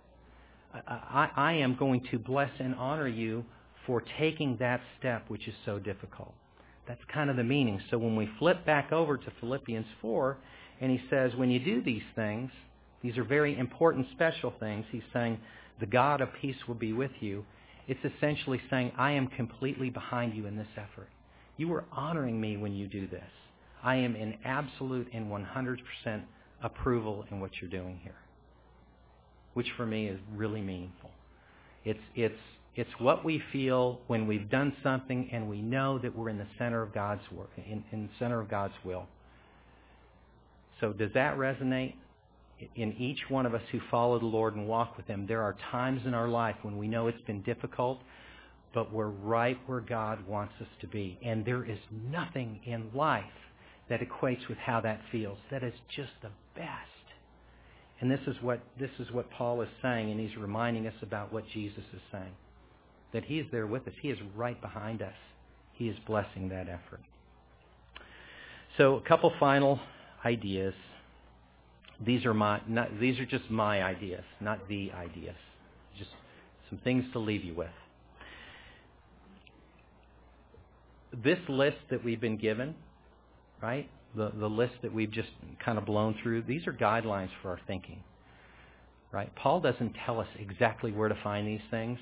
I, 0.73 0.79
I, 0.87 1.29
I 1.35 1.53
am 1.53 1.75
going 1.75 2.05
to 2.11 2.19
bless 2.19 2.51
and 2.59 2.75
honor 2.75 3.07
you 3.07 3.45
for 3.85 4.03
taking 4.19 4.57
that 4.57 4.81
step 4.99 5.25
which 5.29 5.47
is 5.47 5.55
so 5.65 5.79
difficult. 5.79 6.33
That's 6.87 7.01
kind 7.13 7.29
of 7.29 7.35
the 7.35 7.43
meaning. 7.43 7.81
So 7.89 7.97
when 7.97 8.15
we 8.15 8.29
flip 8.39 8.65
back 8.65 8.91
over 8.91 9.17
to 9.17 9.31
Philippians 9.39 9.85
4, 10.01 10.37
and 10.79 10.91
he 10.91 11.01
says, 11.09 11.35
when 11.35 11.49
you 11.49 11.59
do 11.59 11.81
these 11.81 12.03
things, 12.15 12.51
these 13.01 13.17
are 13.17 13.23
very 13.23 13.57
important, 13.57 14.07
special 14.13 14.53
things. 14.59 14.85
He's 14.91 15.01
saying, 15.13 15.39
the 15.79 15.85
God 15.85 16.21
of 16.21 16.29
peace 16.41 16.55
will 16.67 16.75
be 16.75 16.93
with 16.93 17.11
you. 17.19 17.45
It's 17.87 17.99
essentially 18.03 18.61
saying, 18.69 18.91
I 18.97 19.11
am 19.11 19.27
completely 19.27 19.89
behind 19.89 20.33
you 20.33 20.45
in 20.45 20.57
this 20.57 20.67
effort. 20.75 21.09
You 21.57 21.73
are 21.73 21.85
honoring 21.91 22.39
me 22.39 22.57
when 22.57 22.73
you 22.73 22.87
do 22.87 23.07
this. 23.07 23.23
I 23.87 23.95
am 23.95 24.17
in 24.17 24.35
absolute 24.43 25.07
and 25.13 25.31
100% 25.31 25.77
approval 26.61 27.23
in 27.31 27.39
what 27.39 27.51
you're 27.61 27.69
doing 27.69 27.97
here, 28.03 28.17
which 29.53 29.67
for 29.77 29.85
me 29.85 30.07
is 30.07 30.19
really 30.35 30.59
meaningful. 30.59 31.09
It's, 31.85 32.01
it's, 32.13 32.35
it's 32.75 32.89
what 32.99 33.23
we 33.23 33.41
feel 33.53 34.01
when 34.07 34.27
we've 34.27 34.49
done 34.49 34.75
something 34.83 35.29
and 35.31 35.49
we 35.49 35.61
know 35.61 35.99
that 35.99 36.13
we're 36.13 36.27
in 36.27 36.37
the 36.37 36.47
center 36.57 36.81
of 36.81 36.93
God's 36.93 37.21
work, 37.31 37.49
in, 37.55 37.81
in 37.93 38.07
the 38.07 38.09
center 38.19 38.41
of 38.41 38.49
God's 38.49 38.73
will. 38.83 39.05
So 40.81 40.91
does 40.91 41.13
that 41.13 41.37
resonate? 41.37 41.93
In 42.75 42.91
each 42.97 43.19
one 43.29 43.45
of 43.45 43.53
us 43.53 43.61
who 43.71 43.79
follow 43.89 44.19
the 44.19 44.25
Lord 44.25 44.53
and 44.57 44.67
walk 44.67 44.97
with 44.97 45.07
Him, 45.07 45.27
there 45.27 45.43
are 45.43 45.55
times 45.71 46.01
in 46.05 46.13
our 46.13 46.27
life 46.27 46.57
when 46.63 46.77
we 46.77 46.89
know 46.89 47.07
it's 47.07 47.21
been 47.21 47.41
difficult, 47.43 47.99
but 48.73 48.91
we're 48.91 49.07
right 49.07 49.57
where 49.65 49.79
God 49.79 50.27
wants 50.27 50.55
us 50.59 50.67
to 50.81 50.87
be. 50.87 51.17
And 51.23 51.45
there 51.45 51.63
is 51.63 51.79
nothing 52.11 52.59
in 52.65 52.89
life 52.93 53.23
that 53.89 54.01
equates 54.01 54.47
with 54.49 54.57
how 54.57 54.81
that 54.81 54.99
feels. 55.11 55.37
That 55.49 55.63
is 55.63 55.73
just 55.95 56.11
the 56.21 56.29
best. 56.55 56.69
And 57.99 58.11
this 58.11 58.19
is 58.27 58.35
what 58.41 58.59
this 58.79 58.91
is 58.99 59.11
what 59.11 59.31
Paul 59.31 59.61
is 59.61 59.69
saying, 59.81 60.11
and 60.11 60.19
he's 60.19 60.37
reminding 60.37 60.87
us 60.87 60.93
about 61.01 61.33
what 61.33 61.43
Jesus 61.53 61.83
is 61.93 62.01
saying. 62.11 62.33
That 63.13 63.23
he 63.25 63.39
is 63.39 63.47
there 63.51 63.65
with 63.65 63.87
us. 63.87 63.93
He 64.01 64.09
is 64.09 64.19
right 64.35 64.59
behind 64.61 65.01
us. 65.01 65.15
He 65.73 65.87
is 65.87 65.97
blessing 66.05 66.49
that 66.49 66.67
effort. 66.67 67.01
So 68.77 68.95
a 68.95 69.01
couple 69.01 69.31
final 69.39 69.79
ideas. 70.23 70.73
These 72.05 72.25
are 72.25 72.33
my 72.33 72.61
not, 72.67 72.99
these 72.99 73.19
are 73.19 73.25
just 73.25 73.49
my 73.49 73.81
ideas, 73.81 74.23
not 74.39 74.67
the 74.67 74.91
ideas. 74.91 75.35
Just 75.97 76.11
some 76.69 76.77
things 76.79 77.05
to 77.13 77.19
leave 77.19 77.43
you 77.43 77.55
with. 77.55 77.69
This 81.23 81.39
list 81.47 81.77
that 81.89 82.03
we've 82.03 82.21
been 82.21 82.37
given 82.37 82.75
right? 83.61 83.89
The, 84.15 84.31
the 84.37 84.47
list 84.47 84.73
that 84.81 84.93
we've 84.93 85.11
just 85.11 85.29
kind 85.63 85.77
of 85.77 85.85
blown 85.85 86.15
through, 86.21 86.43
these 86.43 86.67
are 86.67 86.73
guidelines 86.73 87.29
for 87.41 87.49
our 87.49 87.59
thinking, 87.67 88.03
right? 89.11 89.33
Paul 89.35 89.61
doesn't 89.61 89.95
tell 90.05 90.19
us 90.19 90.27
exactly 90.39 90.91
where 90.91 91.09
to 91.09 91.17
find 91.23 91.47
these 91.47 91.61
things. 91.69 91.99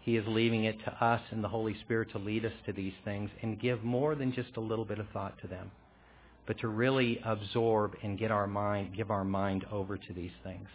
He 0.00 0.16
is 0.16 0.24
leaving 0.26 0.64
it 0.64 0.78
to 0.84 1.04
us 1.04 1.20
and 1.30 1.42
the 1.42 1.48
Holy 1.48 1.76
Spirit 1.80 2.10
to 2.12 2.18
lead 2.18 2.44
us 2.44 2.52
to 2.66 2.72
these 2.72 2.92
things 3.04 3.30
and 3.42 3.60
give 3.60 3.82
more 3.84 4.14
than 4.14 4.32
just 4.32 4.56
a 4.56 4.60
little 4.60 4.84
bit 4.84 4.98
of 4.98 5.06
thought 5.12 5.38
to 5.42 5.48
them, 5.48 5.70
but 6.46 6.58
to 6.60 6.68
really 6.68 7.20
absorb 7.24 7.94
and 8.02 8.18
get 8.18 8.30
our 8.30 8.46
mind, 8.46 8.96
give 8.96 9.10
our 9.10 9.24
mind 9.24 9.66
over 9.70 9.96
to 9.96 10.12
these 10.12 10.30
things. 10.42 10.68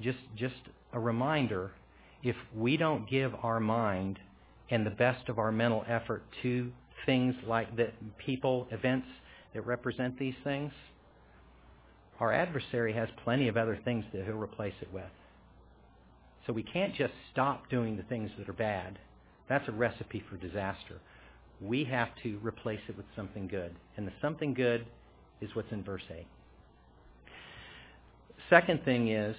Just, 0.00 0.18
just 0.36 0.54
a 0.92 0.98
reminder, 0.98 1.72
if 2.22 2.36
we 2.56 2.76
don't 2.76 3.08
give 3.08 3.32
our 3.42 3.60
mind 3.60 4.18
and 4.70 4.84
the 4.84 4.90
best 4.90 5.28
of 5.28 5.38
our 5.38 5.52
mental 5.52 5.84
effort 5.88 6.22
to 6.42 6.70
things 7.06 7.34
like 7.46 7.76
the 7.76 7.90
people, 8.18 8.66
events, 8.70 9.06
that 9.54 9.66
represent 9.66 10.18
these 10.18 10.34
things, 10.44 10.72
our 12.20 12.32
adversary 12.32 12.92
has 12.92 13.08
plenty 13.24 13.48
of 13.48 13.56
other 13.56 13.78
things 13.84 14.04
that 14.12 14.24
he'll 14.24 14.34
replace 14.34 14.74
it 14.80 14.92
with. 14.92 15.04
So 16.46 16.52
we 16.52 16.62
can't 16.62 16.94
just 16.94 17.12
stop 17.32 17.68
doing 17.70 17.96
the 17.96 18.02
things 18.04 18.30
that 18.38 18.48
are 18.48 18.54
bad. 18.54 18.98
That's 19.48 19.68
a 19.68 19.72
recipe 19.72 20.22
for 20.28 20.36
disaster. 20.36 21.00
We 21.60 21.84
have 21.84 22.08
to 22.22 22.38
replace 22.42 22.80
it 22.88 22.96
with 22.96 23.06
something 23.14 23.48
good. 23.48 23.74
And 23.96 24.06
the 24.06 24.12
something 24.20 24.54
good 24.54 24.86
is 25.40 25.54
what's 25.54 25.70
in 25.72 25.82
verse 25.84 26.02
8. 26.10 26.26
Second 28.50 28.84
thing 28.84 29.08
is, 29.08 29.36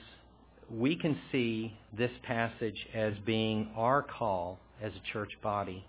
we 0.70 0.96
can 0.96 1.18
see 1.32 1.74
this 1.98 2.12
passage 2.24 2.88
as 2.94 3.14
being 3.26 3.72
our 3.76 4.04
call 4.04 4.60
as 4.82 4.92
a 4.94 5.12
church 5.14 5.32
body 5.42 5.86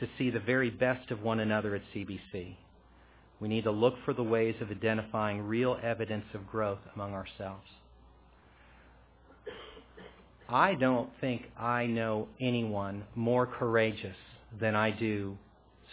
to 0.00 0.08
see 0.18 0.30
the 0.30 0.40
very 0.40 0.70
best 0.70 1.10
of 1.10 1.22
one 1.22 1.40
another 1.40 1.74
at 1.74 1.82
CBC. 1.94 2.56
We 3.40 3.48
need 3.48 3.64
to 3.64 3.70
look 3.70 3.94
for 4.04 4.12
the 4.12 4.22
ways 4.22 4.56
of 4.60 4.70
identifying 4.70 5.42
real 5.42 5.78
evidence 5.82 6.24
of 6.34 6.46
growth 6.48 6.80
among 6.94 7.14
ourselves. 7.14 7.66
I 10.48 10.74
don't 10.74 11.10
think 11.20 11.42
I 11.58 11.86
know 11.86 12.28
anyone 12.40 13.04
more 13.14 13.46
courageous 13.46 14.16
than 14.58 14.74
I 14.74 14.90
do 14.90 15.36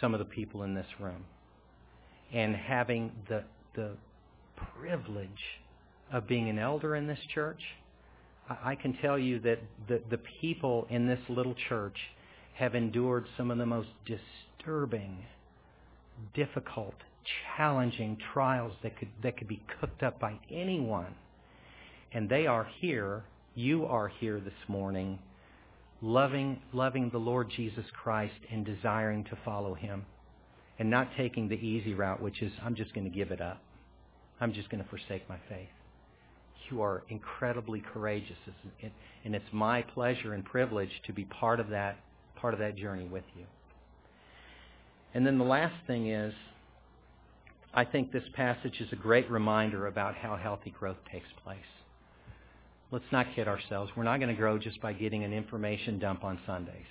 some 0.00 0.14
of 0.14 0.18
the 0.18 0.24
people 0.24 0.62
in 0.62 0.74
this 0.74 0.86
room. 0.98 1.24
And 2.32 2.56
having 2.56 3.12
the, 3.28 3.44
the 3.74 3.92
privilege 4.80 5.28
of 6.10 6.26
being 6.26 6.48
an 6.48 6.58
elder 6.58 6.96
in 6.96 7.06
this 7.06 7.18
church, 7.34 7.60
I, 8.48 8.72
I 8.72 8.74
can 8.76 8.94
tell 8.94 9.18
you 9.18 9.40
that 9.40 9.58
the, 9.88 10.00
the 10.10 10.18
people 10.40 10.86
in 10.90 11.06
this 11.06 11.20
little 11.28 11.54
church 11.68 11.96
have 12.54 12.74
endured 12.74 13.26
some 13.36 13.50
of 13.50 13.58
the 13.58 13.66
most 13.66 13.90
disturbing, 14.06 15.18
difficult, 16.34 16.94
challenging 17.56 18.18
trials 18.32 18.72
that 18.82 18.98
could, 18.98 19.08
that 19.22 19.36
could 19.36 19.48
be 19.48 19.62
cooked 19.80 20.02
up 20.02 20.18
by 20.20 20.38
anyone. 20.50 21.14
And 22.12 22.28
they 22.28 22.46
are 22.46 22.66
here, 22.80 23.24
you 23.54 23.84
are 23.86 24.08
here 24.08 24.40
this 24.40 24.68
morning, 24.68 25.18
loving, 26.00 26.60
loving 26.72 27.10
the 27.10 27.18
Lord 27.18 27.50
Jesus 27.54 27.84
Christ 28.02 28.34
and 28.50 28.64
desiring 28.64 29.24
to 29.24 29.38
follow 29.44 29.74
him. 29.74 30.06
And 30.78 30.90
not 30.90 31.08
taking 31.16 31.48
the 31.48 31.54
easy 31.54 31.94
route, 31.94 32.20
which 32.20 32.42
is, 32.42 32.52
I'm 32.62 32.74
just 32.74 32.92
going 32.92 33.10
to 33.10 33.14
give 33.16 33.30
it 33.30 33.40
up. 33.40 33.62
I'm 34.40 34.52
just 34.52 34.68
going 34.68 34.82
to 34.82 34.90
forsake 34.90 35.26
my 35.26 35.38
faith. 35.48 35.68
You 36.70 36.82
are 36.82 37.02
incredibly 37.08 37.80
courageous, 37.80 38.36
and 39.24 39.34
it's 39.34 39.44
my 39.52 39.82
pleasure 39.82 40.34
and 40.34 40.44
privilege 40.44 40.90
to 41.06 41.12
be 41.14 41.24
part 41.24 41.60
of 41.60 41.68
that 41.68 41.96
part 42.36 42.52
of 42.52 42.60
that 42.60 42.76
journey 42.76 43.06
with 43.06 43.24
you. 43.36 43.44
And 45.14 45.26
then 45.26 45.38
the 45.38 45.44
last 45.44 45.74
thing 45.86 46.10
is, 46.10 46.34
I 47.76 47.84
think 47.84 48.10
this 48.10 48.24
passage 48.32 48.80
is 48.80 48.90
a 48.90 48.96
great 48.96 49.30
reminder 49.30 49.86
about 49.86 50.14
how 50.14 50.36
healthy 50.36 50.70
growth 50.70 50.96
takes 51.12 51.28
place. 51.44 51.58
Let's 52.90 53.04
not 53.12 53.26
kid 53.34 53.48
ourselves. 53.48 53.92
We're 53.94 54.04
not 54.04 54.16
going 54.18 54.30
to 54.30 54.34
grow 54.34 54.58
just 54.58 54.80
by 54.80 54.94
getting 54.94 55.24
an 55.24 55.34
information 55.34 55.98
dump 55.98 56.24
on 56.24 56.38
Sundays 56.46 56.86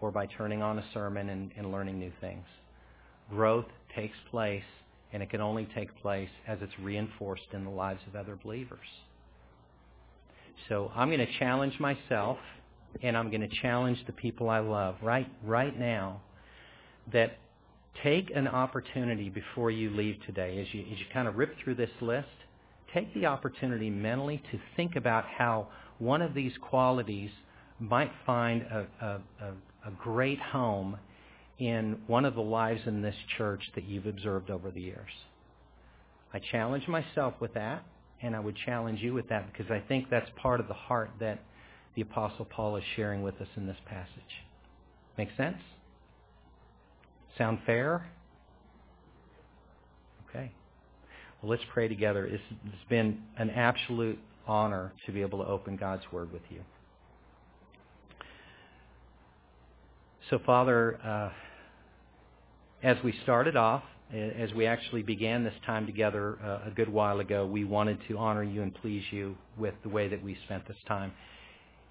or 0.00 0.12
by 0.12 0.26
turning 0.26 0.62
on 0.62 0.78
a 0.78 0.84
sermon 0.94 1.28
and, 1.28 1.50
and 1.56 1.72
learning 1.72 1.98
new 1.98 2.12
things. 2.20 2.44
Growth 3.30 3.66
takes 3.96 4.16
place, 4.30 4.62
and 5.12 5.24
it 5.24 5.30
can 5.30 5.40
only 5.40 5.66
take 5.74 5.92
place 6.00 6.28
as 6.46 6.58
it's 6.62 6.78
reinforced 6.78 7.48
in 7.52 7.64
the 7.64 7.70
lives 7.70 8.00
of 8.06 8.14
other 8.14 8.38
believers. 8.40 8.78
So 10.68 10.92
I'm 10.94 11.08
going 11.08 11.26
to 11.26 11.38
challenge 11.40 11.80
myself 11.80 12.38
and 13.02 13.16
I'm 13.16 13.30
going 13.30 13.40
to 13.40 13.56
challenge 13.60 13.98
the 14.06 14.12
people 14.12 14.48
I 14.48 14.60
love 14.60 14.96
right 15.02 15.28
right 15.44 15.78
now 15.78 16.22
that 17.12 17.38
take 18.02 18.30
an 18.34 18.48
opportunity 18.48 19.28
before 19.28 19.70
you 19.70 19.90
leave 19.90 20.16
today 20.26 20.60
as 20.60 20.72
you 20.74 20.80
as 20.92 20.98
you 20.98 21.06
kind 21.12 21.28
of 21.28 21.36
rip 21.36 21.54
through 21.62 21.74
this 21.74 21.90
list 22.00 22.28
take 22.92 23.12
the 23.14 23.26
opportunity 23.26 23.90
mentally 23.90 24.42
to 24.50 24.58
think 24.76 24.96
about 24.96 25.24
how 25.26 25.68
one 25.98 26.22
of 26.22 26.34
these 26.34 26.52
qualities 26.60 27.30
might 27.78 28.10
find 28.24 28.62
a, 28.62 28.86
a, 29.00 29.06
a, 29.06 29.88
a 29.88 29.90
great 30.02 30.38
home 30.38 30.96
in 31.58 31.98
one 32.06 32.24
of 32.24 32.34
the 32.34 32.40
lives 32.40 32.80
in 32.86 33.02
this 33.02 33.14
church 33.36 33.62
that 33.74 33.84
you've 33.84 34.06
observed 34.06 34.50
over 34.50 34.70
the 34.70 34.80
years. 34.80 35.10
I 36.32 36.38
challenge 36.38 36.86
myself 36.88 37.34
with 37.40 37.54
that, 37.54 37.84
and 38.22 38.36
I 38.36 38.40
would 38.40 38.56
challenge 38.64 39.00
you 39.00 39.14
with 39.14 39.28
that 39.28 39.52
because 39.52 39.70
I 39.70 39.82
think 39.88 40.10
that's 40.10 40.28
part 40.36 40.60
of 40.60 40.68
the 40.68 40.74
heart 40.74 41.10
that 41.20 41.40
the 41.94 42.02
Apostle 42.02 42.44
Paul 42.44 42.76
is 42.76 42.84
sharing 42.94 43.22
with 43.22 43.40
us 43.40 43.48
in 43.56 43.66
this 43.66 43.76
passage. 43.86 44.44
Make 45.16 45.28
sense? 45.36 45.56
Sound 47.38 47.58
fair? 47.66 48.06
Okay. 50.28 50.50
Well, 51.42 51.50
let's 51.50 51.62
pray 51.72 51.88
together. 51.88 52.24
It's, 52.24 52.42
it's 52.66 52.88
been 52.88 53.22
an 53.36 53.50
absolute 53.50 54.18
honor 54.46 54.92
to 55.04 55.12
be 55.12 55.22
able 55.22 55.38
to 55.40 55.46
open 55.46 55.76
God's 55.76 56.02
Word 56.12 56.32
with 56.32 56.42
you. 56.50 56.60
So, 60.30 60.40
Father, 60.44 60.98
uh, 61.04 61.30
as 62.82 62.96
we 63.04 63.14
started 63.22 63.56
off, 63.56 63.82
as 64.12 64.52
we 64.54 64.66
actually 64.66 65.02
began 65.02 65.44
this 65.44 65.54
time 65.64 65.86
together 65.86 66.38
uh, 66.42 66.68
a 66.68 66.72
good 66.74 66.88
while 66.88 67.20
ago, 67.20 67.44
we 67.44 67.64
wanted 67.64 67.98
to 68.08 68.18
honor 68.18 68.42
you 68.42 68.62
and 68.62 68.74
please 68.74 69.02
you 69.10 69.36
with 69.58 69.74
the 69.82 69.88
way 69.88 70.08
that 70.08 70.22
we 70.22 70.36
spent 70.44 70.66
this 70.66 70.76
time. 70.86 71.12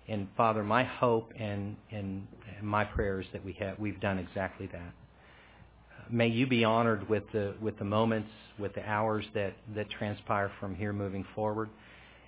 And 0.08 0.28
Father, 0.38 0.64
my 0.64 0.84
hope 0.84 1.34
and, 1.38 1.76
and, 1.92 2.28
my 2.62 2.86
prayer 2.86 3.20
is 3.20 3.28
that 3.34 3.44
we 3.44 3.54
have, 3.60 3.78
we've 3.78 4.00
done 4.00 4.18
exactly 4.18 4.68
that. 4.68 4.94
May 6.10 6.28
you 6.28 6.46
be 6.46 6.64
honored 6.64 7.10
with 7.10 7.24
the, 7.32 7.56
with 7.60 7.78
the 7.80 7.86
moments, 7.86 8.30
with 8.60 8.74
the 8.76 8.88
hours 8.88 9.26
that, 9.34 9.54
that 9.76 9.90
transpire 9.90 10.52
from 10.60 10.76
here 10.76 10.94
moving 10.94 11.26
forward. 11.34 11.70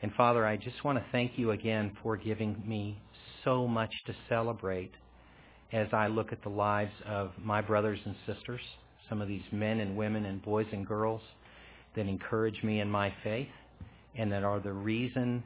And 0.01 0.11
Father, 0.13 0.45
I 0.45 0.57
just 0.57 0.83
want 0.83 0.97
to 0.97 1.05
thank 1.11 1.33
you 1.37 1.51
again 1.51 1.95
for 2.01 2.17
giving 2.17 2.61
me 2.65 2.99
so 3.43 3.67
much 3.67 3.91
to 4.07 4.15
celebrate 4.29 4.91
as 5.71 5.87
I 5.91 6.07
look 6.07 6.31
at 6.31 6.41
the 6.43 6.49
lives 6.49 6.93
of 7.05 7.31
my 7.43 7.61
brothers 7.61 7.99
and 8.05 8.15
sisters, 8.25 8.61
some 9.09 9.21
of 9.21 9.27
these 9.27 9.43
men 9.51 9.79
and 9.79 9.95
women 9.95 10.25
and 10.25 10.41
boys 10.41 10.67
and 10.71 10.85
girls 10.85 11.21
that 11.95 12.07
encourage 12.07 12.63
me 12.63 12.79
in 12.79 12.89
my 12.89 13.13
faith 13.23 13.47
and 14.15 14.31
that 14.31 14.43
are 14.43 14.59
the 14.59 14.73
reason 14.73 15.43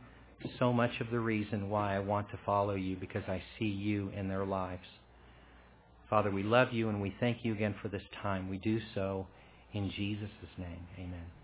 so 0.57 0.73
much 0.73 0.91
of 0.99 1.09
the 1.11 1.19
reason 1.19 1.69
why 1.69 1.95
I 1.95 1.99
want 1.99 2.29
to 2.32 2.39
follow 2.45 2.75
you 2.75 2.95
because 2.95 3.23
I 3.27 3.41
see 3.59 3.65
you 3.65 4.11
in 4.15 4.27
their 4.27 4.45
lives. 4.45 4.86
Father, 6.12 6.30
we 6.30 6.43
love 6.43 6.74
you 6.74 6.89
and 6.89 7.01
we 7.01 7.16
thank 7.22 7.38
you 7.45 7.53
again 7.53 7.74
for 7.82 7.88
this 7.88 8.01
time. 8.22 8.49
We 8.49 8.57
do 8.57 8.82
so 8.93 9.28
in 9.72 9.89
Jesus' 9.89 10.28
name. 10.57 10.86
Amen. 10.99 11.40